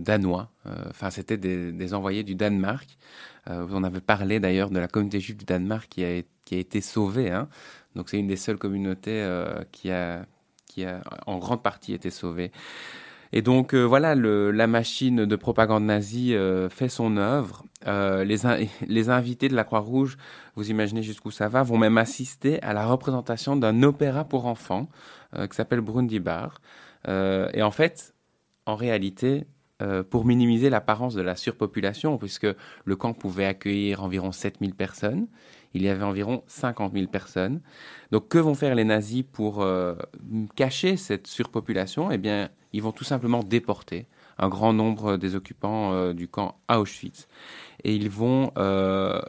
Danois, 0.00 0.50
euh, 0.66 0.74
enfin 0.90 1.10
c'était 1.10 1.36
des, 1.36 1.94
envoyés 1.94 2.24
du 2.24 2.34
Danemark. 2.34 2.98
Euh, 3.48 3.66
on 3.70 3.84
avait 3.84 4.00
parlé 4.00 4.40
d'ailleurs 4.40 4.70
de 4.70 4.80
la 4.80 4.88
communauté 4.88 5.20
juive 5.20 5.36
du 5.36 5.44
Danemark 5.44 5.88
qui 5.88 6.04
a, 6.04 6.22
été 6.50 6.80
sauvée. 6.80 7.30
Hein. 7.30 7.48
Donc 7.94 8.08
c'est 8.08 8.18
une 8.18 8.26
des 8.26 8.36
seules 8.36 8.58
communautés 8.58 9.24
qui, 9.70 9.90
a, 9.90 10.26
qui 10.66 10.84
a 10.84 11.02
en 11.26 11.38
grande 11.38 11.62
partie 11.62 11.94
été 11.94 12.10
sauvée. 12.10 12.50
Et 13.32 13.40
donc 13.40 13.74
euh, 13.74 13.82
voilà, 13.82 14.14
la 14.14 14.66
machine 14.66 15.24
de 15.24 15.36
propagande 15.36 15.84
nazie 15.84 16.34
euh, 16.34 16.68
fait 16.68 16.88
son 16.88 17.16
œuvre. 17.16 17.64
Euh, 17.86 18.24
les 18.24 19.08
invités 19.08 19.48
de 19.48 19.56
la 19.56 19.64
Croix-Rouge, 19.64 20.18
vous 20.56 20.70
imaginez 20.70 21.02
jusqu'où 21.02 21.30
ça 21.30 21.48
va, 21.48 21.62
vont 21.62 21.78
même 21.78 21.98
assister 21.98 22.62
à 22.62 22.72
la 22.72 22.86
représentation 22.86 23.56
d'un 23.56 23.82
opéra 23.82 24.24
pour 24.24 24.46
enfants 24.46 24.88
qui 25.34 25.56
s'appelle 25.56 25.80
Brundibar. 25.80 26.60
et 27.08 27.62
en 27.62 27.70
fait, 27.70 28.14
en 28.66 28.76
réalité, 28.76 29.46
pour 30.10 30.26
minimiser 30.26 30.68
l'apparence 30.68 31.14
de 31.14 31.22
la 31.22 31.36
surpopulation, 31.36 32.18
puisque 32.18 32.46
le 32.84 32.96
camp 32.96 33.14
pouvait 33.14 33.46
accueillir 33.46 34.02
environ 34.02 34.30
7000 34.30 34.74
personnes, 34.74 35.26
il 35.72 35.82
y 35.82 35.88
avait 35.88 36.04
environ 36.04 36.42
50 36.48 36.92
000 36.92 37.06
personnes. 37.06 37.62
Donc 38.10 38.28
que 38.28 38.36
vont 38.36 38.54
faire 38.54 38.74
les 38.74 38.84
nazis 38.84 39.22
pour 39.22 39.66
cacher 40.54 40.98
cette 40.98 41.26
surpopulation? 41.26 42.10
Eh 42.10 42.18
bien, 42.18 42.50
ils 42.72 42.82
vont 42.82 42.92
tout 42.92 43.04
simplement 43.04 43.42
déporter 43.42 44.06
un 44.38 44.48
grand 44.48 44.72
nombre 44.72 45.16
des 45.16 45.34
occupants 45.34 45.92
euh, 45.92 46.12
du 46.12 46.28
camp 46.28 46.56
à 46.68 46.80
Auschwitz. 46.80 47.28
Et 47.84 47.94
ils 47.94 48.10
vont... 48.10 48.52
Euh, 48.56 49.20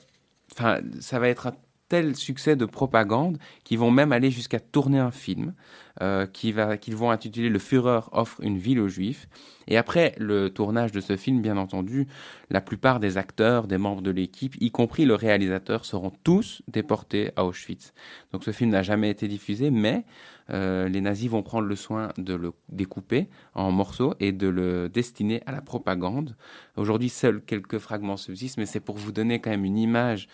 enfin, 0.54 0.82
ça 1.00 1.20
va 1.20 1.30
être 1.30 1.54
tel 1.94 2.16
succès 2.16 2.56
de 2.56 2.66
propagande 2.66 3.38
qu'ils 3.64 3.78
vont 3.78 3.92
même 3.92 4.14
aller 4.14 4.32
jusqu'à 4.32 4.60
tourner 4.60 4.98
un 4.98 5.12
film 5.12 5.54
euh, 6.02 6.26
qu'ils 6.26 6.56
vont 6.96 7.12
intituler 7.12 7.50
Le 7.50 7.60
Führer 7.60 8.00
offre 8.12 8.42
une 8.42 8.58
ville 8.58 8.80
aux 8.80 8.88
Juifs. 8.88 9.30
Et 9.68 9.78
après 9.78 10.16
le 10.18 10.50
tournage 10.50 10.92
de 10.92 11.00
ce 11.00 11.16
film, 11.18 11.44
bien 11.44 11.56
entendu, 11.56 12.08
la 12.50 12.62
plupart 12.62 13.00
des 13.00 13.20
acteurs, 13.20 13.68
des 13.68 13.78
membres 13.78 14.02
de 14.02 14.10
l'équipe, 14.10 14.56
y 14.60 14.72
compris 14.72 15.06
le 15.06 15.14
réalisateur, 15.14 15.86
seront 15.86 16.12
tous 16.24 16.64
déportés 16.68 17.30
à 17.36 17.46
Auschwitz. 17.46 17.94
Donc 18.32 18.44
ce 18.44 18.50
film 18.50 18.72
n'a 18.72 18.82
jamais 18.82 19.12
été 19.12 19.28
diffusé, 19.28 19.70
mais 19.70 20.04
euh, 20.50 20.90
les 20.90 21.00
nazis 21.00 21.30
vont 21.30 21.44
prendre 21.44 21.68
le 21.68 21.76
soin 21.76 22.10
de 22.18 22.34
le 22.34 22.54
découper 22.70 23.30
en 23.54 23.72
morceaux 23.72 24.16
et 24.20 24.32
de 24.32 24.48
le 24.48 24.90
destiner 24.90 25.44
à 25.46 25.52
la 25.52 25.62
propagande. 25.62 26.36
Aujourd'hui, 26.76 27.10
seuls 27.10 27.44
quelques 27.46 27.78
fragments 27.78 28.18
subsistent, 28.18 28.58
mais 28.58 28.66
c'est 28.66 28.80
pour 28.80 28.98
vous 28.98 29.12
donner 29.12 29.40
quand 29.40 29.52
même 29.52 29.64
une 29.64 29.78
image 29.78 30.28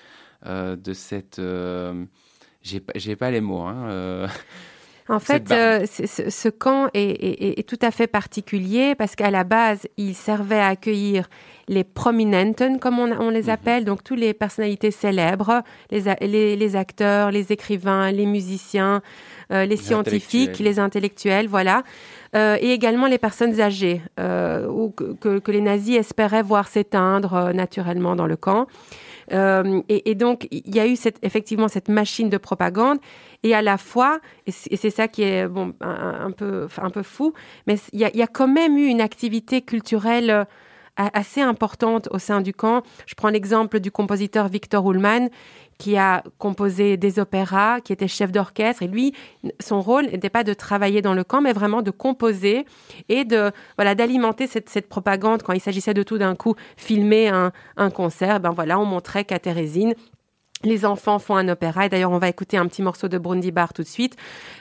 de 0.45 0.93
cette... 0.93 1.39
Euh, 1.39 2.05
j'ai 2.61 3.15
pas 3.15 3.31
les 3.31 3.41
mots. 3.41 3.61
Hein, 3.61 4.27
en 5.09 5.19
fait, 5.19 5.51
euh, 5.51 5.85
ce, 5.87 6.49
camp 6.49 6.89
est, 6.93 7.67
tout 7.67 7.79
à 7.81 7.91
fait 7.91 8.07
particulier 8.07 8.95
parce 8.95 9.15
qu'à 9.15 9.31
la 9.31 9.43
base, 9.43 9.87
il 9.97 10.15
servait 10.15 10.59
à 10.59 10.67
accueillir 10.67 11.29
les 11.67 11.83
prominenten, 11.83 12.79
comme 12.79 12.99
on, 12.99 13.29
les 13.29 13.43
mhm. 13.43 13.49
appelle, 13.49 13.85
donc 13.85 14.03
toutes 14.03 14.19
les 14.19 14.33
personnalités 14.33 14.91
célèbres, 14.91 15.63
les, 15.91 16.75
acteurs, 16.75 17.31
les 17.31 17.51
écrivains, 17.51 18.11
les 18.11 18.25
musiciens, 18.25 19.01
euh, 19.51 19.65
les, 19.65 19.77
scientifiques, 19.77 20.59
les 20.59 20.79
intellectuels, 20.79 21.47
voilà. 21.47 21.83
Euh, 22.35 22.57
et 22.61 22.71
également 22.71 23.07
les 23.07 23.17
personnes 23.17 23.59
âgées, 23.59 24.01
ou 24.17 24.91
que, 24.91 25.39
que, 25.39 25.51
les 25.51 25.61
nazis 25.61 25.97
espéraient 25.97 26.43
voir 26.43 26.67
s'éteindre 26.67 27.51
naturellement 27.53 28.15
dans 28.15 28.27
le 28.27 28.35
camp. 28.35 28.67
Euh, 29.31 29.81
et, 29.89 30.15
donc, 30.15 30.47
il 30.51 30.75
y 30.75 30.79
a 30.79 30.87
eu 30.87 30.95
effectivement 31.21 31.67
cette 31.67 31.89
machine 31.89 32.29
de 32.29 32.37
propagande. 32.37 32.97
Et 33.43 33.53
à 33.53 33.61
la 33.61 33.77
fois, 33.77 34.19
et 34.45 34.51
c'est 34.51 34.89
ça 34.89 35.07
qui 35.07 35.23
est 35.23 35.47
bon, 35.47 35.73
un, 35.81 36.31
peu, 36.31 36.67
un 36.77 36.89
peu 36.89 37.03
fou, 37.03 37.33
mais 37.67 37.75
il 37.93 37.99
y, 37.99 38.05
a, 38.05 38.09
il 38.13 38.17
y 38.17 38.23
a 38.23 38.27
quand 38.27 38.47
même 38.47 38.77
eu 38.77 38.85
une 38.85 39.01
activité 39.01 39.61
culturelle 39.61 40.29
euh, 40.29 40.43
assez 40.95 41.41
importante 41.41 42.09
au 42.11 42.19
sein 42.19 42.41
du 42.41 42.53
camp. 42.53 42.83
Je 43.05 43.15
prends 43.15 43.29
l'exemple 43.29 43.79
du 43.79 43.91
compositeur 43.91 44.49
Victor 44.49 44.89
Ullmann 44.89 45.29
qui 45.79 45.97
a 45.97 46.23
composé 46.37 46.97
des 46.97 47.19
opéras, 47.19 47.79
qui 47.79 47.93
était 47.93 48.07
chef 48.07 48.31
d'orchestre. 48.31 48.83
Et 48.83 48.87
lui, 48.87 49.13
son 49.59 49.81
rôle 49.81 50.05
n'était 50.07 50.29
pas 50.29 50.43
de 50.43 50.53
travailler 50.53 51.01
dans 51.01 51.13
le 51.13 51.23
camp, 51.23 51.41
mais 51.41 51.53
vraiment 51.53 51.81
de 51.81 51.89
composer 51.89 52.65
et 53.07 53.23
de 53.23 53.51
voilà 53.77 53.95
d'alimenter 53.95 54.45
cette, 54.45 54.89
propagande. 54.89 55.41
Quand 55.41 55.53
il 55.53 55.61
s'agissait 55.61 55.93
de 55.93 56.03
tout 56.03 56.17
d'un 56.17 56.35
coup 56.35 56.55
filmer 56.75 57.29
un, 57.29 57.89
concert, 57.89 58.39
ben 58.41 58.51
voilà, 58.51 58.77
on 58.77 58.85
montrait 58.85 59.23
qu'à 59.23 59.39
Thérésine, 59.39 59.95
les 60.63 60.85
enfants 60.85 61.17
font 61.17 61.37
un 61.37 61.47
opéra. 61.47 61.85
Et 61.85 61.89
d'ailleurs, 61.89 62.11
on 62.11 62.19
va 62.19 62.27
écouter 62.27 62.57
un 62.57 62.67
petit 62.67 62.81
morceau 62.81 63.07
de 63.07 63.17
Brundibar 63.17 63.73
tout 63.73 63.81
de 63.81 63.87
suite. 63.87 64.17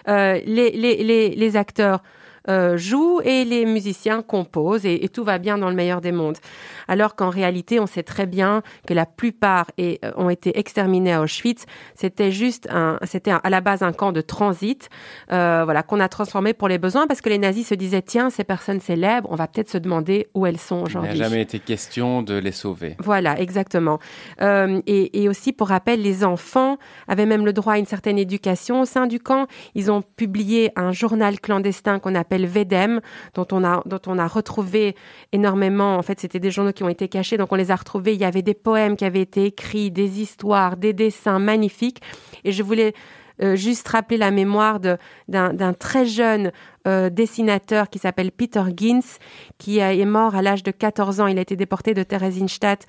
Euh, 0.06 0.40
les 0.46 1.56
acteurs 1.56 2.00
euh, 2.48 2.76
jouent 2.76 3.20
et 3.24 3.44
les 3.44 3.66
musiciens 3.66 4.22
composent 4.22 4.86
et, 4.86 5.08
tout 5.08 5.24
va 5.24 5.38
bien 5.38 5.58
dans 5.58 5.68
le 5.68 5.74
meilleur 5.74 6.00
des 6.00 6.12
mondes. 6.12 6.38
Alors 6.86 7.14
qu'en 7.14 7.30
réalité, 7.30 7.80
on 7.80 7.86
sait 7.86 8.02
très 8.02 8.26
bien 8.26 8.62
que 8.86 8.94
la 8.94 9.06
plupart 9.06 9.66
euh, 9.80 9.96
ont 10.16 10.30
été 10.30 10.58
exterminés 10.58 11.12
à 11.12 11.20
Auschwitz. 11.20 11.66
C'était 11.94 12.30
juste 12.30 12.68
un, 12.70 12.98
c'était 13.04 13.30
à 13.30 13.50
la 13.50 13.60
base 13.60 13.82
un 13.82 13.92
camp 13.92 14.12
de 14.12 14.20
transit, 14.20 14.88
euh, 15.32 15.62
voilà, 15.64 15.82
qu'on 15.82 16.00
a 16.00 16.08
transformé 16.08 16.54
pour 16.54 16.68
les 16.68 16.78
besoins 16.78 17.06
parce 17.06 17.20
que 17.20 17.28
les 17.28 17.38
nazis 17.38 17.66
se 17.66 17.74
disaient 17.74 18.02
tiens, 18.02 18.30
ces 18.30 18.44
personnes 18.44 18.80
célèbres, 18.80 19.28
on 19.30 19.36
va 19.36 19.46
peut-être 19.46 19.70
se 19.70 19.78
demander 19.78 20.28
où 20.34 20.46
elles 20.46 20.58
sont 20.58 20.82
aujourd'hui. 20.82 21.10
Il 21.14 21.18
n'a 21.18 21.24
jamais 21.28 21.42
été 21.42 21.58
question 21.58 22.22
de 22.22 22.34
les 22.34 22.52
sauver. 22.52 22.96
Voilà, 22.98 23.38
exactement. 23.40 23.98
et, 24.40 25.22
et 25.22 25.28
aussi 25.28 25.52
pour 25.52 25.68
rappel, 25.68 26.02
les 26.02 26.24
enfants 26.24 26.78
avaient 27.08 27.26
même 27.26 27.44
le 27.44 27.52
droit 27.52 27.74
à 27.74 27.78
une 27.78 27.86
certaine 27.86 28.18
éducation 28.18 28.82
au 28.82 28.84
sein 28.84 29.06
du 29.06 29.20
camp. 29.20 29.46
Ils 29.74 29.90
ont 29.90 30.02
publié 30.02 30.72
un 30.76 30.92
journal 30.92 31.40
clandestin 31.40 31.98
qu'on 31.98 32.14
appelle 32.14 32.37
Vedem, 32.46 33.00
dont 33.34 33.46
on 33.52 33.64
a, 33.64 33.82
dont 33.86 34.00
on 34.06 34.18
a 34.18 34.26
retrouvé 34.26 34.94
énormément. 35.32 35.96
En 35.96 36.02
fait, 36.02 36.20
c'était 36.20 36.40
des 36.40 36.50
journaux 36.50 36.72
qui 36.72 36.84
ont 36.84 36.88
été 36.88 37.08
cachés, 37.08 37.36
donc 37.36 37.52
on 37.52 37.56
les 37.56 37.70
a 37.70 37.76
retrouvés. 37.76 38.14
Il 38.14 38.20
y 38.20 38.24
avait 38.24 38.42
des 38.42 38.54
poèmes 38.54 38.96
qui 38.96 39.04
avaient 39.04 39.22
été 39.22 39.46
écrits, 39.46 39.90
des 39.90 40.20
histoires, 40.20 40.76
des 40.76 40.92
dessins 40.92 41.38
magnifiques. 41.38 42.00
Et 42.44 42.52
je 42.52 42.62
voulais 42.62 42.94
euh, 43.40 43.54
juste 43.54 43.86
rappeler 43.86 44.16
la 44.16 44.32
mémoire 44.32 44.80
d'un 44.80 45.72
très 45.74 46.06
jeune 46.06 46.50
euh, 46.88 47.08
dessinateur 47.08 47.88
qui 47.88 48.00
s'appelle 48.00 48.32
Peter 48.32 48.64
Gins, 48.76 49.18
qui 49.58 49.78
est 49.78 50.04
mort 50.04 50.34
à 50.34 50.42
l'âge 50.42 50.64
de 50.64 50.72
14 50.72 51.20
ans. 51.20 51.26
Il 51.28 51.38
a 51.38 51.42
été 51.42 51.54
déporté 51.54 51.94
de 51.94 52.02
Theresienstadt 52.02 52.86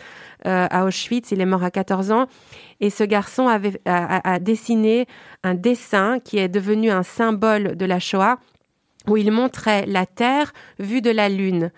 euh, 0.48 0.68
à 0.70 0.86
Auschwitz. 0.86 1.32
Il 1.32 1.42
est 1.42 1.46
mort 1.46 1.64
à 1.64 1.70
14 1.70 2.12
ans. 2.12 2.26
Et 2.80 2.90
ce 2.90 3.04
garçon 3.04 3.48
avait, 3.48 3.80
a 3.86 4.40
dessiné 4.40 5.06
un 5.44 5.54
dessin 5.54 6.20
qui 6.20 6.40
est 6.40 6.50
devenu 6.50 6.90
un 6.90 7.04
symbole 7.04 7.76
de 7.76 7.86
la 7.86 8.00
Shoah 8.00 8.40
où 9.10 9.18
il 9.18 9.32
montrait 9.32 9.86
la 9.86 10.06
Terre 10.06 10.54
vue 10.80 11.02
de 11.02 11.12
la 11.12 11.30
Lune. 11.30 11.72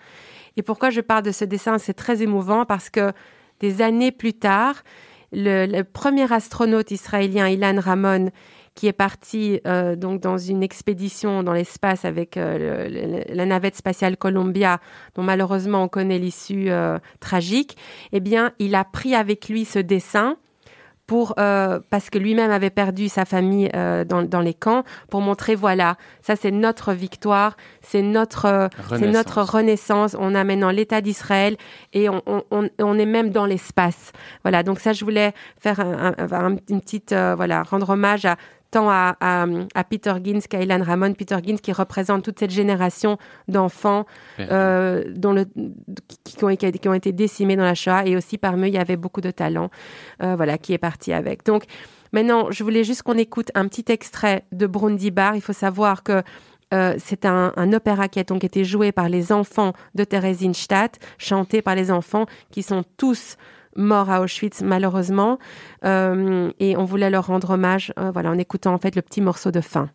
Et 0.56 0.62
pourquoi 0.62 0.90
je 0.90 1.00
parle 1.00 1.22
de 1.22 1.32
ce 1.32 1.44
dessin 1.44 1.78
C'est 1.78 1.94
très 1.94 2.22
émouvant 2.22 2.64
parce 2.64 2.90
que 2.90 3.12
des 3.60 3.80
années 3.80 4.12
plus 4.12 4.34
tard, 4.34 4.82
le, 5.32 5.82
premier 5.82 6.30
astronaute 6.30 6.90
israélien 6.90 7.48
Ilan 7.48 7.80
Ramon, 7.80 8.30
qui 8.74 8.86
est 8.86 8.92
parti 8.92 9.60
euh, 9.66 9.96
donc 9.96 10.20
dans 10.20 10.38
une 10.38 10.62
expédition 10.62 11.42
dans 11.42 11.52
l'espace 11.52 12.04
avec 12.04 12.36
euh, 12.36 13.24
la 13.28 13.46
navette 13.46 13.76
spatiale 13.76 14.16
Columbia, 14.16 14.80
dont 15.14 15.22
malheureusement 15.22 15.84
on 15.84 15.88
connaît 15.88 16.18
l'issue 16.18 16.70
euh, 16.70 16.98
tragique, 17.20 17.76
eh 18.12 18.20
bien, 18.20 18.52
il 18.58 18.74
a 18.74 18.84
pris 18.84 19.14
avec 19.14 19.48
lui 19.48 19.64
ce 19.64 19.78
dessin 19.78 20.36
pour 21.06 21.34
euh, 21.38 21.80
parce 21.90 22.10
que 22.10 22.18
lui-même 22.18 22.50
avait 22.50 22.70
perdu 22.70 23.08
sa 23.08 23.24
famille 23.24 23.68
euh, 23.74 24.04
dans, 24.04 24.22
dans, 24.22 24.40
les 24.40 24.54
camps 24.54 24.84
pour 25.10 25.20
montrer 25.20 25.54
voilà 25.54 25.96
ça 26.20 26.36
c'est 26.36 26.50
notre 26.52 26.92
victoire 26.92 27.56
c'est 27.80 28.02
notre 28.02 28.46
euh, 28.46 28.68
c'est 28.90 29.08
notre 29.08 29.42
renaissance. 29.42 30.16
On 30.18 30.34
a 30.34 30.44
maintenant 30.44 30.70
l'État 30.70 31.00
d'Israël 31.00 31.56
et 31.92 32.08
on, 32.08 32.22
on, 32.26 32.68
on, 32.78 32.98
est 32.98 33.06
même 33.06 33.30
dans 33.30 33.46
l'espace. 33.46 34.12
Voilà 34.44 34.62
donc 34.62 34.78
ça 34.78 34.92
je 34.92 35.04
voulais 35.04 35.32
faire 35.58 35.80
un, 35.80 36.56
une 36.68 36.80
petite 36.80 37.12
voilà 37.12 37.62
rendre 37.62 37.90
hommage 37.90 38.24
à 38.24 38.36
tant 38.72 38.88
à, 38.90 39.16
à, 39.20 39.84
Peter 39.84 40.14
Gins 40.24 40.40
qu'à 40.48 40.60
Ilan 40.62 40.82
Ramon. 40.82 41.12
Peter 41.12 41.36
Gins 41.44 41.58
qui 41.58 41.72
représente 41.72 42.24
toute 42.24 42.38
cette 42.40 42.50
génération 42.50 43.18
d'enfants 43.46 44.06
euh, 44.40 45.04
dont 45.14 45.32
le, 45.32 45.44
qui, 46.24 46.42
ont, 46.42 46.56
qui, 46.56 46.88
ont, 46.88 46.94
été 46.94 47.12
décimés 47.12 47.54
dans 47.54 47.64
la 47.64 47.74
Shoah 47.74 48.06
et 48.06 48.16
aussi 48.16 48.38
parmi 48.38 48.64
eux 48.64 48.68
il 48.68 48.74
y 48.74 48.78
avait 48.78 48.96
beaucoup 48.96 49.20
de 49.20 49.30
talents, 49.30 49.70
euh, 50.22 50.34
voilà, 50.34 50.58
qui 50.58 50.72
est 50.72 50.78
parti 50.78 51.12
avec. 51.12 51.44
Donc 51.44 51.64
maintenant, 52.12 52.50
je 52.50 52.64
voulais 52.64 52.82
juste 52.82 53.02
qu'on 53.02 53.18
écoute 53.18 53.50
un 53.54 53.68
petit 53.68 53.84
extrait 53.92 54.44
de 54.52 54.66
Brundi 54.66 55.10
Bar. 55.10 55.36
Il 55.36 55.42
faut 55.42 55.52
savoir 55.52 56.02
que 56.02 56.22
euh, 56.72 56.94
c'est 56.96 57.26
un, 57.26 57.52
un, 57.56 57.72
opéra 57.74 58.08
qui 58.08 58.18
a 58.20 58.24
donc 58.24 58.42
été 58.42 58.64
joué 58.64 58.90
par 58.90 59.10
les 59.10 59.32
enfants 59.32 59.74
de 59.94 60.04
Theresienstadt, 60.04 60.98
chanté 61.18 61.60
par 61.60 61.74
les 61.74 61.90
enfants 61.90 62.24
qui 62.50 62.62
sont 62.62 62.84
tous 62.96 63.36
morts 63.76 64.10
à 64.10 64.20
Auschwitz 64.20 64.62
malheureusement 64.62 65.38
euh, 65.84 66.50
et 66.58 66.76
on 66.76 66.84
voulait 66.84 67.10
leur 67.10 67.26
rendre 67.26 67.50
hommage 67.50 67.92
euh, 67.98 68.10
voilà 68.10 68.30
en 68.30 68.38
écoutant 68.38 68.74
en 68.74 68.78
fait 68.78 68.94
le 68.96 69.02
petit 69.02 69.20
morceau 69.20 69.50
de 69.50 69.60
fin. 69.60 69.90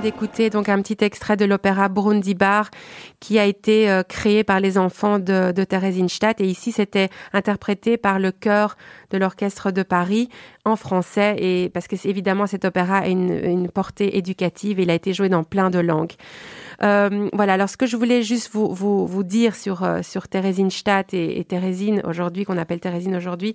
D'écouter 0.00 0.50
donc 0.50 0.68
un 0.68 0.80
petit 0.82 1.04
extrait 1.04 1.36
de 1.36 1.44
l'opéra 1.44 1.88
Burundi 1.88 2.34
Bar 2.34 2.70
qui 3.20 3.38
a 3.38 3.44
été 3.44 3.90
euh, 3.90 4.02
créé 4.02 4.44
par 4.44 4.58
les 4.60 4.78
enfants 4.78 5.18
de, 5.18 5.52
de 5.52 5.64
Theresienstadt 5.64 6.40
et 6.40 6.46
ici 6.46 6.72
c'était 6.72 7.08
interprété 7.32 7.96
par 7.96 8.18
le 8.18 8.32
chœur 8.32 8.76
de 9.10 9.18
l'orchestre 9.18 9.70
de 9.70 9.82
Paris 9.82 10.28
en 10.64 10.76
français 10.76 11.36
et 11.38 11.68
parce 11.68 11.86
que 11.86 11.96
évidemment 12.08 12.46
cet 12.46 12.64
opéra 12.64 12.98
a 12.98 13.06
une, 13.08 13.32
une 13.32 13.70
portée 13.70 14.16
éducative 14.16 14.80
et 14.80 14.82
il 14.82 14.90
a 14.90 14.94
été 14.94 15.12
joué 15.12 15.28
dans 15.28 15.44
plein 15.44 15.70
de 15.70 15.78
langues. 15.78 16.14
Euh, 16.82 17.28
voilà, 17.32 17.54
alors 17.54 17.68
ce 17.68 17.76
que 17.76 17.86
je 17.86 17.96
voulais 17.96 18.22
juste 18.22 18.50
vous, 18.52 18.72
vous, 18.72 19.06
vous 19.06 19.22
dire 19.22 19.54
sur, 19.54 19.84
euh, 19.84 20.00
sur 20.02 20.28
Theresienstadt 20.28 21.14
et, 21.14 21.38
et 21.38 21.44
Thérésine 21.44 22.02
aujourd'hui, 22.04 22.44
qu'on 22.44 22.58
appelle 22.58 22.80
Thérésine 22.80 23.16
aujourd'hui, 23.16 23.54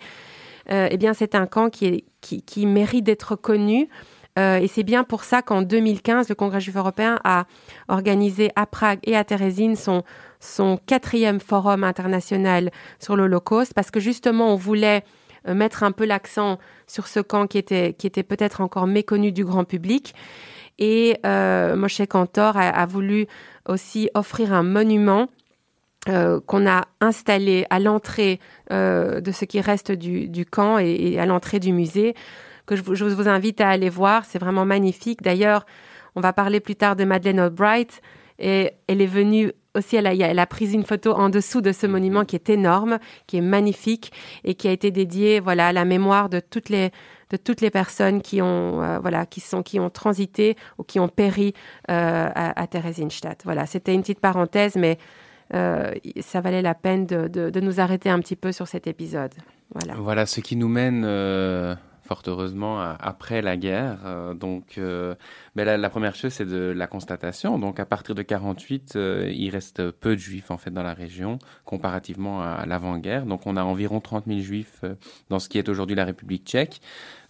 euh, 0.71 0.87
eh 0.91 0.97
bien 0.97 1.13
c'est 1.13 1.35
un 1.35 1.45
camp 1.47 1.69
qui, 1.69 2.05
qui 2.21 2.65
mérite 2.65 3.03
d'être 3.03 3.35
connu. 3.35 3.89
Euh, 4.37 4.57
et 4.57 4.67
c'est 4.67 4.83
bien 4.83 5.03
pour 5.03 5.23
ça 5.23 5.41
qu'en 5.41 5.61
2015, 5.61 6.27
le 6.29 6.35
Congrès 6.35 6.59
juif 6.59 6.75
européen 6.75 7.19
a 7.23 7.45
organisé 7.87 8.51
à 8.55 8.65
Prague 8.65 8.99
et 9.03 9.15
à 9.15 9.23
Thérésine 9.23 9.75
son, 9.75 10.03
quatrième 10.85 11.39
forum 11.39 11.83
international 11.83 12.71
sur 12.99 13.15
l'Holocauste, 13.15 13.73
parce 13.73 13.91
que 13.91 13.99
justement, 13.99 14.53
on 14.53 14.55
voulait 14.55 15.03
euh, 15.47 15.53
mettre 15.53 15.83
un 15.83 15.91
peu 15.91 16.05
l'accent 16.05 16.59
sur 16.85 17.07
ce 17.07 17.19
camp 17.19 17.47
qui 17.47 17.57
était, 17.57 17.93
qui 17.93 18.07
était 18.07 18.23
peut-être 18.23 18.61
encore 18.61 18.87
méconnu 18.87 19.31
du 19.31 19.45
grand 19.45 19.63
public. 19.63 20.13
Et 20.77 21.17
euh, 21.25 21.77
Moshe 21.77 22.01
Kantor 22.09 22.57
a, 22.57 22.85
voulu 22.85 23.27
aussi 23.65 24.09
offrir 24.13 24.51
un 24.51 24.63
monument 24.63 25.29
qu'on 26.05 26.67
a 26.67 26.83
installé 27.01 27.65
à 27.69 27.79
l'entrée 27.79 28.39
de 28.69 29.31
ce 29.31 29.45
qui 29.45 29.61
reste 29.61 29.93
du, 29.93 30.45
camp 30.45 30.77
et 30.77 31.17
à 31.17 31.25
l'entrée 31.25 31.59
du 31.59 31.71
musée 31.71 32.13
que 32.65 32.75
je 32.75 32.81
vous, 32.81 33.29
invite 33.29 33.61
à 33.61 33.69
aller 33.69 33.89
voir. 33.89 34.25
C'est 34.25 34.39
vraiment 34.39 34.65
magnifique. 34.65 35.21
D'ailleurs, 35.21 35.65
on 36.15 36.21
va 36.21 36.33
parler 36.33 36.59
plus 36.59 36.75
tard 36.75 36.95
de 36.95 37.03
Madeleine 37.03 37.39
Albright. 37.39 38.01
Et 38.39 38.71
elle 38.87 39.01
est 39.01 39.05
venue 39.05 39.51
aussi, 39.75 39.97
elle 39.97 40.39
a, 40.39 40.45
pris 40.47 40.73
une 40.73 40.85
photo 40.85 41.11
en 41.11 41.29
dessous 41.29 41.61
de 41.61 41.71
ce 41.71 41.85
monument 41.85 42.25
qui 42.25 42.35
est 42.35 42.49
énorme, 42.49 42.97
qui 43.27 43.37
est 43.37 43.41
magnifique 43.41 44.11
et 44.43 44.55
qui 44.55 44.67
a 44.67 44.71
été 44.71 44.89
dédié 44.89 45.39
voilà, 45.39 45.67
à 45.67 45.73
la 45.73 45.85
mémoire 45.85 46.29
de 46.29 46.39
toutes 46.39 46.69
les, 46.69 46.91
de 47.29 47.37
toutes 47.37 47.61
les 47.61 47.69
personnes 47.69 48.21
qui 48.21 48.41
ont, 48.41 48.81
euh, 48.81 48.99
voilà, 48.99 49.25
qui 49.25 49.41
sont, 49.41 49.63
qui 49.63 49.79
ont 49.79 49.89
transité 49.89 50.55
ou 50.77 50.83
qui 50.83 50.99
ont 50.99 51.09
péri 51.09 51.53
euh, 51.91 52.29
à, 52.33 52.67
Theresienstadt. 52.67 53.43
Voilà, 53.43 53.65
c'était 53.65 53.93
une 53.93 54.01
petite 54.01 54.19
parenthèse, 54.19 54.75
mais 54.75 54.97
euh, 55.53 55.91
ça 56.21 56.41
valait 56.41 56.61
la 56.61 56.73
peine 56.73 57.05
de, 57.05 57.27
de, 57.27 57.49
de, 57.49 57.59
nous 57.59 57.79
arrêter 57.79 58.09
un 58.09 58.19
petit 58.19 58.35
peu 58.35 58.51
sur 58.51 58.67
cet 58.67 58.87
épisode. 58.87 59.33
Voilà, 59.73 59.95
voilà 59.99 60.25
ce 60.25 60.39
qui 60.39 60.55
nous 60.55 60.69
mène 60.69 61.03
fort 62.05 62.21
heureusement 62.27 62.79
après 62.81 63.41
la 63.41 63.57
guerre. 63.57 63.99
Euh, 64.05 64.33
donc, 64.33 64.77
euh, 64.77 65.15
la, 65.55 65.89
première 65.89 66.15
chose, 66.15 66.33
c'est 66.33 66.45
de 66.45 66.73
la 66.75 66.87
constatation. 66.87 67.57
Donc, 67.57 67.79
à 67.79 67.85
partir 67.85 68.15
de 68.15 68.21
48, 68.21 68.93
euh, 68.95 69.31
il 69.33 69.49
reste 69.49 69.91
peu 69.91 70.15
de 70.15 70.19
juifs 70.19 70.51
en 70.51 70.57
fait 70.57 70.71
dans 70.71 70.83
la 70.83 70.93
région 70.93 71.39
comparativement 71.65 72.41
à, 72.41 72.65
l'avant-guerre. 72.65 73.25
Donc, 73.25 73.45
on 73.45 73.57
a 73.57 73.63
environ 73.63 73.99
30 73.99 74.25
000 74.27 74.39
juifs 74.39 74.81
euh, 74.83 74.95
dans 75.29 75.39
ce 75.39 75.49
qui 75.49 75.57
est 75.57 75.69
aujourd'hui 75.69 75.95
la 75.95 76.05
République 76.05 76.45
tchèque. 76.45 76.81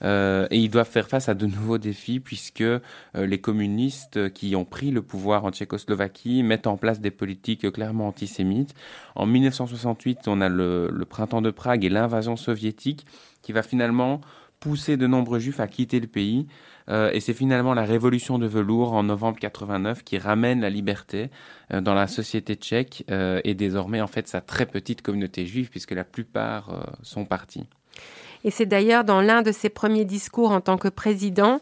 Euh, 0.03 0.47
et 0.51 0.59
ils 0.59 0.69
doivent 0.69 0.89
faire 0.89 1.07
face 1.07 1.29
à 1.29 1.33
de 1.33 1.45
nouveaux 1.45 1.77
défis 1.77 2.19
puisque 2.19 2.61
euh, 2.61 2.79
les 3.13 3.39
communistes 3.39 4.33
qui 4.33 4.55
ont 4.55 4.65
pris 4.65 4.91
le 4.91 5.01
pouvoir 5.01 5.45
en 5.45 5.51
Tchécoslovaquie 5.51 6.43
mettent 6.43 6.67
en 6.67 6.77
place 6.77 6.99
des 6.99 7.11
politiques 7.11 7.71
clairement 7.71 8.07
antisémites. 8.07 8.73
En 9.15 9.25
1968, 9.25 10.27
on 10.27 10.41
a 10.41 10.49
le 10.49 11.05
printemps 11.07 11.41
de 11.41 11.51
Prague 11.51 11.85
et 11.85 11.89
l'invasion 11.89 12.35
soviétique 12.35 13.05
qui 13.41 13.51
va 13.51 13.61
finalement 13.61 14.21
poussé 14.65 14.97
de 14.97 15.05
nombreux 15.05 15.37
juifs 15.37 15.59
à 15.59 15.67
quitter 15.67 15.99
le 15.99 16.07
pays. 16.07 16.47
Euh, 16.89 17.11
et 17.13 17.19
c'est 17.19 17.35
finalement 17.35 17.75
la 17.75 17.83
révolution 17.83 18.39
de 18.39 18.47
velours 18.47 18.93
en 18.93 19.03
novembre 19.03 19.37
89 19.37 20.03
qui 20.03 20.17
ramène 20.17 20.59
la 20.59 20.71
liberté 20.71 21.29
euh, 21.71 21.81
dans 21.81 21.93
la 21.93 22.07
société 22.07 22.55
tchèque 22.55 23.03
euh, 23.11 23.39
et 23.43 23.53
désormais 23.53 24.01
en 24.01 24.07
fait 24.07 24.27
sa 24.27 24.41
très 24.41 24.65
petite 24.65 25.03
communauté 25.03 25.45
juive 25.45 25.69
puisque 25.69 25.91
la 25.91 26.03
plupart 26.03 26.95
sont 27.03 27.25
partis. 27.25 27.67
Et 28.43 28.49
c'est 28.49 28.65
d'ailleurs 28.65 29.03
dans 29.03 29.21
l'un 29.21 29.43
de 29.43 29.51
ses 29.51 29.69
premiers 29.69 30.05
discours 30.05 30.49
en 30.49 30.61
tant 30.61 30.77
que 30.77 30.87
président, 30.87 31.59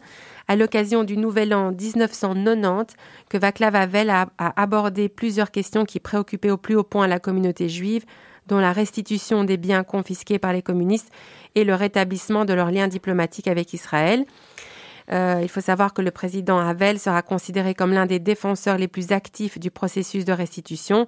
à 0.48 0.56
l'occasion 0.56 1.04
du 1.04 1.18
Nouvel 1.18 1.52
An 1.52 1.72
1990, 1.72 2.96
que 3.28 3.36
Václav 3.36 3.76
Havel 3.76 4.08
a 4.08 4.28
abordé 4.38 5.10
plusieurs 5.10 5.50
questions 5.50 5.84
qui 5.84 6.00
préoccupaient 6.00 6.50
au 6.50 6.56
plus 6.56 6.74
haut 6.74 6.84
point 6.84 7.06
la 7.06 7.20
communauté 7.20 7.68
juive, 7.68 8.06
dont 8.46 8.58
la 8.58 8.72
restitution 8.72 9.44
des 9.44 9.56
biens 9.56 9.84
confisqués 9.84 10.38
par 10.38 10.52
les 10.52 10.62
communistes 10.62 11.10
et 11.54 11.64
le 11.64 11.74
rétablissement 11.74 12.44
de 12.44 12.52
leurs 12.52 12.70
liens 12.70 12.88
diplomatiques 12.88 13.48
avec 13.48 13.72
Israël. 13.72 14.24
Euh, 15.12 15.40
il 15.42 15.48
faut 15.48 15.60
savoir 15.60 15.92
que 15.92 16.00
le 16.00 16.10
président 16.10 16.58
Havel 16.58 16.98
sera 16.98 17.20
considéré 17.20 17.74
comme 17.74 17.92
l'un 17.92 18.06
des 18.06 18.18
défenseurs 18.18 18.78
les 18.78 18.88
plus 18.88 19.12
actifs 19.12 19.58
du 19.58 19.70
processus 19.70 20.24
de 20.24 20.32
restitution 20.32 21.06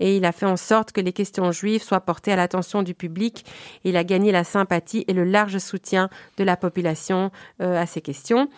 et 0.00 0.16
il 0.16 0.24
a 0.24 0.32
fait 0.32 0.46
en 0.46 0.56
sorte 0.56 0.92
que 0.92 1.00
les 1.00 1.12
questions 1.12 1.52
juives 1.52 1.82
soient 1.82 2.00
portées 2.00 2.32
à 2.32 2.36
l'attention 2.36 2.82
du 2.82 2.94
public. 2.94 3.44
Il 3.84 3.96
a 3.96 4.02
gagné 4.02 4.32
la 4.32 4.44
sympathie 4.44 5.04
et 5.06 5.12
le 5.12 5.24
large 5.24 5.58
soutien 5.58 6.08
de 6.38 6.44
la 6.44 6.56
population 6.56 7.30
euh, 7.60 7.80
à 7.80 7.86
ces 7.86 8.00
questions. 8.00 8.48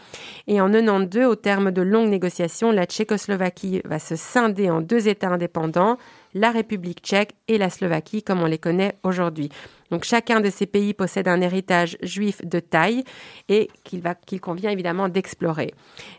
Et 0.47 0.61
en 0.61 0.71
92, 0.71 1.27
au 1.27 1.35
terme 1.35 1.73
de 1.73 1.83
longues 1.83 2.09
négociations, 2.09 2.71
la 2.71 2.87
Tchécoslovaquie 2.87 3.83
va 3.85 3.99
se 3.99 4.17
scinder 4.17 4.71
en 4.71 4.81
deux 4.81 5.09
États 5.09 5.31
indépendants, 5.31 5.99
la 6.35 6.51
République 6.51 7.01
tchèque 7.01 7.35
et 7.49 7.59
la 7.59 7.71
Slovaquie 7.71 8.23
comme 8.23 8.41
on 8.41 8.47
les 8.47 8.59
connaît 8.59 8.99
aujourd'hui. 9.03 9.51
Donc 9.91 10.05
chacun 10.05 10.41
de 10.41 10.49
ces 10.49 10.67
pays 10.67 10.95
possède 10.95 11.29
un 11.29 11.41
héritage 11.41 11.99
juif 12.03 12.45
de 12.45 12.61
taille 12.61 13.05
et 13.49 13.69
qu'il 13.85 14.03
qu 14.27 14.41
convient 14.41 14.71
évidemment 14.71 15.09
d'explorer. 15.11 15.75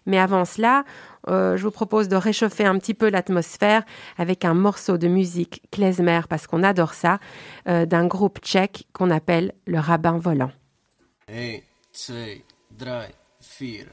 Mais 0.05 0.19
avant 0.19 0.45
cela, 0.45 0.83
euh, 1.27 1.57
je 1.57 1.63
vous 1.63 1.71
propose 1.71 2.07
de 2.07 2.15
réchauffer 2.15 2.65
un 2.65 2.77
petit 2.77 2.93
peu 2.93 3.09
l'atmosphère 3.09 3.83
avec 4.17 4.45
un 4.45 4.53
morceau 4.53 4.97
de 4.97 5.07
musique 5.07 5.63
klezmer, 5.71 6.21
parce 6.29 6.45
qu'on 6.45 6.63
adore 6.63 6.93
ça, 6.93 7.19
euh, 7.67 7.85
d'un 7.85 8.05
groupe 8.05 8.39
tchèque 8.39 8.87
qu'on 8.93 9.09
appelle 9.09 9.53
le 9.65 9.79
rabbin 9.79 10.19
volant. 10.19 10.51
Hey, 11.27 11.63
two, 11.93 12.13
three, 13.39 13.85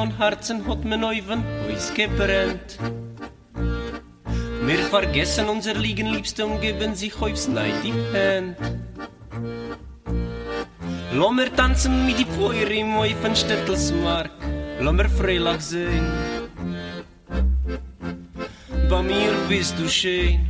Sechs 0.00 0.08
Millionen 0.08 0.16
Herzen 0.16 0.66
hat 0.66 0.84
mein 0.84 1.00
Neuven 1.00 1.44
Huis 1.66 1.92
gebrennt. 1.92 2.78
Wir 4.64 4.78
vergessen 4.88 5.48
unser 5.48 5.74
Liegen 5.74 6.06
liebste 6.06 6.46
und 6.46 6.62
geben 6.62 6.94
sich 6.94 7.20
aufs 7.20 7.48
Neid 7.48 7.74
die 7.84 7.92
Hand. 7.92 8.56
Lass 11.12 11.32
mir 11.32 11.54
tanzen 11.54 12.06
mit 12.06 12.18
die 12.18 12.24
Feuer 12.24 12.70
im 12.70 12.96
Eufenstädtelsmark. 12.96 14.30
Lass 14.80 14.94
mir 14.94 15.08
Freilach 15.10 15.60
sehen. 15.60 16.10
Bei 18.88 19.02
mir 19.02 19.32
bist 19.48 19.78
du 19.78 19.86
schön. 19.86 20.40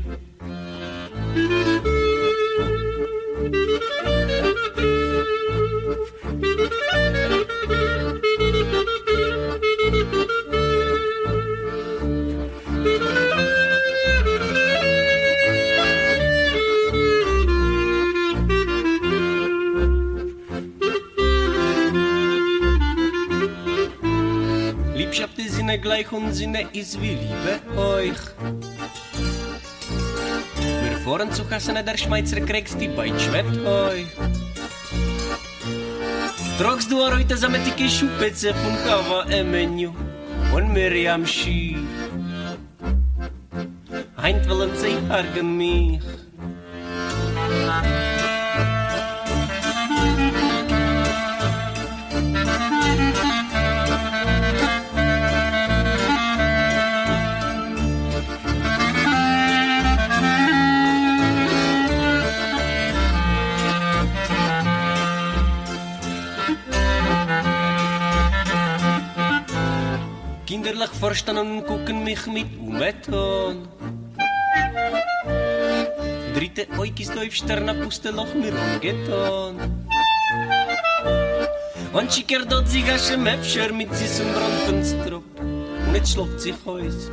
euch 26.00 26.12
und 26.12 26.32
sinne 26.32 26.66
is 26.72 27.00
wie 27.00 27.16
liebe 27.16 27.60
euch. 27.76 28.20
Wir 30.82 30.98
fahren 31.04 31.32
zu 31.32 31.44
Kassen, 31.44 31.74
der 31.74 31.98
Schmeizer 31.98 32.40
kriegst 32.40 32.80
die 32.80 32.88
Beit 32.88 33.20
schwebt 33.20 33.58
euch. 33.64 34.06
Trocks 36.58 36.88
du 36.88 36.98
war 36.98 37.16
heute 37.16 37.34
zusammen 37.34 37.60
die 37.64 37.72
Kischupetze 37.72 38.54
von 38.54 38.74
hava 38.84 39.22
im 39.30 39.50
Menü 39.50 39.90
und 40.54 40.72
Miriam 40.72 41.26
Schi. 41.26 41.76
Heint 44.20 44.48
willen 44.48 44.76
sie 44.76 44.96
argen 45.10 45.56
mich. 45.56 46.00
Und 71.02 71.64
gucken 71.66 72.04
mich 72.04 72.26
mit 72.26 72.58
Umeton. 72.60 73.66
Dritte 76.34 76.66
oikis 76.78 77.10
doiv 77.10 77.34
sterna 77.34 77.72
puste 77.72 78.10
loch 78.10 78.34
mir 78.34 78.52
umgeton. 78.52 79.56
Und 81.94 82.12
schicker 82.12 82.44
dort 82.44 82.68
sie 82.68 82.82
gasche 82.82 83.16
Mepscher 83.16 83.72
mit 83.72 83.94
süßem 83.94 84.28
Brandfenstrop. 84.34 85.24
Und 85.40 85.94
jetzt 85.94 86.12
schläft 86.12 86.40
sich 86.40 86.54
heus. 86.66 87.10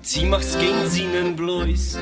Sie 0.00 0.24
macht's 0.24 0.58
gegen 0.58 0.88
Sinnen 0.88 1.36
bloß. 1.36 1.98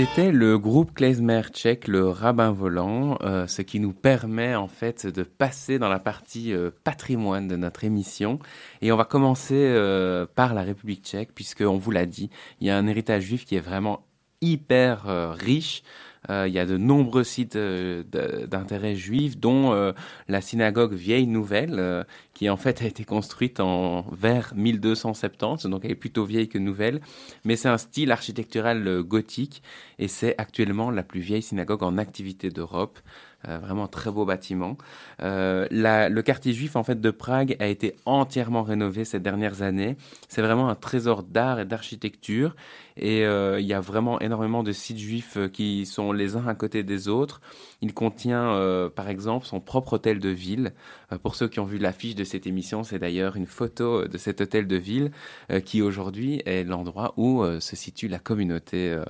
C'était 0.00 0.32
le 0.32 0.58
groupe 0.58 0.94
klezmer 0.94 1.42
tchèque, 1.50 1.86
le 1.86 2.08
rabbin 2.08 2.52
volant, 2.52 3.18
euh, 3.20 3.46
ce 3.46 3.60
qui 3.60 3.80
nous 3.80 3.92
permet 3.92 4.54
en 4.54 4.66
fait 4.66 5.06
de 5.06 5.22
passer 5.22 5.78
dans 5.78 5.90
la 5.90 5.98
partie 5.98 6.54
euh, 6.54 6.70
patrimoine 6.84 7.48
de 7.48 7.56
notre 7.56 7.84
émission. 7.84 8.38
Et 8.80 8.92
on 8.92 8.96
va 8.96 9.04
commencer 9.04 9.56
euh, 9.58 10.24
par 10.34 10.54
la 10.54 10.62
République 10.62 11.04
tchèque, 11.04 11.34
puisqu'on 11.34 11.76
vous 11.76 11.90
l'a 11.90 12.06
dit, 12.06 12.30
il 12.62 12.66
y 12.66 12.70
a 12.70 12.78
un 12.78 12.86
héritage 12.86 13.24
juif 13.24 13.44
qui 13.44 13.56
est 13.56 13.60
vraiment 13.60 14.06
hyper 14.40 15.04
riche. 15.38 15.82
Euh, 16.30 16.46
il 16.46 16.54
y 16.54 16.58
a 16.58 16.66
de 16.66 16.76
nombreux 16.76 17.24
sites 17.24 17.56
euh, 17.56 18.04
d'intérêt 18.46 18.94
juif, 18.94 19.36
dont 19.36 19.72
euh, 19.72 19.92
la 20.28 20.40
synagogue 20.40 20.94
Vieille 20.94 21.26
Nouvelle, 21.26 22.06
qui 22.34 22.48
en 22.48 22.56
fait 22.56 22.82
a 22.82 22.86
été 22.86 23.04
construite 23.04 23.58
en 23.58 24.02
vers 24.12 24.52
1270, 24.54 25.66
donc 25.66 25.84
elle 25.84 25.90
est 25.90 25.94
plutôt 25.96 26.24
vieille 26.24 26.48
que 26.48 26.58
nouvelle, 26.58 27.00
mais 27.44 27.56
c'est 27.56 27.68
un 27.68 27.78
style 27.78 28.12
architectural 28.12 29.02
gothique 29.02 29.62
et 29.98 30.08
c'est 30.08 30.34
actuellement 30.38 30.90
la 30.90 31.02
plus 31.02 31.20
vieille 31.20 31.42
synagogue 31.42 31.82
en 31.82 31.98
activité 31.98 32.50
d'Europe. 32.50 32.98
Euh, 33.48 33.56
vraiment 33.56 33.88
très 33.88 34.10
beau 34.10 34.26
bâtiment. 34.26 34.76
Euh, 35.22 35.66
le 35.70 36.20
quartier 36.20 36.52
juif 36.52 36.76
en 36.76 36.84
fait 36.84 37.00
de 37.00 37.10
Prague 37.10 37.56
a 37.58 37.68
été 37.68 37.96
entièrement 38.04 38.62
rénové 38.62 39.06
ces 39.06 39.18
dernières 39.18 39.62
années. 39.62 39.96
C'est 40.28 40.42
vraiment 40.42 40.68
un 40.68 40.74
trésor 40.74 41.22
d'art 41.22 41.58
et 41.58 41.64
d'architecture 41.64 42.54
et 42.98 43.24
euh, 43.24 43.58
il 43.58 43.66
y 43.66 43.72
a 43.72 43.80
vraiment 43.80 44.20
énormément 44.20 44.62
de 44.62 44.72
sites 44.72 44.98
juifs 44.98 45.38
qui 45.54 45.86
sont 45.86 46.12
les 46.12 46.36
uns 46.36 46.46
à 46.48 46.54
côté 46.54 46.82
des 46.82 47.08
autres. 47.08 47.40
Il 47.80 47.94
contient 47.94 48.90
par 48.94 49.08
exemple 49.08 49.46
son 49.46 49.58
propre 49.58 49.94
hôtel 49.94 50.18
de 50.18 50.28
ville. 50.28 50.74
pour 51.22 51.34
ceux 51.34 51.48
qui 51.48 51.60
ont 51.60 51.64
vu 51.64 51.78
l'affiche 51.78 52.14
de 52.14 52.24
cette 52.24 52.46
émission, 52.46 52.82
c'est 52.82 52.98
d'ailleurs 52.98 53.36
une 53.36 53.46
photo 53.46 54.06
de 54.06 54.18
cet 54.18 54.42
hôtel 54.42 54.66
de 54.66 54.76
ville 54.76 55.12
qui 55.64 55.80
aujourd'hui 55.80 56.42
est 56.44 56.62
l'endroit 56.64 57.14
où 57.16 57.42
se 57.58 57.74
situe 57.74 58.08
la 58.08 58.18
communauté, 58.18 59.00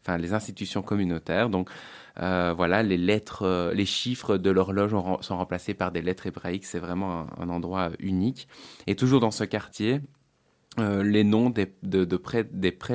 enfin 0.00 0.16
les 0.16 0.32
institutions 0.32 0.82
communautaires. 0.82 1.50
Donc 1.50 1.70
euh, 2.18 2.52
voilà, 2.56 2.82
les 2.82 2.96
lettres, 2.96 3.42
euh, 3.42 3.72
les 3.72 3.86
chiffres 3.86 4.36
de 4.36 4.50
l'horloge 4.50 4.90
sont 5.20 5.36
remplacés 5.36 5.74
par 5.74 5.92
des 5.92 6.02
lettres 6.02 6.26
hébraïques. 6.26 6.64
C'est 6.64 6.78
vraiment 6.78 7.26
un, 7.38 7.48
endroit 7.48 7.90
unique. 7.98 8.48
Et 8.86 8.94
toujours 8.96 9.20
dans 9.20 9.30
ce 9.30 9.44
quartier, 9.44 10.00
euh, 10.78 11.02
les 11.02 11.24
noms 11.24 11.50
de, 11.50 12.16
près 12.16 12.44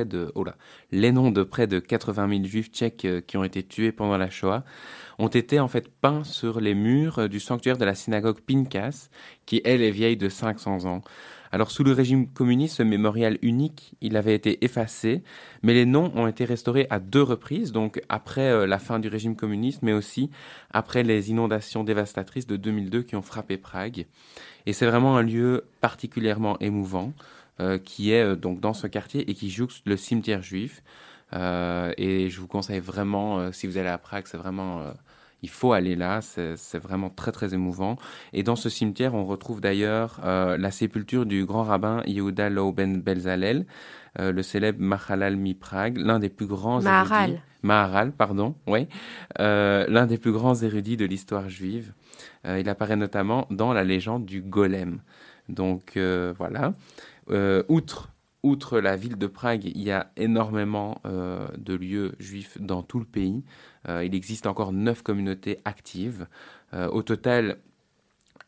de, 0.06 0.32
oh 0.36 0.44
là, 0.44 0.56
les 0.92 1.12
noms 1.12 1.32
de 1.32 1.44
près 1.44 1.68
de 1.68 1.80
80 1.80 2.30
000 2.30 2.44
juifs 2.46 2.72
tchèques 2.72 3.08
qui 3.28 3.38
ont 3.38 3.44
été 3.44 3.64
tués 3.64 3.92
pendant 3.92 4.18
la 4.18 4.30
Shoah 4.30 4.64
ont 5.20 5.28
été 5.28 5.60
en 5.60 5.68
fait 5.68 5.90
peints 5.90 6.24
sur 6.24 6.60
les 6.62 6.74
murs 6.74 7.28
du 7.28 7.40
sanctuaire 7.40 7.78
de 7.78 7.86
la 7.86 7.96
synagogue 7.96 8.40
Pinkas, 8.42 9.10
qui 9.46 9.62
elle 9.66 9.82
est 9.82 9.92
vieille 9.92 10.18
de 10.18 10.30
500 10.30 10.86
ans. 10.86 11.02
Alors 11.52 11.72
sous 11.72 11.84
le 11.84 11.92
régime 11.92 12.28
communiste, 12.28 12.78
ce 12.78 12.84
mémorial 12.84 13.38
unique, 13.42 13.96
il 14.02 14.18
avait 14.18 14.36
été 14.36 14.64
effacé, 14.64 15.24
mais 15.64 15.74
les 15.74 15.86
noms 15.86 16.12
ont 16.16 16.28
été 16.28 16.46
restaurés 16.46 16.88
à 16.90 17.00
deux 17.00 17.22
reprises, 17.22 17.72
donc 17.72 18.02
après 18.10 18.50
euh, 18.50 18.68
la 18.68 18.80
fin 18.80 19.00
du 19.00 19.08
régime 19.08 19.36
communiste, 19.36 19.82
mais 19.82 19.94
aussi 19.94 20.30
après 20.72 21.04
les 21.04 21.30
inondations 21.30 21.84
dévastatrices 21.84 22.48
de 22.48 22.58
2002 22.58 23.04
qui 23.04 23.16
ont 23.16 23.22
frappé 23.22 23.58
Prague. 23.58 24.06
Et 24.66 24.74
c'est 24.74 24.86
vraiment 24.86 25.18
un 25.18 25.24
lieu 25.24 25.66
particulièrement 25.82 26.60
émouvant 26.60 27.14
euh, 27.60 27.78
qui 27.78 28.12
est 28.12 28.24
euh, 28.24 28.36
donc 28.36 28.60
dans 28.60 28.74
ce 28.74 28.88
quartier 28.88 29.30
et 29.30 29.34
qui 29.34 29.50
jouxte 29.50 29.84
le 29.86 29.98
cimetière 29.98 30.42
juif. 30.42 30.84
et 31.34 32.30
je 32.30 32.40
vous 32.40 32.48
conseille 32.48 32.80
vraiment, 32.80 33.52
si 33.52 33.68
vous 33.68 33.78
allez 33.78 33.90
à 33.90 33.98
Prague, 33.98 34.26
c'est 34.28 34.38
vraiment 34.38 34.84
il 35.46 35.50
faut 35.50 35.74
aller 35.74 35.96
là, 35.96 36.22
c'est 36.22 36.80
vraiment 36.80 37.12
très 37.12 37.32
très 37.32 37.54
émouvant. 37.54 37.98
Et 38.34 38.42
dans 38.42 38.56
ce 38.56 38.68
cimetière, 38.68 39.14
on 39.14 39.26
retrouve 39.26 39.62
d'ailleurs 39.62 40.20
euh, 40.24 40.58
la 40.58 40.72
sépulture 40.72 41.28
du 41.28 41.46
grand 41.46 41.62
rabbin 41.62 42.02
Yehuda 42.08 42.50
Louben 42.50 43.00
Belzalel, 43.00 43.68
euh, 44.20 44.32
le 44.32 44.42
célèbre 44.42 44.82
Mahalal 44.82 45.36
Mi 45.36 45.54
Prague, 45.54 45.98
l'un 45.98 46.18
des 46.18 46.30
plus 46.30 46.48
grands 46.48 46.82
Maharal. 46.82 47.42
Maharal, 47.62 48.12
pardon, 48.12 48.56
oui, 48.66 48.88
euh, 49.40 49.86
l'un 49.88 50.08
des 50.08 50.18
plus 50.18 50.32
grands 50.32 50.56
érudits 50.56 50.98
de 50.98 51.06
l'histoire 51.06 51.48
juive. 51.48 51.94
il 52.44 52.68
apparaît 52.68 52.96
notamment 52.96 53.46
dans 53.52 53.72
la 53.72 53.84
légende 53.84 54.26
du 54.26 54.42
Golem. 54.42 55.02
Donc 55.48 55.96
voilà. 55.96 56.74
outre 57.70 58.10
outre 58.46 58.80
la 58.80 58.96
ville 58.96 59.18
de 59.18 59.28
Prague, 59.28 59.66
il 59.66 59.82
y 59.82 59.92
a 59.92 60.12
énormément 60.18 61.02
de 61.04 61.74
lieux 61.74 62.14
juifs 62.20 62.58
dans 62.62 62.84
tout 62.84 63.00
le 63.00 63.06
pays. 63.06 63.44
Euh, 63.90 64.04
il 64.04 64.16
existe 64.16 64.48
encore 64.48 64.72
neuf 64.72 65.02
communautés 65.02 65.60
actives. 65.66 66.28
Euh, 66.74 66.88
au 66.90 67.04
total, 67.04 67.58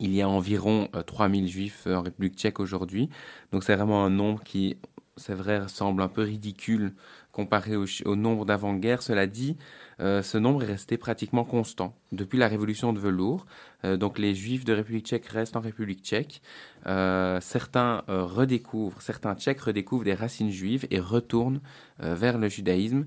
il 0.00 0.14
y 0.14 0.22
a 0.22 0.28
environ 0.28 0.88
3000 1.06 1.44
euh, 1.44 1.48
juifs 1.48 1.86
en 1.86 2.02
République 2.02 2.36
tchèque 2.36 2.60
aujourd'hui. 2.60 3.08
Donc 3.52 3.64
c'est 3.64 3.76
vraiment 3.76 4.04
un 4.04 4.10
nombre 4.10 4.42
qui, 4.42 4.76
c'est 5.16 5.34
vrai, 5.34 5.68
semble 5.68 6.02
un 6.02 6.08
peu 6.08 6.22
ridicule 6.22 6.94
comparé 7.32 7.76
au, 7.76 8.16
nombre 8.16 8.44
d'avant-guerre. 8.44 9.02
Cela 9.02 9.26
dit, 9.26 9.56
ce 9.98 10.38
nombre 10.38 10.62
est 10.62 10.66
resté 10.66 10.96
pratiquement 10.96 11.44
constant 11.44 11.94
depuis 12.12 12.38
la 12.38 12.48
révolution 12.48 12.92
de 12.92 13.00
velours. 13.00 13.46
donc 13.84 14.18
les 14.18 14.34
juifs 14.34 14.64
de 14.64 14.72
République 14.72 15.06
tchèque 15.06 15.26
restent 15.26 15.56
en 15.56 15.60
République 15.60 16.04
tchèque. 16.04 16.40
certains 16.84 18.04
redécouvrent, 18.06 19.02
certains 19.02 19.34
tchèques 19.34 19.60
redécouvrent 19.60 20.04
des 20.04 20.14
racines 20.14 20.50
juives 20.50 20.86
et 20.90 21.00
retournent 21.00 21.60
vers 21.98 22.38
le 22.38 22.48
judaïsme. 22.48 23.06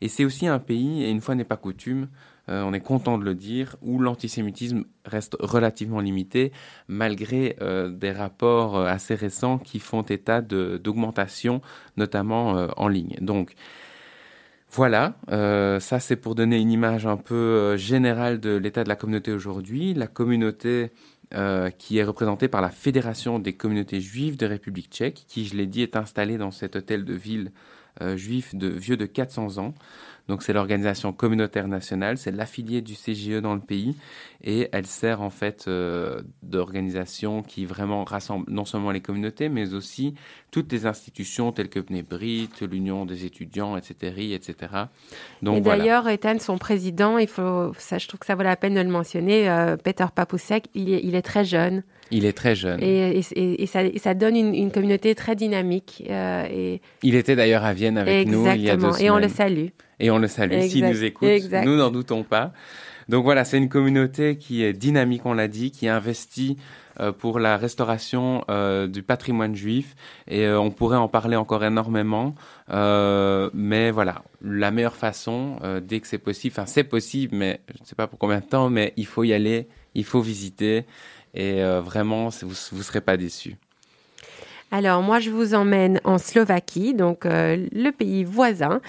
Et 0.00 0.08
c'est 0.08 0.24
aussi 0.24 0.48
un 0.48 0.58
pays, 0.58 1.04
et 1.04 1.10
une 1.10 1.20
fois 1.20 1.36
n'est 1.36 1.44
pas 1.44 1.56
coutume, 1.56 2.08
euh, 2.48 2.62
on 2.62 2.72
est 2.72 2.80
content 2.80 3.18
de 3.18 3.24
le 3.24 3.34
dire, 3.34 3.76
où 3.82 3.98
l'antisémitisme 3.98 4.84
reste 5.04 5.36
relativement 5.38 6.00
limité, 6.00 6.52
malgré 6.88 7.56
euh, 7.60 7.88
des 7.88 8.10
rapports 8.10 8.76
euh, 8.76 8.86
assez 8.86 9.14
récents 9.14 9.58
qui 9.58 9.78
font 9.78 10.02
état 10.02 10.40
d'augmentation, 10.40 11.60
notamment 11.96 12.68
en 12.76 12.88
ligne. 12.88 13.16
Donc, 13.20 13.54
voilà, 14.72 15.14
ça 15.28 16.00
c'est 16.00 16.16
pour 16.16 16.34
donner 16.34 16.58
une 16.58 16.70
image 16.70 17.06
un 17.06 17.16
peu 17.16 17.76
générale 17.76 18.40
de 18.40 18.56
l'état 18.56 18.84
de 18.84 18.88
la 18.88 18.96
communauté 18.96 19.32
aujourd'hui. 19.32 19.94
La 19.94 20.06
communauté 20.06 20.90
qui 21.78 21.98
est 21.98 22.04
représentée 22.04 22.48
par 22.48 22.62
la 22.62 22.70
Fédération 22.70 23.38
des 23.38 23.52
communautés 23.52 24.00
juives 24.00 24.36
de 24.36 24.46
République 24.46 24.90
tchèque, 24.90 25.24
qui, 25.28 25.46
je 25.46 25.56
l'ai 25.56 25.66
dit, 25.66 25.82
est 25.82 25.96
installée 25.96 26.38
dans 26.38 26.50
cet 26.50 26.76
hôtel 26.76 27.04
de 27.04 27.14
ville 27.14 27.52
euh, 28.00 28.16
juif 28.16 28.54
de 28.54 28.68
vieux 28.68 28.96
de 28.96 29.04
400 29.04 29.58
ans. 29.58 29.74
Donc 30.28 30.42
c'est 30.42 30.52
l'organisation 30.52 31.12
communautaire 31.12 31.68
nationale, 31.68 32.18
c'est 32.18 32.30
l'affilié 32.30 32.80
du 32.80 32.94
CGE 32.94 33.40
dans 33.40 33.54
le 33.54 33.60
pays 33.60 33.96
et 34.42 34.68
elle 34.72 34.86
sert 34.86 35.20
en 35.20 35.30
fait 35.30 35.64
euh, 35.68 36.22
d'organisation 36.42 37.42
qui 37.42 37.64
vraiment 37.64 38.04
rassemble 38.04 38.44
non 38.48 38.64
seulement 38.64 38.90
les 38.90 39.00
communautés 39.00 39.48
mais 39.48 39.74
aussi 39.74 40.14
toutes 40.50 40.70
les 40.70 40.86
institutions 40.86 41.50
telles 41.50 41.68
que 41.68 41.80
Bnebrit, 41.80 42.50
l'Union 42.70 43.06
des 43.06 43.24
étudiants, 43.24 43.76
etc. 43.76 44.34
etc. 44.34 44.54
Donc, 45.40 45.56
et 45.56 45.60
d'ailleurs, 45.60 46.08
Ethan, 46.08 46.38
son 46.38 46.58
président, 46.58 47.18
il 47.18 47.26
faut, 47.26 47.72
ça, 47.78 47.98
je 47.98 48.06
trouve 48.06 48.20
que 48.20 48.26
ça 48.26 48.34
vaut 48.34 48.42
la 48.42 48.56
peine 48.56 48.74
de 48.74 48.80
le 48.80 48.88
mentionner, 48.88 49.48
euh, 49.48 49.76
Peter 49.76 50.06
Papousek, 50.14 50.66
il 50.74 50.92
est, 50.92 51.00
il 51.02 51.14
est 51.14 51.22
très 51.22 51.44
jeune. 51.44 51.82
Il 52.10 52.26
est 52.26 52.34
très 52.34 52.54
jeune. 52.54 52.78
Et, 52.82 53.22
et, 53.34 53.66
ça, 53.66 53.80
ça, 53.96 54.12
donne 54.12 54.36
une, 54.36 54.54
une, 54.54 54.70
communauté 54.70 55.14
très 55.14 55.34
dynamique. 55.34 56.04
Euh, 56.10 56.46
et... 56.50 56.82
Il 57.02 57.14
était 57.14 57.34
d'ailleurs 57.34 57.64
à 57.64 57.72
Vienne 57.72 57.96
avec 57.96 58.28
nous 58.28 58.46
il 58.54 58.60
y 58.60 58.68
a 58.68 58.76
deux 58.76 58.92
semaines. 58.92 59.06
Et 59.06 59.10
on 59.10 59.18
le 59.18 59.28
salue. 59.28 59.68
Et 60.02 60.10
on 60.10 60.18
le 60.18 60.28
salue 60.28 60.60
s'il 60.62 60.86
nous 60.86 61.04
écoute. 61.04 61.28
Nous 61.64 61.76
n'en 61.76 61.90
doutons 61.90 62.24
pas. 62.24 62.52
Donc 63.08 63.24
voilà, 63.24 63.44
c'est 63.44 63.58
une 63.58 63.68
communauté 63.68 64.36
qui 64.36 64.62
est 64.62 64.72
dynamique, 64.72 65.22
on 65.24 65.34
l'a 65.34 65.48
dit, 65.48 65.70
qui 65.70 65.88
investit 65.88 66.56
euh, 67.00 67.10
pour 67.10 67.38
la 67.38 67.56
restauration 67.56 68.44
euh, 68.50 68.86
du 68.86 69.02
patrimoine 69.02 69.54
juif 69.56 69.94
et 70.28 70.44
euh, 70.44 70.60
on 70.60 70.70
pourrait 70.70 70.98
en 70.98 71.08
parler 71.08 71.36
encore 71.36 71.64
énormément. 71.64 72.34
mais 72.68 73.90
voilà, 73.90 74.22
la 74.42 74.70
meilleure 74.70 74.96
façon, 74.96 75.58
dès 75.82 76.00
que 76.00 76.06
c'est 76.06 76.18
possible, 76.18 76.54
enfin 76.56 76.66
c'est 76.66 76.84
possible, 76.84 77.36
mais 77.36 77.60
je 77.74 77.80
ne 77.82 77.86
sais 77.86 77.94
pas 77.94 78.06
pour 78.06 78.18
combien 78.18 78.40
de 78.40 78.44
temps, 78.44 78.70
mais 78.70 78.92
il 78.96 79.06
faut 79.06 79.24
y 79.24 79.32
aller, 79.32 79.68
il 79.94 80.04
faut 80.04 80.20
visiter 80.20 80.84
Et 81.34 81.62
vraiment, 81.62 82.28
vous 82.28 82.76
ne 82.76 82.82
serez 82.82 83.00
pas 83.00 83.16
déçus. 83.16 83.56
Alors 84.74 85.02
moi, 85.02 85.20
je 85.20 85.28
vous 85.28 85.52
emmène 85.52 86.00
en 86.02 86.16
Slovaquie, 86.16 86.94
donc 86.94 87.26
euh, 87.26 87.66
le 87.72 87.90
pays 87.90 88.24
voisin, 88.24 88.80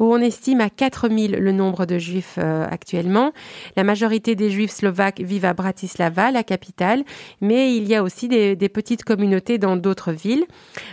où 0.00 0.04
on 0.06 0.16
estime 0.16 0.62
à 0.62 0.70
4000 0.70 1.32
le 1.32 1.52
nombre 1.52 1.84
de 1.84 1.98
juifs 1.98 2.38
euh, 2.38 2.66
actuellement. 2.70 3.32
La 3.76 3.84
majorité 3.84 4.34
des 4.34 4.48
juifs 4.48 4.70
slovaques 4.70 5.20
vivent 5.20 5.44
à 5.44 5.52
Bratislava, 5.52 6.30
la 6.30 6.42
capitale, 6.42 7.04
mais 7.42 7.76
il 7.76 7.86
y 7.86 7.94
a 7.94 8.02
aussi 8.02 8.28
des, 8.28 8.56
petites 8.70 9.04
communautés 9.04 9.58
dans 9.58 9.76
d'autres 9.76 10.10
villes. 10.10 10.46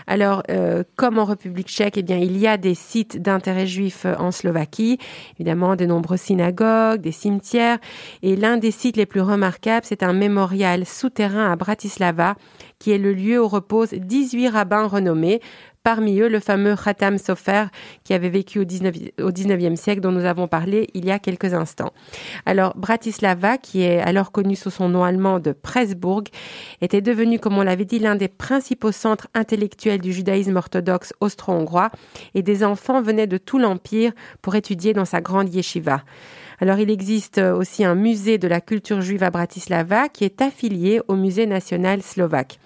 Alors, 0.07 0.43
euh, 0.51 0.83
comme 0.97 1.19
en 1.19 1.25
République 1.25 1.69
tchèque, 1.69 1.97
eh 1.97 2.03
bien, 2.03 2.17
il 2.17 2.37
y 2.37 2.45
a 2.45 2.57
des 2.57 2.75
sites 2.75 3.21
d'intérêt 3.21 3.65
juif 3.65 4.05
en 4.19 4.31
Slovaquie, 4.31 4.99
évidemment 5.35 5.77
de 5.77 5.85
nombreuses 5.85 6.19
synagogues, 6.19 6.99
des 6.99 7.13
cimetières, 7.13 7.77
et 8.23 8.35
l'un 8.35 8.57
des 8.57 8.71
sites 8.71 8.97
les 8.97 9.05
plus 9.05 9.21
remarquables, 9.21 9.85
c'est 9.85 10.03
un 10.03 10.11
mémorial 10.11 10.85
souterrain 10.85 11.49
à 11.49 11.55
Bratislava 11.55 12.35
qui 12.83 12.91
est 12.91 12.97
le 12.97 13.13
lieu 13.13 13.41
où 13.41 13.47
reposent 13.47 13.93
18 13.93 14.49
rabbins 14.49 14.87
renommés, 14.87 15.39
parmi 15.83 16.19
eux 16.19 16.27
le 16.27 16.41
fameux 16.41 16.75
Khatam 16.75 17.17
Sofer 17.17 17.67
qui 18.03 18.13
avait 18.13 18.27
vécu 18.27 18.59
au 18.59 18.65
19e, 18.65 19.75
siècle 19.77 20.01
dont 20.01 20.11
nous 20.11 20.25
avons 20.25 20.49
parlé 20.49 20.89
il 20.93 21.05
y 21.05 21.11
a 21.11 21.17
quelques 21.17 21.53
instants. 21.53 21.93
Alors 22.45 22.75
Bratislava, 22.75 23.57
qui 23.57 23.83
est 23.83 24.01
alors 24.01 24.33
connu 24.33 24.57
sous 24.57 24.69
son 24.69 24.89
nom 24.89 25.05
allemand 25.05 25.39
de 25.39 25.53
Pressburg, 25.53 26.23
était 26.81 26.99
devenu, 26.99 27.39
comme 27.39 27.57
on 27.57 27.63
l'avait 27.63 27.85
dit, 27.85 27.99
l'un 27.99 28.17
des 28.17 28.27
principaux 28.27 28.91
centres 28.91 29.29
intellectuels 29.33 30.01
du 30.01 30.11
judaïsme 30.11 30.57
orthodoxe 30.57 31.13
austro-hongrois 31.21 31.89
et 32.35 32.41
des 32.41 32.65
enfants 32.65 33.01
venaient 33.01 33.27
de 33.27 33.37
tout 33.37 33.59
l'empire 33.59 34.11
pour 34.41 34.55
étudier 34.55 34.91
dans 34.91 35.05
sa 35.05 35.21
grande 35.21 35.53
yeshiva. 35.53 36.03
Alors 36.59 36.79
il 36.79 36.91
existe 36.91 37.37
aussi 37.37 37.85
un 37.85 37.95
musée 37.95 38.37
de 38.37 38.49
la 38.49 38.59
culture 38.59 38.99
juive 38.99 39.23
à 39.23 39.29
Bratislava 39.29 40.09
qui 40.09 40.25
est 40.25 40.41
affilié 40.41 40.99
au 41.07 41.15
musée 41.15 41.45
national 41.45 42.01
slovaque. 42.01 42.59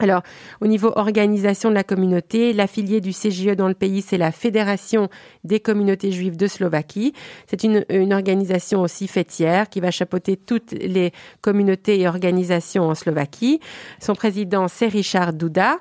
Alors, 0.00 0.22
au 0.62 0.66
niveau 0.66 0.92
organisation 0.96 1.68
de 1.68 1.74
la 1.74 1.84
communauté, 1.84 2.54
l'affilié 2.54 3.02
du 3.02 3.12
CGE 3.12 3.54
dans 3.54 3.68
le 3.68 3.74
pays, 3.74 4.00
c'est 4.00 4.16
la 4.16 4.32
Fédération 4.32 5.10
des 5.44 5.60
communautés 5.60 6.10
juives 6.10 6.38
de 6.38 6.46
Slovaquie. 6.46 7.12
C'est 7.46 7.64
une, 7.64 7.84
organisation 8.12 8.80
aussi 8.80 9.06
fêtière 9.06 9.68
qui 9.68 9.78
va 9.78 9.90
chapeauter 9.90 10.36
toutes 10.36 10.72
les 10.72 11.12
communautés 11.42 12.00
et 12.00 12.08
organisations 12.08 12.88
en 12.88 12.94
Slovaquie. 12.94 13.60
Son 14.00 14.14
président, 14.14 14.68
c'est 14.68 14.88
Richard 14.88 15.34
Duda. 15.34 15.76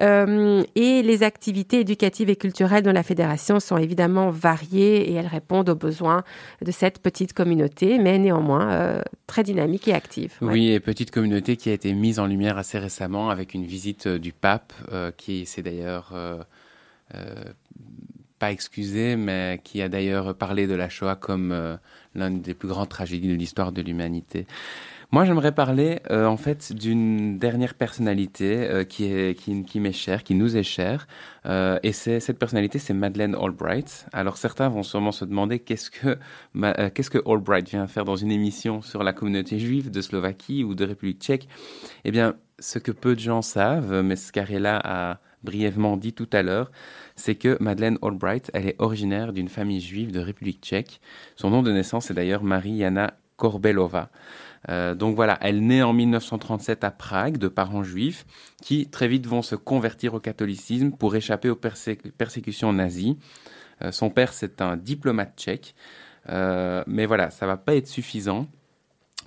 Euh, 0.00 0.62
et 0.76 1.02
les 1.02 1.24
activités 1.24 1.80
éducatives 1.80 2.30
et 2.30 2.36
culturelles 2.36 2.84
dans 2.84 2.92
la 2.92 3.02
fédération 3.02 3.58
sont 3.58 3.78
évidemment 3.78 4.30
variées 4.30 5.10
et 5.10 5.14
elles 5.14 5.26
répondent 5.26 5.68
aux 5.68 5.74
besoins 5.74 6.22
de 6.64 6.70
cette 6.70 7.00
petite 7.00 7.32
communauté, 7.32 7.98
mais 7.98 8.18
néanmoins 8.18 8.70
euh, 8.70 9.02
très 9.26 9.42
dynamique 9.42 9.88
et 9.88 9.92
active. 9.92 10.34
Oui, 10.40 10.70
et 10.70 10.78
petite 10.78 11.10
communauté 11.10 11.56
qui 11.56 11.68
a 11.70 11.72
été 11.72 11.92
mise 11.92 12.20
en 12.20 12.26
lumière 12.26 12.58
assez 12.58 12.78
récemment 12.78 13.28
avec 13.28 13.54
une 13.54 13.55
visite 13.64 14.06
euh, 14.06 14.18
du 14.18 14.32
pape, 14.32 14.72
euh, 14.92 15.10
qui 15.16 15.46
s'est 15.46 15.62
d'ailleurs 15.62 16.12
euh, 16.12 16.42
pas 18.38 18.52
excusé, 18.52 19.16
mais 19.16 19.60
qui 19.64 19.80
a 19.80 19.88
d'ailleurs 19.88 20.34
parlé 20.34 20.66
de 20.66 20.74
la 20.74 20.88
Shoah 20.88 21.16
comme 21.16 21.78
l'une 22.14 22.42
des 22.42 22.54
plus 22.54 22.68
grandes 22.68 22.88
tragédies 22.88 23.28
de 23.28 23.34
l'histoire 23.34 23.72
de 23.72 23.80
l'humanité. 23.80 24.46
Moi, 25.12 25.24
j'aimerais 25.24 25.52
parler 25.52 26.00
en 26.10 26.36
fait 26.36 26.72
d'une 26.72 27.38
dernière 27.38 27.74
personnalité 27.74 28.84
qui 28.88 29.04
est 29.04 29.34
qui, 29.38 29.80
m'est 29.80 29.92
chère, 29.92 30.24
qui 30.24 30.34
nous 30.34 30.56
est 30.56 30.64
chère, 30.64 31.06
et 31.44 31.92
c'est 31.92 32.18
cette 32.18 32.38
personnalité, 32.38 32.78
c'est 32.78 32.92
Madeleine 32.92 33.36
Albright. 33.40 34.06
Alors 34.12 34.36
certains 34.36 34.68
vont 34.68 34.82
sûrement 34.82 35.12
se 35.12 35.24
demander 35.24 35.60
qu'est-ce 35.60 35.90
que 35.90 36.18
qu'est-ce 36.90 37.10
que 37.10 37.22
Albright 37.24 37.68
vient 37.68 37.86
faire 37.86 38.04
dans 38.04 38.16
une 38.16 38.32
émission 38.32 38.82
sur 38.82 39.04
la 39.04 39.12
communauté 39.12 39.58
juive 39.58 39.90
de 39.90 40.00
Slovaquie 40.00 40.64
ou 40.64 40.74
de 40.74 40.84
République 40.84 41.20
tchèque 41.22 41.48
Eh 42.04 42.10
bien, 42.10 42.34
ce 42.58 42.78
que 42.78 42.90
peu 42.90 43.14
de 43.14 43.20
gens 43.20 43.42
savent, 43.42 44.02
mais 44.02 44.16
ce 44.16 44.32
qu'Arella 44.32 44.80
a 44.82 45.20
brièvement 45.44 45.96
dit 45.96 46.12
tout 46.12 46.28
à 46.32 46.42
l'heure, 46.42 46.72
c'est 47.14 47.36
que 47.36 47.56
Madeleine 47.60 47.98
Albright, 48.02 48.50
elle 48.54 48.66
est 48.66 48.76
originaire 48.80 49.32
d'une 49.32 49.48
famille 49.48 49.80
juive 49.80 50.10
de 50.10 50.20
République 50.20 50.60
tchèque. 50.62 51.00
Son 51.36 51.50
nom 51.50 51.62
de 51.62 51.70
naissance 51.70 52.10
est 52.10 52.14
d'ailleurs 52.14 52.42
Marie-Jana 52.42 53.14
Korbelova. 53.36 54.10
Euh, 54.68 54.94
donc 54.94 55.14
voilà, 55.14 55.38
elle 55.40 55.64
naît 55.66 55.82
en 55.82 55.92
1937 55.92 56.84
à 56.84 56.90
Prague 56.90 57.38
de 57.38 57.48
parents 57.48 57.82
juifs 57.82 58.26
qui 58.62 58.88
très 58.88 59.08
vite 59.08 59.26
vont 59.26 59.42
se 59.42 59.54
convertir 59.54 60.14
au 60.14 60.20
catholicisme 60.20 60.92
pour 60.92 61.14
échapper 61.14 61.50
aux 61.50 61.56
persécutions 61.56 62.72
nazies. 62.72 63.18
Euh, 63.82 63.92
son 63.92 64.10
père, 64.10 64.32
c'est 64.32 64.60
un 64.60 64.76
diplomate 64.76 65.34
tchèque. 65.36 65.74
Euh, 66.28 66.82
mais 66.86 67.06
voilà, 67.06 67.30
ça 67.30 67.46
va 67.46 67.56
pas 67.56 67.74
être 67.76 67.88
suffisant. 67.88 68.46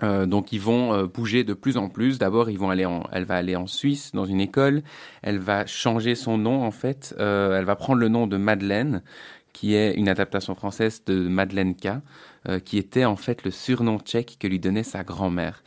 Donc 0.02 0.54
ils 0.54 0.62
vont 0.62 1.04
bouger 1.08 1.44
de 1.44 1.54
plus 1.54 1.76
en 1.76 1.90
plus. 1.90 2.20
D'abord, 2.20 2.50
ils 2.50 2.58
vont 2.58 2.70
aller 2.70 2.86
en, 2.86 3.04
elle 3.12 3.26
va 3.26 3.36
aller 3.36 3.58
en 3.58 3.68
Suisse 3.68 4.14
dans 4.14 4.24
une 4.24 4.40
école. 4.40 4.82
Elle 5.24 5.40
va 5.40 5.66
changer 5.66 6.16
son 6.16 6.38
nom 6.38 6.64
en 6.64 6.72
fait. 6.72 7.14
Elle 7.20 7.66
va 7.66 7.76
prendre 7.76 8.00
le 8.00 8.08
nom 8.08 8.26
de 8.26 8.38
Madeleine, 8.38 9.04
qui 9.54 9.76
est 9.76 9.94
une 9.94 10.10
adaptation 10.10 10.56
française 10.56 11.04
de 11.06 11.28
Madeleine 11.28 11.76
K, 11.76 11.90
qui 12.64 12.78
était 12.78 13.06
en 13.06 13.16
fait 13.16 13.44
le 13.44 13.52
surnom 13.52 14.00
tchèque 14.00 14.38
que 14.40 14.48
lui 14.48 14.60
donnait 14.60 14.84
sa 14.84 15.04
grand-mère. 15.04 15.64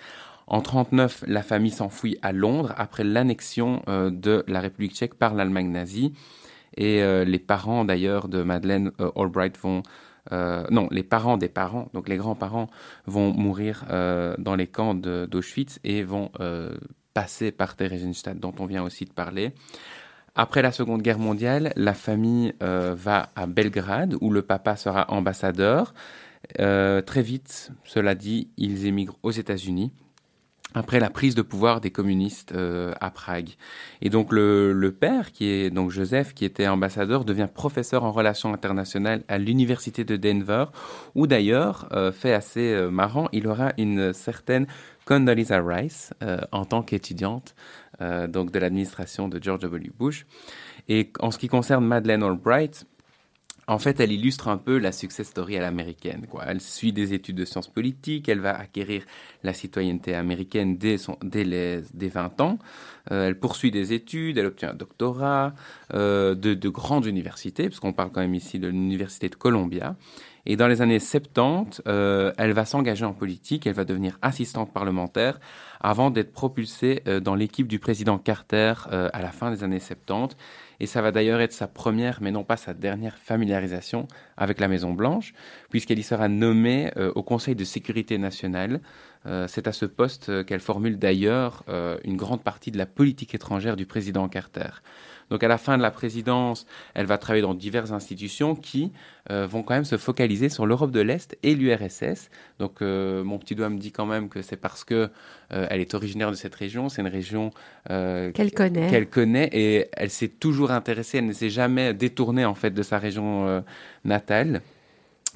En 0.47 0.61
39, 0.61 1.25
la 1.27 1.43
famille 1.43 1.71
s'enfuit 1.71 2.17
à 2.23 2.33
Londres 2.33 2.73
après 2.77 3.05
l'annexion 3.05 3.83
de 3.87 4.45
la 4.49 4.61
République 4.61 4.95
tchèque 4.95 5.15
par 5.15 5.35
l'Allemagne 5.35 5.71
nazie. 5.71 6.15
Et 6.77 7.03
les 7.25 7.39
parents 7.39 7.85
d'ailleurs 7.85 8.29
de 8.29 8.43
Madeleine 8.43 8.93
Albright 9.17 9.59
vont 9.59 9.83
euh, 10.31 10.65
non, 10.71 10.89
les 10.91 11.03
parents 11.03 11.37
des 11.37 11.49
parents, 11.49 11.89
donc 11.95 12.09
les 12.09 12.17
grands-parents, 12.17 12.69
vont 13.07 13.33
mourir 13.33 13.85
euh, 13.91 14.35
dans 14.39 14.55
les 14.55 14.67
camps 14.67 14.95
d'Auschwitz 14.95 15.81
et 15.85 16.03
vont 16.03 16.31
euh, 16.41 16.77
passer 17.15 17.51
par 17.51 17.77
Theresienstadt, 17.77 18.39
dont 18.39 18.55
on 18.59 18.67
vient 18.67 18.85
aussi 18.85 19.05
de 19.05 19.13
parler. 19.13 19.53
Après 20.35 20.63
la 20.63 20.73
Seconde 20.73 21.03
Guerre 21.03 21.19
mondiale, 21.19 21.73
la 21.77 21.95
famille 21.95 22.55
va 22.61 23.31
à 23.37 23.47
Belgrade, 23.47 24.17
où 24.21 24.31
le 24.31 24.43
papa 24.43 24.77
sera 24.77 25.11
ambassadeur. 25.11 25.93
très 26.57 27.23
vite, 27.23 27.71
cela 27.85 28.15
dit, 28.15 28.49
ils 28.57 28.87
émigrent 28.87 29.19
aux 29.23 29.31
États-Unis 29.31 29.93
après 30.75 31.01
la 31.01 31.11
prise 31.11 31.35
de 31.35 31.43
pouvoir 31.43 31.81
des 31.81 31.91
communistes 31.91 32.53
euh, 32.53 32.93
à 33.01 33.11
Prague. 33.11 33.51
Et 34.01 34.11
donc 34.11 34.33
le, 34.33 34.73
le, 34.73 34.93
père, 34.93 35.33
qui 35.33 35.49
est 35.49 35.71
donc 35.71 35.91
Joseph, 35.91 36.35
qui 36.35 36.45
était 36.45 36.67
ambassadeur, 36.67 37.25
devient 37.25 37.49
professeur 37.53 38.05
en 38.05 38.13
relations 38.13 38.53
internationales 38.53 39.23
à 39.29 39.39
l'université 39.39 40.05
de 40.05 40.17
Denver, 40.17 40.67
où 41.15 41.27
d'ailleurs, 41.27 41.89
euh, 41.93 42.13
fait 42.13 42.33
assez 42.33 42.73
euh, 42.73 42.91
marrant, 42.91 43.29
il 43.33 43.47
aura 43.47 43.73
une 43.79 44.13
certaine 44.13 44.67
Condoleezza 45.05 45.61
Rice 45.61 46.15
en 46.53 46.65
tant 46.65 46.83
qu'étudiante 46.83 47.57
donc 48.29 48.53
de 48.53 48.59
l'administration 48.61 49.27
de 49.27 49.43
George 49.43 49.61
W. 49.61 49.91
Bush. 49.99 50.27
Et 50.89 51.13
en 51.19 51.33
ce 51.33 51.39
qui 51.39 51.49
concerne 51.49 51.85
Madeleine 51.85 52.23
Albright, 52.23 52.87
en 53.69 53.79
fait, 53.79 54.01
elle 54.01 54.11
illustre 54.11 54.49
un 54.49 54.57
peu 54.57 54.79
la 54.79 54.91
success 54.93 55.29
story 55.29 55.57
à 55.57 55.61
l'américaine. 55.61 56.27
Elle 56.47 56.61
suit 56.61 56.93
des 56.93 57.15
études 57.15 57.37
de 57.37 57.45
sciences 57.45 57.69
politiques, 57.69 58.29
elle 58.29 58.41
va 58.41 58.59
acquérir 58.59 59.05
la 59.45 59.53
citoyenneté 59.53 60.15
américaine 60.15 60.77
dès, 60.77 60.99
son, 60.99 61.17
dès, 61.23 61.45
les, 61.45 61.83
20 61.95 62.41
ans. 62.41 62.59
Euh, 63.11 63.29
elle 63.29 63.39
poursuit 63.39 63.71
des 63.71 63.93
études, 63.93 64.39
elle 64.39 64.47
obtient 64.47 64.71
un 64.71 64.75
doctorat 64.75 65.55
euh, 65.95 66.35
de, 66.35 66.55
de 66.55 66.69
grandes 66.69 67.07
universités, 67.07 67.69
parce 67.69 67.81
qu'on 67.81 67.93
parle 67.93 68.11
quand 68.11 68.21
même 68.21 68.35
ici 68.35 68.59
de 68.59 68.69
l'université 68.69 69.29
de 69.29 69.37
Columbia. 69.37 69.97
Et 70.45 70.57
dans 70.57 70.67
les 70.67 70.83
années 70.83 70.99
70, 70.99 71.83
euh, 71.87 72.33
elle 72.37 72.53
va 72.53 72.65
s'engager 72.65 73.05
en 73.05 73.13
politique, 73.13 73.67
elle 73.67 73.75
va 73.75 73.85
devenir 73.85 74.19
assistante 74.23 74.73
parlementaire 74.73 75.39
avant 75.81 76.11
d'être 76.11 76.33
propulsée 76.33 77.03
euh, 77.07 77.21
dans 77.21 77.35
l'équipe 77.35 77.69
du 77.69 77.79
président 77.79 78.19
Carter 78.19 78.75
euh, 78.91 79.09
à 79.13 79.23
la 79.23 79.31
fin 79.31 79.51
des 79.51 79.63
années 79.63 79.79
70. 79.79 80.37
Et 80.83 80.87
ça 80.87 81.01
va 81.01 81.13
d'ailleurs 81.13 81.41
être 81.41 81.53
sa 81.53 81.69
première, 81.69 82.19
mais 82.21 82.33
non 82.33 82.43
pas 82.43 82.57
sa 82.57 82.75
dernière 82.75 83.17
familiarisation 83.17 84.09
avec 84.37 84.59
la 84.59 84.67
Maison 84.67 84.93
Blanche, 84.93 85.33
puisqu'elle 85.71 86.01
y 86.01 86.03
sera 86.03 86.27
nommée 86.27 86.91
euh, 86.97 87.13
au 87.15 87.23
Conseil 87.23 87.55
de 87.55 87.63
sécurité 87.63 88.19
nationale. 88.19 88.81
Euh, 89.25 89.47
c'est 89.47 89.69
à 89.69 89.73
ce 89.73 89.87
poste 89.87 90.45
qu'elle 90.45 90.59
formule 90.59 90.99
d'ailleurs 90.99 91.63
euh, 91.69 91.99
une 92.03 92.17
grande 92.17 92.43
partie 92.43 92.73
de 92.73 92.79
la 92.79 92.87
politique 92.87 93.33
étrangère 93.33 93.77
du 93.77 93.87
président 93.87 94.29
Carter. 94.29 94.83
Donc 95.31 95.43
à 95.43 95.49
la 95.49 95.59
fin 95.59 95.77
de 95.77 95.83
la 95.83 95.91
présidence, 95.91 96.67
elle 96.95 97.07
va 97.07 97.19
travailler 97.19 97.43
dans 97.43 97.55
diverses 97.55 97.93
institutions 97.93 98.55
qui 98.55 98.93
euh, 99.31 99.47
vont 99.47 99.63
quand 99.63 99.75
même 99.75 99.85
se 99.85 99.97
focaliser 99.97 100.49
sur 100.49 100.67
l'Europe 100.67 100.91
de 100.91 101.01
l'Est 101.01 101.39
et 101.43 101.55
l'URSS. 101.55 102.31
Donc 102.59 102.83
euh, 102.83 103.23
mon 103.25 103.39
petit 103.39 103.55
doigt 103.55 103.69
me 103.69 103.79
dit 103.79 103.93
quand 103.93 104.07
même 104.07 104.29
que 104.29 104.43
c'est 104.43 104.57
parce 104.57 104.85
que 104.85 105.11
euh, 105.53 105.67
elle 105.71 105.81
est 105.81 105.95
originaire 105.95 106.31
de 106.31 106.37
cette 106.37 106.55
région. 106.55 106.89
C'est 106.89 107.03
une 107.03 107.09
région 107.09 107.51
qu'elle 107.89 108.53
connaît. 108.53 108.91
Qu'elle 108.91 109.09
connaît 109.09 109.49
et 109.53 109.89
elle 109.93 110.11
s'est 110.11 110.29
toujours 110.29 110.71
intéressée. 110.71 111.19
Elle 111.19 111.27
ne 111.27 111.33
s'est 111.33 111.51
jamais 111.51 111.95
détournée 111.95 112.45
en 112.45 112.55
fait 112.55 112.71
de 112.71 112.83
sa 112.83 112.99
région 112.99 113.65
natale. 114.05 114.63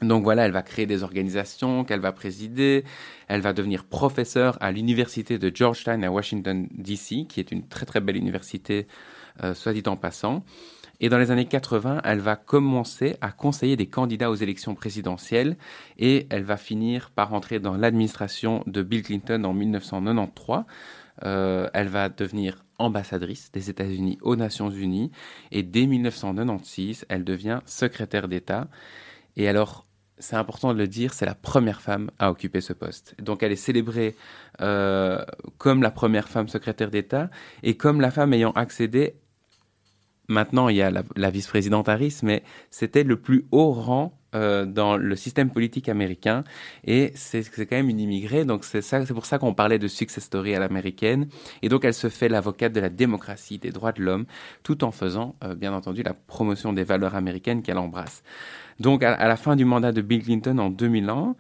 Donc 0.02 0.24
voilà, 0.24 0.44
elle 0.44 0.52
va 0.52 0.62
créer 0.62 0.84
des 0.84 1.02
organisations 1.02 1.84
qu'elle 1.84 2.00
va 2.00 2.12
présider. 2.12 2.84
Elle 3.28 3.40
va 3.40 3.52
devenir 3.52 3.84
professeure 3.84 4.58
à 4.60 4.70
l'université 4.70 5.38
de 5.38 5.50
Georgetown 5.54 6.04
à 6.04 6.10
Washington, 6.10 6.68
D.C., 6.72 7.24
qui 7.28 7.40
est 7.40 7.50
une 7.50 7.66
très 7.66 7.86
très 7.86 8.00
belle 8.00 8.16
université 8.16 8.86
soit 9.54 9.72
dit 9.72 9.82
en 9.86 9.96
passant. 9.96 10.44
Et 11.00 11.08
dans 11.08 11.18
les 11.18 11.30
années 11.30 11.46
80, 11.46 12.00
elle 12.04 12.20
va 12.20 12.36
commencer 12.36 13.16
à 13.20 13.30
conseiller 13.30 13.76
des 13.76 13.86
candidats 13.86 14.30
aux 14.30 14.34
élections 14.34 14.74
présidentielles 14.74 15.56
et 15.98 16.26
elle 16.30 16.44
va 16.44 16.56
finir 16.56 17.10
par 17.10 17.34
entrer 17.34 17.60
dans 17.60 17.76
l'administration 17.76 18.62
de 18.66 18.82
Bill 18.82 19.02
Clinton 19.02 19.44
en 19.44 19.52
1993. 19.52 20.64
Euh, 21.24 21.68
elle 21.72 21.88
va 21.88 22.08
devenir 22.08 22.64
ambassadrice 22.78 23.50
des 23.52 23.70
États-Unis 23.70 24.18
aux 24.20 24.36
Nations 24.36 24.70
Unies 24.70 25.10
et 25.50 25.62
dès 25.62 25.86
1996, 25.86 27.06
elle 27.08 27.24
devient 27.24 27.60
secrétaire 27.64 28.28
d'État. 28.28 28.68
Et 29.36 29.48
alors, 29.48 29.86
c'est 30.18 30.36
important 30.36 30.72
de 30.72 30.78
le 30.78 30.88
dire, 30.88 31.12
c'est 31.12 31.26
la 31.26 31.34
première 31.34 31.82
femme 31.82 32.10
à 32.18 32.30
occuper 32.30 32.62
ce 32.62 32.72
poste. 32.72 33.14
Donc 33.20 33.42
elle 33.42 33.52
est 33.52 33.56
célébrée 33.56 34.14
euh, 34.62 35.22
comme 35.58 35.82
la 35.82 35.90
première 35.90 36.28
femme 36.28 36.48
secrétaire 36.48 36.90
d'État 36.90 37.30
et 37.62 37.76
comme 37.76 38.00
la 38.00 38.10
femme 38.10 38.32
ayant 38.32 38.52
accédé 38.52 39.16
Maintenant, 40.28 40.68
il 40.68 40.76
y 40.76 40.82
a 40.82 40.90
la, 40.90 41.30
vice-présidente 41.30 41.88
Harris, 41.88 42.20
mais 42.22 42.42
c'était 42.70 43.04
le 43.04 43.16
plus 43.16 43.46
haut 43.52 43.72
rang 43.72 44.18
euh, 44.34 44.66
dans 44.66 44.96
le 44.96 45.14
système 45.16 45.50
politique 45.50 45.88
américain. 45.88 46.42
Et 46.84 47.12
c'est 47.14 47.42
quand 47.42 47.76
même 47.76 47.88
une 47.88 48.00
immigrée, 48.00 48.44
donc 48.44 48.64
c'est 48.64 49.12
pour 49.12 49.26
ça 49.26 49.38
qu'on 49.38 49.54
parlait 49.54 49.78
de 49.78 49.88
success 49.88 50.24
story 50.24 50.54
à 50.54 50.58
l'américaine. 50.58 51.28
Et 51.62 51.68
donc, 51.68 51.84
elle 51.84 51.94
se 51.94 52.08
fait 52.08 52.28
l'avocate 52.28 52.72
de 52.72 52.80
la 52.80 52.88
démocratie, 52.88 53.58
des 53.58 53.70
droits 53.70 53.92
de 53.92 54.02
l'homme, 54.02 54.26
tout 54.62 54.84
en 54.84 54.90
faisant, 54.90 55.36
euh, 55.44 55.54
bien 55.54 55.72
entendu, 55.72 56.02
la 56.02 56.14
promotion 56.14 56.72
des 56.72 56.84
valeurs 56.84 57.14
américaines 57.14 57.62
qu'elle 57.62 57.78
embrasse. 57.78 58.22
Donc, 58.80 59.02
à, 59.02 59.28
la 59.28 59.36
fin 59.36 59.56
du 59.56 59.64
mandat 59.64 59.92
de 59.92 60.02
Bill 60.02 60.22
Clinton 60.22 60.58
en 60.58 60.70
2001, 60.70 61.36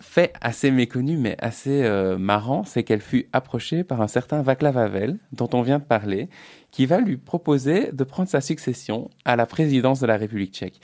fait 0.00 0.32
assez 0.40 0.70
méconnu 0.70 1.16
mais 1.16 1.36
assez 1.38 1.84
euh, 1.84 2.18
marrant, 2.18 2.64
c'est 2.64 2.82
qu'elle 2.82 3.00
fut 3.00 3.28
approchée 3.32 3.82
par 3.84 4.00
un 4.00 4.08
certain 4.08 4.42
Václav 4.42 4.76
Havel, 4.76 5.18
dont 5.32 5.48
on 5.52 5.62
vient 5.62 5.78
de 5.78 5.84
parler, 5.84 6.28
qui 6.70 6.86
va 6.86 7.00
lui 7.00 7.16
proposer 7.16 7.90
de 7.92 8.04
prendre 8.04 8.28
sa 8.28 8.40
succession 8.40 9.10
à 9.24 9.36
la 9.36 9.46
présidence 9.46 10.00
de 10.00 10.06
la 10.06 10.16
République 10.16 10.54
tchèque. 10.54 10.80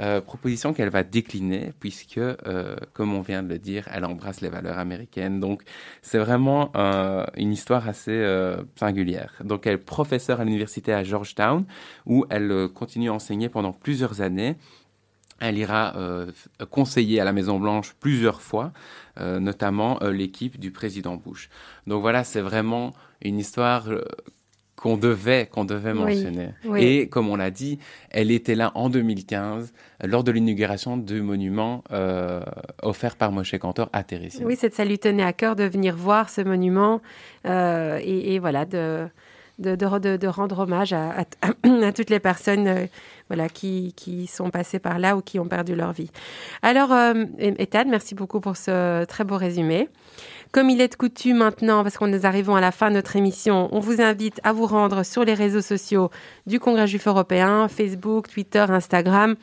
Euh, 0.00 0.20
proposition 0.20 0.72
qu'elle 0.72 0.88
va 0.88 1.04
décliner 1.04 1.72
puisque, 1.78 2.18
euh, 2.18 2.76
comme 2.94 3.14
on 3.14 3.20
vient 3.20 3.44
de 3.44 3.48
le 3.48 3.60
dire, 3.60 3.88
elle 3.92 4.04
embrasse 4.04 4.40
les 4.40 4.48
valeurs 4.48 4.78
américaines. 4.78 5.38
Donc, 5.38 5.62
c'est 6.02 6.18
vraiment 6.18 6.72
une 7.36 7.52
histoire 7.52 7.88
assez 7.88 8.24
singulière. 8.74 9.34
Donc, 9.44 9.66
elle 9.66 9.74
est 9.74 9.78
professeure 9.78 10.40
à 10.40 10.44
l'université 10.44 10.92
à 10.92 11.04
Georgetown 11.04 11.64
où 12.06 12.26
elle 12.30 12.68
continue 12.74 13.08
à 13.08 13.12
enseigner 13.12 13.48
pendant 13.48 13.72
plusieurs 13.72 14.20
années 14.20 14.56
elle 15.40 15.58
ira 15.58 15.96
euh, 15.96 16.30
conseiller 16.70 17.20
à 17.20 17.24
la 17.24 17.32
Maison 17.32 17.58
Blanche 17.58 17.94
plusieurs 18.00 18.40
fois, 18.40 18.72
euh, 19.18 19.40
notamment 19.40 20.02
euh, 20.02 20.12
l'équipe 20.12 20.58
du 20.58 20.70
président 20.70 21.16
Bush. 21.16 21.50
Donc 21.86 22.00
voilà, 22.00 22.24
c'est 22.24 22.40
vraiment 22.40 22.94
une 23.22 23.38
histoire 23.38 23.88
qu'on 24.76 24.96
devait 24.96 25.46
qu'on 25.46 25.64
devait 25.64 25.94
mentionner. 25.94 26.50
Et 26.76 27.08
comme 27.08 27.28
on 27.28 27.36
l'a 27.36 27.50
dit, 27.50 27.78
elle 28.10 28.30
était 28.30 28.54
là 28.54 28.72
en 28.74 28.90
2015 28.90 29.72
lors 30.04 30.24
de 30.24 30.32
l'inauguration 30.32 30.96
du 30.96 31.22
monument 31.22 31.84
offert 32.82 33.16
par 33.16 33.32
Moshe 33.32 33.56
Cantor 33.58 33.88
à 33.92 34.02
Thérésie. 34.02 34.42
Oui, 34.44 34.56
ça 34.56 34.84
lui 34.84 34.98
tenait 34.98 35.22
à 35.22 35.32
cœur 35.32 35.56
de 35.56 35.64
venir 35.64 35.96
voir 35.96 36.28
ce 36.28 36.40
monument 36.40 37.00
et, 37.44 38.38
voilà 38.40 38.64
de 38.64 39.06
de, 39.58 39.76
de, 40.16 40.26
rendre 40.26 40.58
hommage 40.58 40.92
à, 40.92 41.24
à, 41.40 41.92
toutes 41.92 42.10
les 42.10 42.18
personnes 42.18 42.88
voilà, 43.28 43.48
qui, 43.48 43.92
qui, 43.96 44.26
sont 44.26 44.50
passés 44.50 44.78
par 44.78 44.98
là 44.98 45.16
ou 45.16 45.22
qui 45.22 45.38
ont 45.38 45.46
perdu 45.46 45.74
leur 45.74 45.92
vie. 45.92 46.10
Alors, 46.62 46.92
euh, 46.92 47.24
Ethan, 47.38 47.84
merci 47.88 48.14
beaucoup 48.14 48.40
pour 48.40 48.56
ce 48.56 49.04
très 49.04 49.24
beau 49.24 49.36
résumé. 49.36 49.88
Comme 50.54 50.70
il 50.70 50.80
est 50.80 50.86
de 50.86 50.94
coutume 50.94 51.38
maintenant, 51.38 51.82
parce 51.82 51.98
qu'on 51.98 52.06
nous 52.06 52.26
arrivons 52.26 52.54
à 52.54 52.60
la 52.60 52.70
fin 52.70 52.88
de 52.88 52.94
notre 52.94 53.16
émission, 53.16 53.68
on 53.72 53.80
vous 53.80 54.00
invite 54.00 54.40
à 54.44 54.52
vous 54.52 54.66
rendre 54.66 55.02
sur 55.02 55.24
les 55.24 55.34
réseaux 55.34 55.62
sociaux 55.62 56.10
du 56.46 56.60
Congrès 56.60 56.86
juif 56.86 57.08
européen, 57.08 57.66
Facebook, 57.66 58.28
Twitter, 58.28 58.64
Instagram 58.68 59.34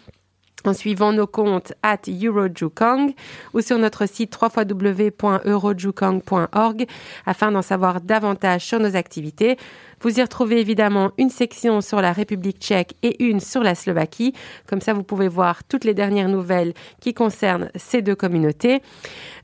en 0.64 0.74
suivant 0.74 1.12
nos 1.12 1.28
comptes 1.28 1.74
at 1.84 2.00
Eurojukong 2.08 3.14
ou 3.54 3.60
sur 3.60 3.78
notre 3.78 4.08
site 4.08 4.40
www.eurojukong.org 4.42 6.86
afin 7.26 7.52
d'en 7.52 7.62
savoir 7.62 8.00
davantage 8.00 8.66
sur 8.66 8.80
nos 8.80 8.96
activités. 8.96 9.58
Vous 10.02 10.20
y 10.20 10.22
retrouvez 10.22 10.60
évidemment 10.60 11.12
une 11.18 11.30
section 11.30 11.82
sur 11.82 12.02
la 12.02 12.12
République 12.12 12.58
tchèque 12.60 12.96
et 13.04 13.24
une 13.24 13.40
sur 13.40 13.62
la 13.62 13.76
Slovaquie. 13.76 14.34
Comme 14.68 14.82
ça, 14.82 14.94
vous 14.94 15.04
pouvez 15.04 15.28
voir 15.28 15.64
toutes 15.64 15.84
les 15.84 15.94
dernières 15.94 16.28
nouvelles 16.28 16.74
qui 17.00 17.14
concernent 17.14 17.70
ces 17.76 18.02
deux 18.02 18.16
communautés. 18.16 18.82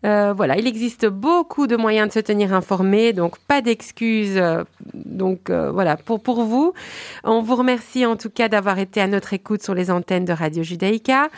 Euh, 0.05 0.33
voilà, 0.35 0.57
il 0.57 0.67
existe 0.67 1.05
beaucoup 1.05 1.67
de 1.67 1.75
moyens 1.75 2.07
de 2.09 2.13
se 2.13 2.19
tenir 2.19 2.53
informé, 2.53 3.13
donc 3.13 3.37
pas 3.39 3.61
d'excuses. 3.61 4.37
Euh, 4.37 4.63
donc 4.93 5.49
euh, 5.49 5.71
voilà, 5.71 5.95
pour, 5.97 6.21
pour 6.21 6.43
vous. 6.43 6.73
On 7.23 7.41
vous 7.41 7.55
remercie 7.55 8.05
en 8.05 8.15
tout 8.15 8.29
cas 8.29 8.47
d'avoir 8.47 8.79
été 8.79 8.99
à 8.99 9.07
notre 9.07 9.33
écoute 9.33 9.61
sur 9.61 9.75
les 9.75 9.91
antennes 9.91 10.25
de 10.25 10.33
Radio 10.33 10.63
Judaïka. 10.63 11.29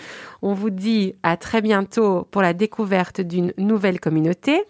On 0.42 0.54
vous 0.54 0.70
dit 0.70 1.16
à 1.24 1.38
très 1.38 1.62
bientôt 1.62 2.28
pour 2.32 2.42
la 2.42 2.54
découverte 2.54 3.22
d'une 3.22 3.54
nouvelle 3.58 4.00
communauté. 4.00 4.64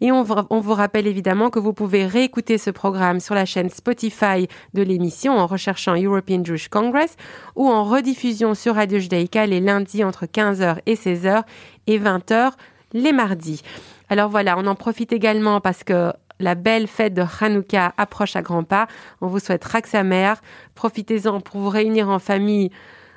Et 0.00 0.12
on, 0.12 0.22
vous 0.22 0.74
rappelle 0.74 1.06
évidemment 1.06 1.50
que 1.50 1.58
vous 1.58 1.72
pouvez 1.72 2.06
réécouter 2.06 2.58
ce 2.58 2.70
programme 2.70 3.20
sur 3.20 3.34
la 3.34 3.44
chaîne 3.44 3.70
Spotify 3.70 4.48
de 4.74 4.82
l'émission 4.82 5.38
en 5.38 5.46
recherchant 5.46 5.94
European 5.94 6.44
Jewish 6.44 6.68
Congress 6.68 7.16
ou 7.56 7.68
en 7.68 7.84
rediffusion 7.84 8.54
sur 8.54 8.74
Radio 8.74 8.98
Judaïka 8.98 9.46
les 9.46 9.60
lundis 9.60 10.04
entre 10.04 10.26
15h 10.26 10.78
et 10.86 10.94
16h 10.94 11.42
et 11.86 11.98
20h 11.98 12.52
les 12.92 13.12
mardis. 13.12 13.62
Alors 14.08 14.28
voilà, 14.28 14.56
on 14.58 14.66
en 14.66 14.74
profite 14.74 15.12
également 15.12 15.60
parce 15.60 15.84
que 15.84 16.12
la 16.40 16.54
belle 16.54 16.86
fête 16.86 17.14
de 17.14 17.24
Hanouka 17.40 17.94
approche 17.96 18.36
à 18.36 18.42
grands 18.42 18.64
pas. 18.64 18.86
On 19.20 19.28
vous 19.28 19.38
souhaite 19.38 19.64
Raksamer. 19.64 20.34
Profitez-en 20.74 21.40
pour 21.40 21.60
vous 21.60 21.68
réunir 21.68 22.08
en 22.08 22.18
famille. 22.18 22.70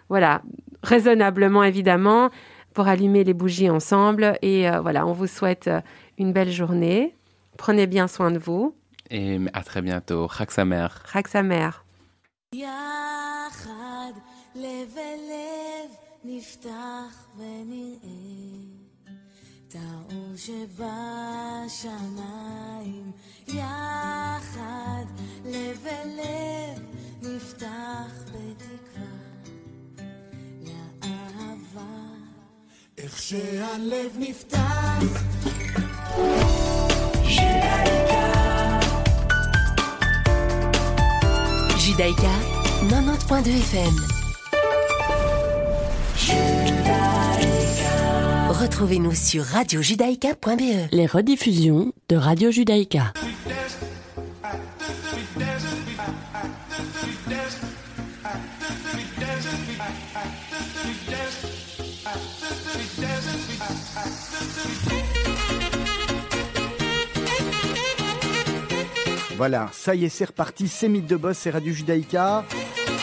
Voilà, 0.10 0.42
raisonnablement 0.87 1.63
évidemment, 1.63 2.31
pour 2.75 2.89
allumer 2.89 3.25
les 3.25 3.35
bougies 3.35 3.71
ensemble. 3.71 4.39
Et 4.43 4.69
euh, 4.69 4.81
voilà, 4.81 5.07
on 5.07 5.13
vous 5.13 5.27
souhaite 5.27 5.69
euh, 5.69 5.81
une 6.19 6.33
belle 6.33 6.51
journée. 6.51 7.15
Prenez 7.59 7.87
bien 7.87 8.09
soin 8.09 8.31
de 8.31 8.39
vous. 8.39 8.75
Et 9.11 9.39
à 9.53 9.63
très 9.63 9.83
bientôt. 9.83 10.29
Chag 10.29 10.51
Samer. 10.51 10.89
Chag 11.13 11.29
Samer. 11.29 11.71
יחד 23.49 25.07
לב 25.45 25.87
אל 25.87 26.09
לב 26.09 26.81
נפתח 27.23 28.25
בתקווה 28.27 29.26
איך 32.99 33.23
שהלב 33.23 34.17
נפתח 34.19 35.03
Judaïka 41.85 42.35
90.2 42.89 43.49
FM 43.71 43.97
Retrouvez-nous 48.51 49.15
sur 49.15 49.45
radiojudaïka.be 49.45 50.89
Les 50.93 51.07
rediffusions 51.07 51.93
de 52.09 52.17
Radio 52.17 52.51
Judaïka 52.51 53.13
Voilà, 69.38 69.70
ça 69.72 69.94
y 69.94 70.04
est, 70.04 70.10
c'est 70.10 70.26
reparti. 70.26 70.68
C'est 70.68 70.90
Mythe 70.90 71.06
de 71.06 71.16
Boss, 71.16 71.38
c'est 71.38 71.52
Radio 71.52 71.72
Judaïka. 71.72 72.44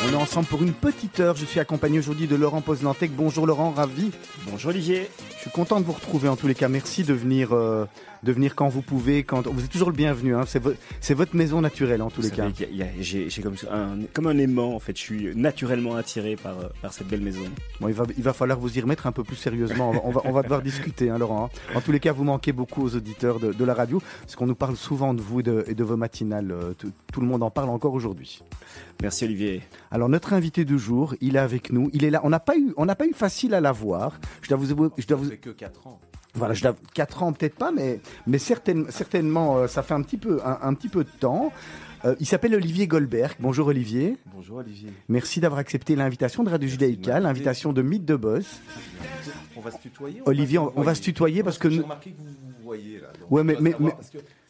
On 0.05 0.13
est 0.13 0.17
ensemble 0.17 0.49
pour 0.49 0.65
une 0.65 0.73
petite 0.73 1.21
heure. 1.21 1.37
Je 1.37 1.45
suis 1.45 1.61
accompagné 1.61 2.01
aujourd'hui 2.01 2.27
de 2.27 2.35
Laurent 2.35 2.61
Poznantec. 2.61 3.13
Bonjour 3.15 3.47
Laurent, 3.47 3.71
ravi. 3.71 4.11
Bonjour 4.49 4.71
Olivier. 4.71 5.09
Je 5.37 5.43
suis 5.43 5.51
content 5.51 5.79
de 5.79 5.85
vous 5.85 5.93
retrouver 5.93 6.29
en 6.29 6.35
tous 6.35 6.49
les 6.49 6.57
cas. 6.57 6.67
Merci 6.67 7.05
de 7.05 7.15
venir 7.15 7.53
euh, 7.53 7.87
de 8.25 8.33
venir 8.33 8.55
quand 8.55 8.69
vous 8.69 8.83
pouvez. 8.83 9.23
Quand 9.23 9.47
vous 9.47 9.65
êtes 9.65 9.71
toujours 9.71 9.91
le 9.91 9.97
bienvenu. 9.97 10.35
Hein. 10.35 10.45
C'est, 10.47 11.15
votre 11.15 11.37
maison 11.37 11.61
naturelle 11.61 12.03
en 12.03 12.11
tous 12.11 12.23
les 12.23 12.31
cas. 12.31 12.49
j'ai, 13.01 13.29
comme 13.43 13.55
un, 13.71 13.99
comme 14.13 14.27
un 14.27 14.39
aimant 14.39 14.75
en 14.75 14.79
fait. 14.79 14.97
Je 14.97 15.03
suis 15.03 15.37
naturellement 15.37 15.97
attiré 15.97 16.37
par, 16.37 16.57
par 16.81 16.93
cette 16.93 17.09
belle 17.09 17.21
maison. 17.21 17.43
Bon, 17.81 17.89
il 17.89 17.95
va, 17.95 18.05
il 18.17 18.23
va 18.23 18.33
falloir 18.33 18.59
vous 18.59 18.77
y 18.77 18.81
remettre 18.81 19.07
un 19.07 19.13
peu 19.13 19.25
plus 19.25 19.37
sérieusement. 19.37 19.93
On 20.05 20.11
va, 20.11 20.23
on 20.25 20.33
va, 20.33 20.43
devoir 20.43 20.63
discuter, 20.63 21.11
hein, 21.11 21.19
Laurent. 21.19 21.45
Hein. 21.47 21.77
En 21.77 21.81
tous 21.81 21.93
les 21.93 22.01
cas, 22.01 22.13
vous 22.13 22.25
manquez 22.25 22.53
beaucoup 22.53 22.83
aux 22.83 22.97
auditeurs 22.97 23.39
de, 23.41 23.65
la 23.65 23.75
radio, 23.75 24.03
parce 24.21 24.37
qu'on 24.37 24.47
nous 24.47 24.55
parle 24.55 24.77
souvent 24.77 25.15
de 25.15 25.21
vous 25.21 25.41
et 25.41 25.75
de, 25.75 25.85
vos 25.85 25.97
matinales. 25.97 26.51
Euh, 26.53 26.75
tout, 26.75 27.21
le 27.21 27.27
monde 27.27 27.43
en 27.43 27.51
parle 27.51 27.71
encore 27.71 27.95
aujourd'hui. 27.95 28.43
Merci 29.03 29.25
Olivier. 29.25 29.63
Alors 29.91 30.09
notre 30.09 30.33
invité 30.33 30.65
du 30.65 30.79
jour, 30.79 31.15
il 31.21 31.37
est 31.37 31.41
avec 31.41 31.73
nous. 31.73 31.91
Il 31.93 32.05
est 32.05 32.11
là. 32.11 32.21
On 32.25 32.31
n'a 32.31 32.41
pas 32.41 32.57
eu, 32.57 32.73
on 32.77 32.85
n'a 32.87 32.95
pas 32.95 33.07
eu 33.07 33.13
facile 33.13 33.55
à 33.55 33.61
la 33.61 33.73
voir. 33.73 34.19
Je 34.43 34.49
dois 34.49 34.59
vous, 34.59 34.91
je 34.97 35.07
dois 35.07 35.17
vous. 35.17 35.31
que 35.31 35.51
4 35.51 35.87
ans. 35.87 36.01
Voilà, 36.35 36.55
je 36.55 36.67
4 36.95 37.23
ans 37.23 37.33
peut-être 37.33 37.55
pas, 37.55 37.71
mais, 37.71 38.01
mais 38.27 38.39
certainement, 38.39 39.59
euh, 39.59 39.67
ça 39.67 39.83
fait 39.83 39.95
un 39.95 40.03
petit 40.03 40.17
peu, 40.17 40.41
un, 40.45 40.75
petit 40.75 40.89
peu 40.89 41.05
de 41.05 41.11
temps. 41.21 41.53
Euh, 42.05 42.15
il 42.21 42.27
s'appelle 42.27 42.55
Olivier 42.55 42.87
Goldberg. 42.87 43.37
Bonjour 43.39 43.69
Olivier. 43.69 44.19
Bonjour 44.35 44.59
Olivier. 44.59 44.91
Merci 45.09 45.41
d'avoir 45.41 45.61
accepté 45.61 45.97
l'invitation 45.97 46.43
de 46.43 46.51
Radio 46.51 46.69
Judaïka, 46.69 47.21
l'invitation 47.21 47.73
de 47.73 47.83
Mythe 47.83 48.05
de 48.05 48.17
Boss. 48.17 48.61
On 49.57 49.61
va 49.61 49.71
se 49.71 49.79
tutoyer. 49.79 50.23
Olivier, 50.27 50.59
on, 50.59 50.83
va 50.83 50.95
se 50.95 51.03
tutoyer 51.03 51.43
parce 51.43 51.59
que. 51.59 51.71
J'ai 51.71 51.81
remarqué 51.81 52.11
que 52.11 52.19
vous 52.19 52.25
vous 52.27 52.65
voyez 52.65 53.01
là. 53.01 53.09
ouais, 53.31 53.45
mais, 53.45 53.57
mais, 53.61 53.75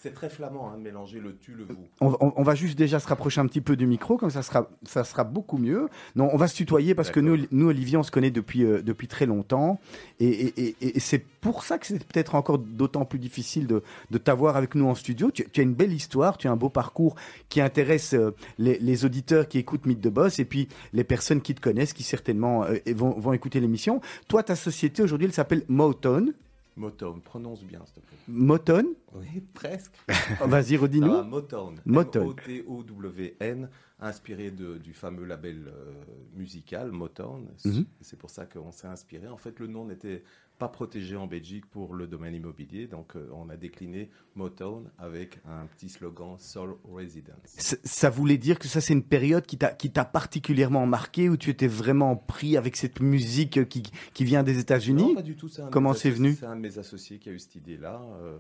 c'est 0.05 0.13
très 0.13 0.29
flamand 0.29 0.69
hein, 0.69 0.77
de 0.77 0.83
mélanger 0.83 1.19
le 1.19 1.35
tu, 1.35 1.53
le 1.53 1.65
vous. 1.65 1.89
On, 2.03 2.43
va 2.43 2.55
juste 2.55 2.77
déjà 2.77 3.01
se 3.01 3.09
rapprocher 3.09 3.41
un 3.41 3.47
petit 3.47 3.63
peu 3.63 3.75
du 3.75 3.87
micro, 3.87 4.19
comme 4.19 4.29
ça 4.29 4.43
sera, 4.43 4.69
ça 4.83 5.03
sera 5.03 5.25
beaucoup 5.25 5.57
mieux. 5.57 5.89
Non, 6.15 6.29
on 6.31 6.37
va 6.37 6.47
se 6.47 6.55
tutoyer 6.55 6.95
parce 6.95 7.11
que 7.11 7.21
nous, 7.21 7.47
nous, 7.51 7.69
Olivier, 7.69 7.97
on 7.97 8.03
se 8.03 8.11
connaît 8.11 8.31
depuis, 8.31 8.65
euh, 8.65 8.83
depuis 8.83 9.09
très 9.09 9.25
longtemps. 9.25 9.81
Et, 10.21 10.77
c'est 10.99 11.25
pour 11.41 11.65
ça 11.65 11.79
que 11.79 11.87
c'est 11.87 12.05
peut-être 12.05 12.35
encore 12.35 12.59
d'autant 12.59 13.07
plus 13.07 13.19
difficile 13.19 13.67
de, 13.67 13.83
de 14.11 14.19
t'avoir 14.19 14.59
avec 14.59 14.75
nous 14.75 14.87
en 14.87 14.95
studio. 14.95 15.31
Tu, 15.31 15.47
as 15.57 15.63
une 15.63 15.75
belle 15.75 15.95
histoire, 15.95 16.37
tu 16.37 16.49
as 16.49 16.53
un 16.53 16.57
beau 16.57 16.69
parcours 16.69 17.15
qui 17.49 17.63
intéresse 17.63 18.13
euh, 18.13 18.33
les, 18.59 19.05
auditeurs 19.07 19.49
qui 19.49 19.57
écoutent 19.57 19.87
Mythe 19.87 20.03
de 20.03 20.11
Boss 20.11 20.39
et 20.39 20.45
puis 20.45 20.69
les 20.93 21.05
personnes 21.05 21.41
qui 21.41 21.55
te 21.55 21.63
connaissent, 21.63 21.95
qui 21.95 22.03
certainement 22.03 22.65
euh, 22.65 22.77
vont, 22.95 23.19
vont 23.19 23.33
écouter 23.33 23.59
l'émission. 23.59 24.03
Toi, 24.29 24.43
ta 24.43 24.55
société 24.55 25.03
aujourd'hui, 25.03 25.29
elle 25.29 25.33
s'appelle 25.33 25.63
Motown. 25.69 26.35
Motown, 26.77 27.21
prononce 27.21 27.65
bien, 27.65 27.81
s'il 27.87 27.95
te 27.95 28.01
plaît. 28.01 28.17
Motown 28.29 28.87
Oui, 29.15 29.41
presque. 29.53 29.95
Oh, 30.43 30.47
vas-y, 30.49 30.77
redis-nous. 30.77 31.23
Motown. 31.23 31.81
Motown. 31.87 32.25
M-O-T-O-W-N, 32.25 33.69
inspiré 34.01 34.51
de, 34.51 34.79
du 34.79 34.93
fameux 34.93 35.25
label 35.25 35.69
euh, 35.69 35.93
musical 36.35 36.91
Motown. 36.91 37.49
Mhm. 37.65 37.85
C'est 38.01 38.19
pour 38.19 38.31
ça 38.31 38.47
qu'on 38.47 38.73
s'est 38.73 38.89
inspiré. 38.89 39.29
En 39.29 39.37
fait, 39.37 39.59
le 39.61 39.69
nom 39.69 39.85
n'était 39.85 40.25
pas 40.59 40.69
protégé 40.69 41.17
en 41.17 41.27
Belgique 41.27 41.67
pour 41.67 41.95
le 41.95 42.07
domaine 42.07 42.35
immobilier. 42.35 42.87
Donc, 42.87 43.17
euh, 43.17 43.29
on 43.33 43.49
a 43.49 43.57
décliné 43.57 44.09
Motown 44.37 44.89
avec 44.99 45.41
un 45.49 45.67
petit 45.67 45.89
slogan 45.89 46.37
Soul 46.39 46.77
Residence. 46.85 47.77
Ça, 47.85 48.11
voulait 48.11 48.39
dire 48.39 48.59
que 48.59 48.69
ça, 48.69 48.81
c'est 48.81 48.93
une 48.93 49.03
période 49.03 49.47
qui 49.47 49.59
t'a 49.59 50.05
particulièrement 50.05 50.87
marqué, 50.87 51.29
où 51.29 51.37
tu 51.37 51.51
étais 51.51 51.67
vraiment 51.67 52.17
pris 52.17 52.57
avec 52.57 52.77
cette 52.77 53.01
musique 53.01 53.69
qui, 53.69 53.83
qui 54.13 54.25
vient 54.25 54.43
des 54.43 54.59
États-Unis? 54.59 55.09
Non, 55.09 55.15
pas 55.15 55.23
du 55.23 55.37
tout. 55.37 55.51
Comment 55.73 55.93
c'est 55.93 56.11
venu? 56.11 56.35
C'est 56.35 56.47
un 56.47 56.57
de 56.57 56.61
mes 56.61 56.79
associés 56.79 57.19
qui 57.19 57.29
a 57.31 57.33
eu 57.33 57.39
cette 57.39 57.57
idée-là. 57.57 58.01
Euh, 58.21 58.39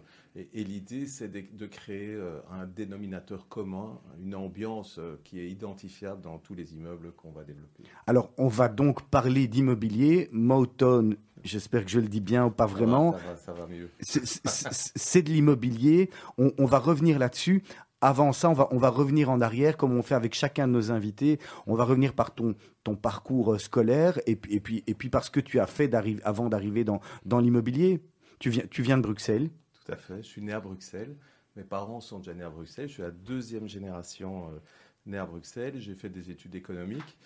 et, 0.52 0.64
l'idée, 0.64 1.06
c'est 1.06 1.28
de, 1.28 1.66
créer 1.66 2.14
euh, 2.14 2.40
un 2.50 2.66
dénominateur 2.66 3.48
commun, 3.48 4.00
une 4.20 4.34
ambiance 4.34 5.00
qui 5.24 5.40
est 5.40 5.48
identifiable 5.48 6.20
dans 6.20 6.38
tous 6.38 6.54
les 6.54 6.74
immeubles 6.74 7.12
qu'on 7.12 7.30
va 7.30 7.44
développer. 7.44 7.84
Alors, 8.06 8.30
on 8.36 8.48
va 8.48 8.68
donc 8.68 9.02
parler 9.08 9.46
d'immobilier. 9.48 10.28
Motown 10.32 11.16
J'espère 11.44 11.84
que 11.84 11.90
je 11.90 12.00
le 12.00 12.08
dis 12.08 12.20
bien 12.20 12.46
ou 12.46 12.50
pas 12.50 12.66
vraiment. 12.66 13.16
Ça 13.36 13.52
va, 13.52 13.66
mieux. 13.66 13.90
C'est 14.00 15.22
de 15.22 15.30
l'immobilier. 15.30 16.10
On, 16.38 16.64
va 16.64 16.78
revenir 16.78 17.18
là-dessus. 17.18 17.62
Avant 18.00 18.32
ça, 18.32 18.50
on 18.50 18.54
va, 18.54 18.68
on 18.70 18.78
va 18.78 18.88
revenir 18.88 19.30
en 19.30 19.40
arrière, 19.40 19.76
comme 19.76 19.96
on 19.96 20.02
fait 20.02 20.14
avec 20.14 20.34
chacun 20.34 20.66
de 20.66 20.72
nos 20.72 20.90
invités. 20.90 21.38
On 21.66 21.74
va 21.74 21.84
revenir 21.84 22.14
par 22.14 22.34
ton, 22.34 22.54
ton 22.82 22.96
parcours 22.96 23.54
euh, 23.54 23.58
scolaire 23.58 24.18
et, 24.26 24.32
et, 24.50 24.60
puis, 24.60 24.84
et 24.86 24.94
puis 24.94 25.08
par 25.08 25.24
ce 25.24 25.30
que 25.30 25.40
tu 25.40 25.58
as 25.58 25.66
fait 25.66 25.94
avant 26.24 26.48
d'arriver 26.48 26.84
dans, 26.84 27.00
dans 27.24 27.40
l'immobilier. 27.40 28.00
Tu 28.38 28.50
viens, 28.50 28.64
tu 28.70 28.82
viens 28.82 28.96
de 28.98 29.02
Bruxelles 29.02 29.48
Tout 29.84 29.92
à 29.92 29.96
fait. 29.96 30.18
Je 30.18 30.28
suis 30.28 30.42
né 30.42 30.52
à 30.52 30.60
Bruxelles. 30.60 31.16
Mes 31.56 31.62
parents 31.62 32.00
sont 32.00 32.18
déjà 32.18 32.34
nés 32.34 32.44
à 32.44 32.50
Bruxelles. 32.50 32.88
Je 32.88 32.94
suis 32.94 33.02
la 33.02 33.10
deuxième 33.10 33.68
génération 33.68 34.48
euh, 34.48 34.58
née 35.06 35.18
à 35.18 35.26
Bruxelles. 35.26 35.78
J'ai 35.78 35.94
fait 35.94 36.08
des 36.08 36.30
études 36.30 36.54
économiques. 36.54 37.18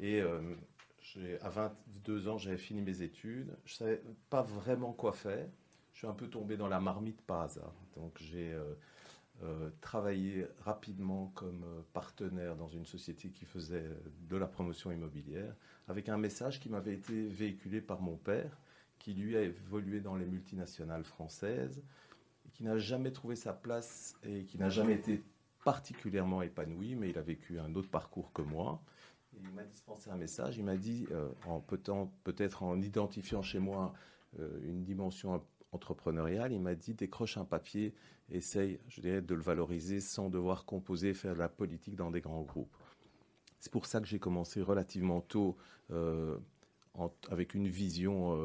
Et 0.00 0.20
euh, 0.20 0.40
à 1.40 1.48
22 1.48 2.28
ans, 2.28 2.38
j'avais 2.38 2.58
fini 2.58 2.80
mes 2.82 3.02
études. 3.02 3.56
Je 3.64 3.74
ne 3.74 3.76
savais 3.76 4.02
pas 4.30 4.42
vraiment 4.42 4.92
quoi 4.92 5.12
faire. 5.12 5.48
Je 5.92 5.98
suis 5.98 6.06
un 6.06 6.14
peu 6.14 6.28
tombé 6.28 6.56
dans 6.56 6.68
la 6.68 6.80
marmite 6.80 7.20
par 7.22 7.42
hasard. 7.42 7.74
Donc 7.96 8.16
j'ai 8.20 8.52
euh, 8.52 8.74
euh, 9.42 9.70
travaillé 9.80 10.46
rapidement 10.60 11.32
comme 11.34 11.64
euh, 11.64 11.80
partenaire 11.92 12.56
dans 12.56 12.68
une 12.68 12.84
société 12.86 13.30
qui 13.30 13.44
faisait 13.44 13.90
de 14.28 14.36
la 14.36 14.46
promotion 14.46 14.92
immobilière, 14.92 15.54
avec 15.88 16.08
un 16.08 16.18
message 16.18 16.60
qui 16.60 16.68
m'avait 16.68 16.94
été 16.94 17.26
véhiculé 17.26 17.80
par 17.80 18.00
mon 18.00 18.16
père, 18.16 18.58
qui 18.98 19.14
lui 19.14 19.36
a 19.36 19.42
évolué 19.42 20.00
dans 20.00 20.16
les 20.16 20.26
multinationales 20.26 21.04
françaises, 21.04 21.82
qui 22.52 22.64
n'a 22.64 22.78
jamais 22.78 23.12
trouvé 23.12 23.36
sa 23.36 23.52
place 23.52 24.16
et 24.24 24.44
qui 24.44 24.58
n'a 24.58 24.68
jamais 24.68 24.94
été 24.94 25.22
particulièrement 25.64 26.42
épanoui, 26.42 26.94
mais 26.94 27.10
il 27.10 27.18
a 27.18 27.22
vécu 27.22 27.58
un 27.58 27.74
autre 27.74 27.90
parcours 27.90 28.32
que 28.32 28.42
moi 28.42 28.82
il 29.42 29.52
m'a 29.52 29.64
dispensé 29.64 30.10
un 30.10 30.16
message. 30.16 30.56
Il 30.58 30.64
m'a 30.64 30.76
dit, 30.76 31.06
euh, 31.10 31.28
en 31.46 31.60
peut-être 31.60 32.62
en 32.62 32.80
identifiant 32.80 33.42
chez 33.42 33.58
moi 33.58 33.94
euh, 34.38 34.60
une 34.64 34.82
dimension 34.82 35.42
entrepreneuriale, 35.72 36.52
il 36.52 36.60
m'a 36.60 36.74
dit 36.74 36.94
décroche 36.94 37.36
un 37.36 37.44
papier, 37.44 37.94
essaye, 38.30 38.78
je 38.88 39.00
dirais, 39.00 39.20
de 39.20 39.34
le 39.34 39.42
valoriser 39.42 40.00
sans 40.00 40.30
devoir 40.30 40.64
composer, 40.64 41.14
faire 41.14 41.34
de 41.34 41.38
la 41.38 41.48
politique 41.48 41.94
dans 41.94 42.10
des 42.10 42.20
grands 42.20 42.42
groupes. 42.42 42.74
C'est 43.60 43.72
pour 43.72 43.86
ça 43.86 44.00
que 44.00 44.06
j'ai 44.06 44.18
commencé 44.18 44.62
relativement 44.62 45.20
tôt 45.20 45.56
euh, 45.90 46.38
avec 47.30 47.54
une 47.54 47.68
vision 47.68 48.36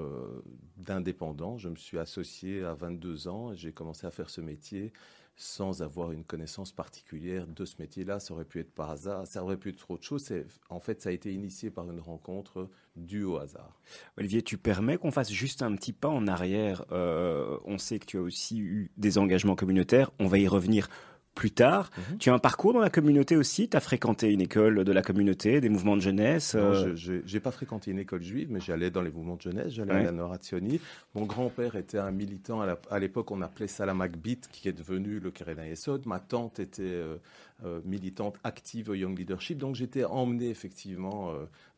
d'indépendant. 0.78 1.58
Je 1.58 1.70
me 1.70 1.76
suis 1.76 1.98
associé 1.98 2.64
à 2.64 2.74
22 2.74 3.28
ans 3.28 3.52
et 3.52 3.56
j'ai 3.56 3.72
commencé 3.72 4.06
à 4.06 4.12
faire 4.12 4.30
ce 4.30 4.41
métier 4.41 4.94
sans 5.36 5.82
avoir 5.82 6.12
une 6.12 6.24
connaissance 6.24 6.72
particulière 6.72 7.48
de 7.48 7.66
ce 7.66 7.76
métier-là. 7.80 8.20
Ça 8.20 8.34
aurait 8.34 8.46
pu 8.46 8.60
être 8.60 8.74
par 8.74 8.92
hasard, 8.92 9.26
ça 9.28 9.44
aurait 9.44 9.58
pu 9.58 9.70
être 9.70 9.90
autre 9.90 10.04
chose. 10.04 10.32
En 10.70 10.80
fait, 10.80 11.02
ça 11.02 11.10
a 11.10 11.12
été 11.12 11.34
initié 11.34 11.70
par 11.70 11.90
une 11.90 12.00
rencontre 12.00 12.70
due 12.96 13.24
au 13.24 13.38
hasard. 13.38 13.80
Olivier, 14.18 14.42
tu 14.42 14.58
permets 14.58 14.98
qu'on 14.98 15.12
fasse 15.12 15.32
juste 15.32 15.62
un 15.62 15.76
petit 15.76 15.94
pas 15.94 16.10
en 16.10 16.28
arrière. 16.28 16.86
Euh, 16.92 17.58
on 17.66 17.78
sait 17.78 18.00
que 18.00 18.06
tu 18.06 18.18
as 18.18 18.22
aussi 18.22 18.60
eu 18.60 18.92
des 18.98 19.18
engagements 19.18 19.56
communautaires. 19.56 20.12
On 20.20 20.28
va 20.28 20.38
y 20.38 20.48
revenir 20.48 20.90
plus 21.36 21.52
tard. 21.52 21.90
Mhm. 21.98 22.18
Tu 22.18 22.30
as 22.30 22.34
un 22.34 22.40
parcours 22.40 22.74
dans 22.74 22.80
la 22.80 22.90
communauté 22.90 23.36
aussi? 23.36 23.68
Tu 23.70 23.78
as 23.78 23.80
fréquenté 23.80 24.32
une 24.32 24.42
école 24.42 24.84
de 24.84 24.92
la 24.92 25.02
communauté, 25.02 25.62
des 25.62 25.70
mouvements 25.70 25.96
de 25.96 26.02
jeunesse 26.02 26.56
Non, 26.56 26.62
euh? 26.62 26.96
je 26.96 27.14
n'ai 27.14 27.40
pas 27.40 27.52
fréquenté 27.52 27.92
une 27.92 28.00
école 28.00 28.22
juive, 28.22 28.50
mais 28.52 28.60
j'allais 28.60 28.92
dans 28.92 29.02
les 29.02 29.12
mouvements 29.12 29.36
de 29.36 29.42
jeunesse, 29.42 29.74
j'allais 29.74 29.94
à 29.94 30.04
la 30.04 30.12
Norazioni. 30.12 30.80
Mon 31.16 31.26
grand-père 31.26 31.76
était 31.76 31.98
un 31.98 32.12
militant, 32.12 32.62
à 32.62 33.00
l'époque 33.00 33.32
on 33.32 33.42
appelait 33.42 33.68
ça 33.68 33.86
la 33.86 33.94
Macbeth, 33.94 34.48
qui 34.52 34.70
est 34.70 34.74
devenu 34.74 35.20
le 35.20 35.32
Kerena 35.32 35.68
Yesod. 35.68 36.06
Ma 36.06 36.20
tante 36.20 36.60
était 36.60 36.84
euh, 36.84 37.18
euh, 37.66 37.82
militante 37.86 38.38
active 38.44 38.90
au 38.90 38.94
Young 38.94 39.18
Leadership, 39.18 39.58
donc 39.58 39.76
j'étais 39.76 40.04
emmené 40.04 40.50
effectivement 40.50 41.34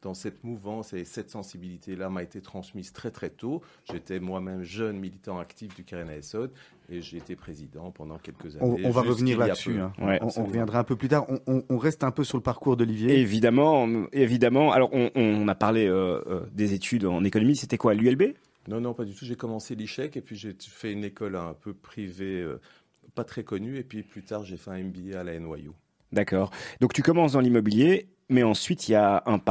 dans 0.05 0.13
cette 0.13 0.43
mouvance 0.43 0.93
et 0.93 1.03
cette 1.03 1.31
sensibilité-là 1.31 2.09
m'a 2.09 2.21
été 2.21 2.39
transmise 2.39 2.93
très 2.93 3.09
très 3.09 3.31
tôt. 3.31 3.61
J'étais 3.91 4.19
moi-même 4.19 4.61
jeune 4.61 4.99
militant 4.99 5.39
actif 5.39 5.75
du 5.75 5.83
Kerena 5.83 6.15
Esod 6.15 6.51
et 6.89 7.01
j'ai 7.01 7.17
été 7.17 7.35
président 7.35 7.91
pendant 7.91 8.17
quelques 8.17 8.55
années. 8.55 8.81
On, 8.83 8.91
va 8.91 9.01
revenir 9.01 9.37
là-dessus. 9.37 9.79
Hein. 9.79 9.93
on, 9.99 10.43
reviendra 10.43 10.79
un 10.79 10.83
peu 10.83 10.95
plus 10.95 11.07
tard. 11.07 11.25
On, 11.47 11.77
reste 11.77 12.03
un 12.03 12.11
peu 12.11 12.23
sur 12.23 12.37
le 12.37 12.43
parcours 12.43 12.77
d'Olivier. 12.77 13.19
Évidemment, 13.19 13.87
évidemment. 14.11 14.71
Alors 14.71 14.89
on, 14.93 15.47
a 15.47 15.55
parlé 15.55 15.87
euh, 15.87 16.21
euh, 16.27 16.45
des 16.53 16.73
études 16.73 17.05
en 17.05 17.23
économie. 17.23 17.55
C'était 17.55 17.77
quoi, 17.77 17.93
l'ULB 17.93 18.33
Non, 18.67 18.79
non, 18.81 18.93
pas 18.93 19.05
du 19.05 19.13
tout. 19.13 19.25
J'ai 19.25 19.35
commencé 19.35 19.75
l'ICHEC 19.75 20.17
et 20.17 20.21
puis 20.21 20.35
j'ai 20.35 20.55
fait 20.59 20.91
une 20.91 21.03
école 21.03 21.35
un 21.35 21.53
peu 21.53 21.73
privée, 21.73 22.41
euh, 22.41 22.61
pas 23.15 23.23
très 23.23 23.43
connue. 23.43 23.77
Et 23.77 23.83
puis 23.83 24.03
plus 24.03 24.23
tard, 24.23 24.45
j'ai 24.45 24.57
fait 24.57 24.71
un 24.71 24.83
MBA 24.83 25.19
à 25.19 25.23
la 25.23 25.39
NYU. 25.39 25.71
D'accord. 26.11 26.51
Donc 26.81 26.93
tu 26.93 27.01
commences 27.01 27.33
dans 27.33 27.41
l'immobilier 27.41 28.07
mais 28.29 28.43
ensuite, 28.43 28.89
il 28.89 28.93
y 28.93 28.95
a 28.95 29.21
un 29.25 29.37
parcours 29.37 29.43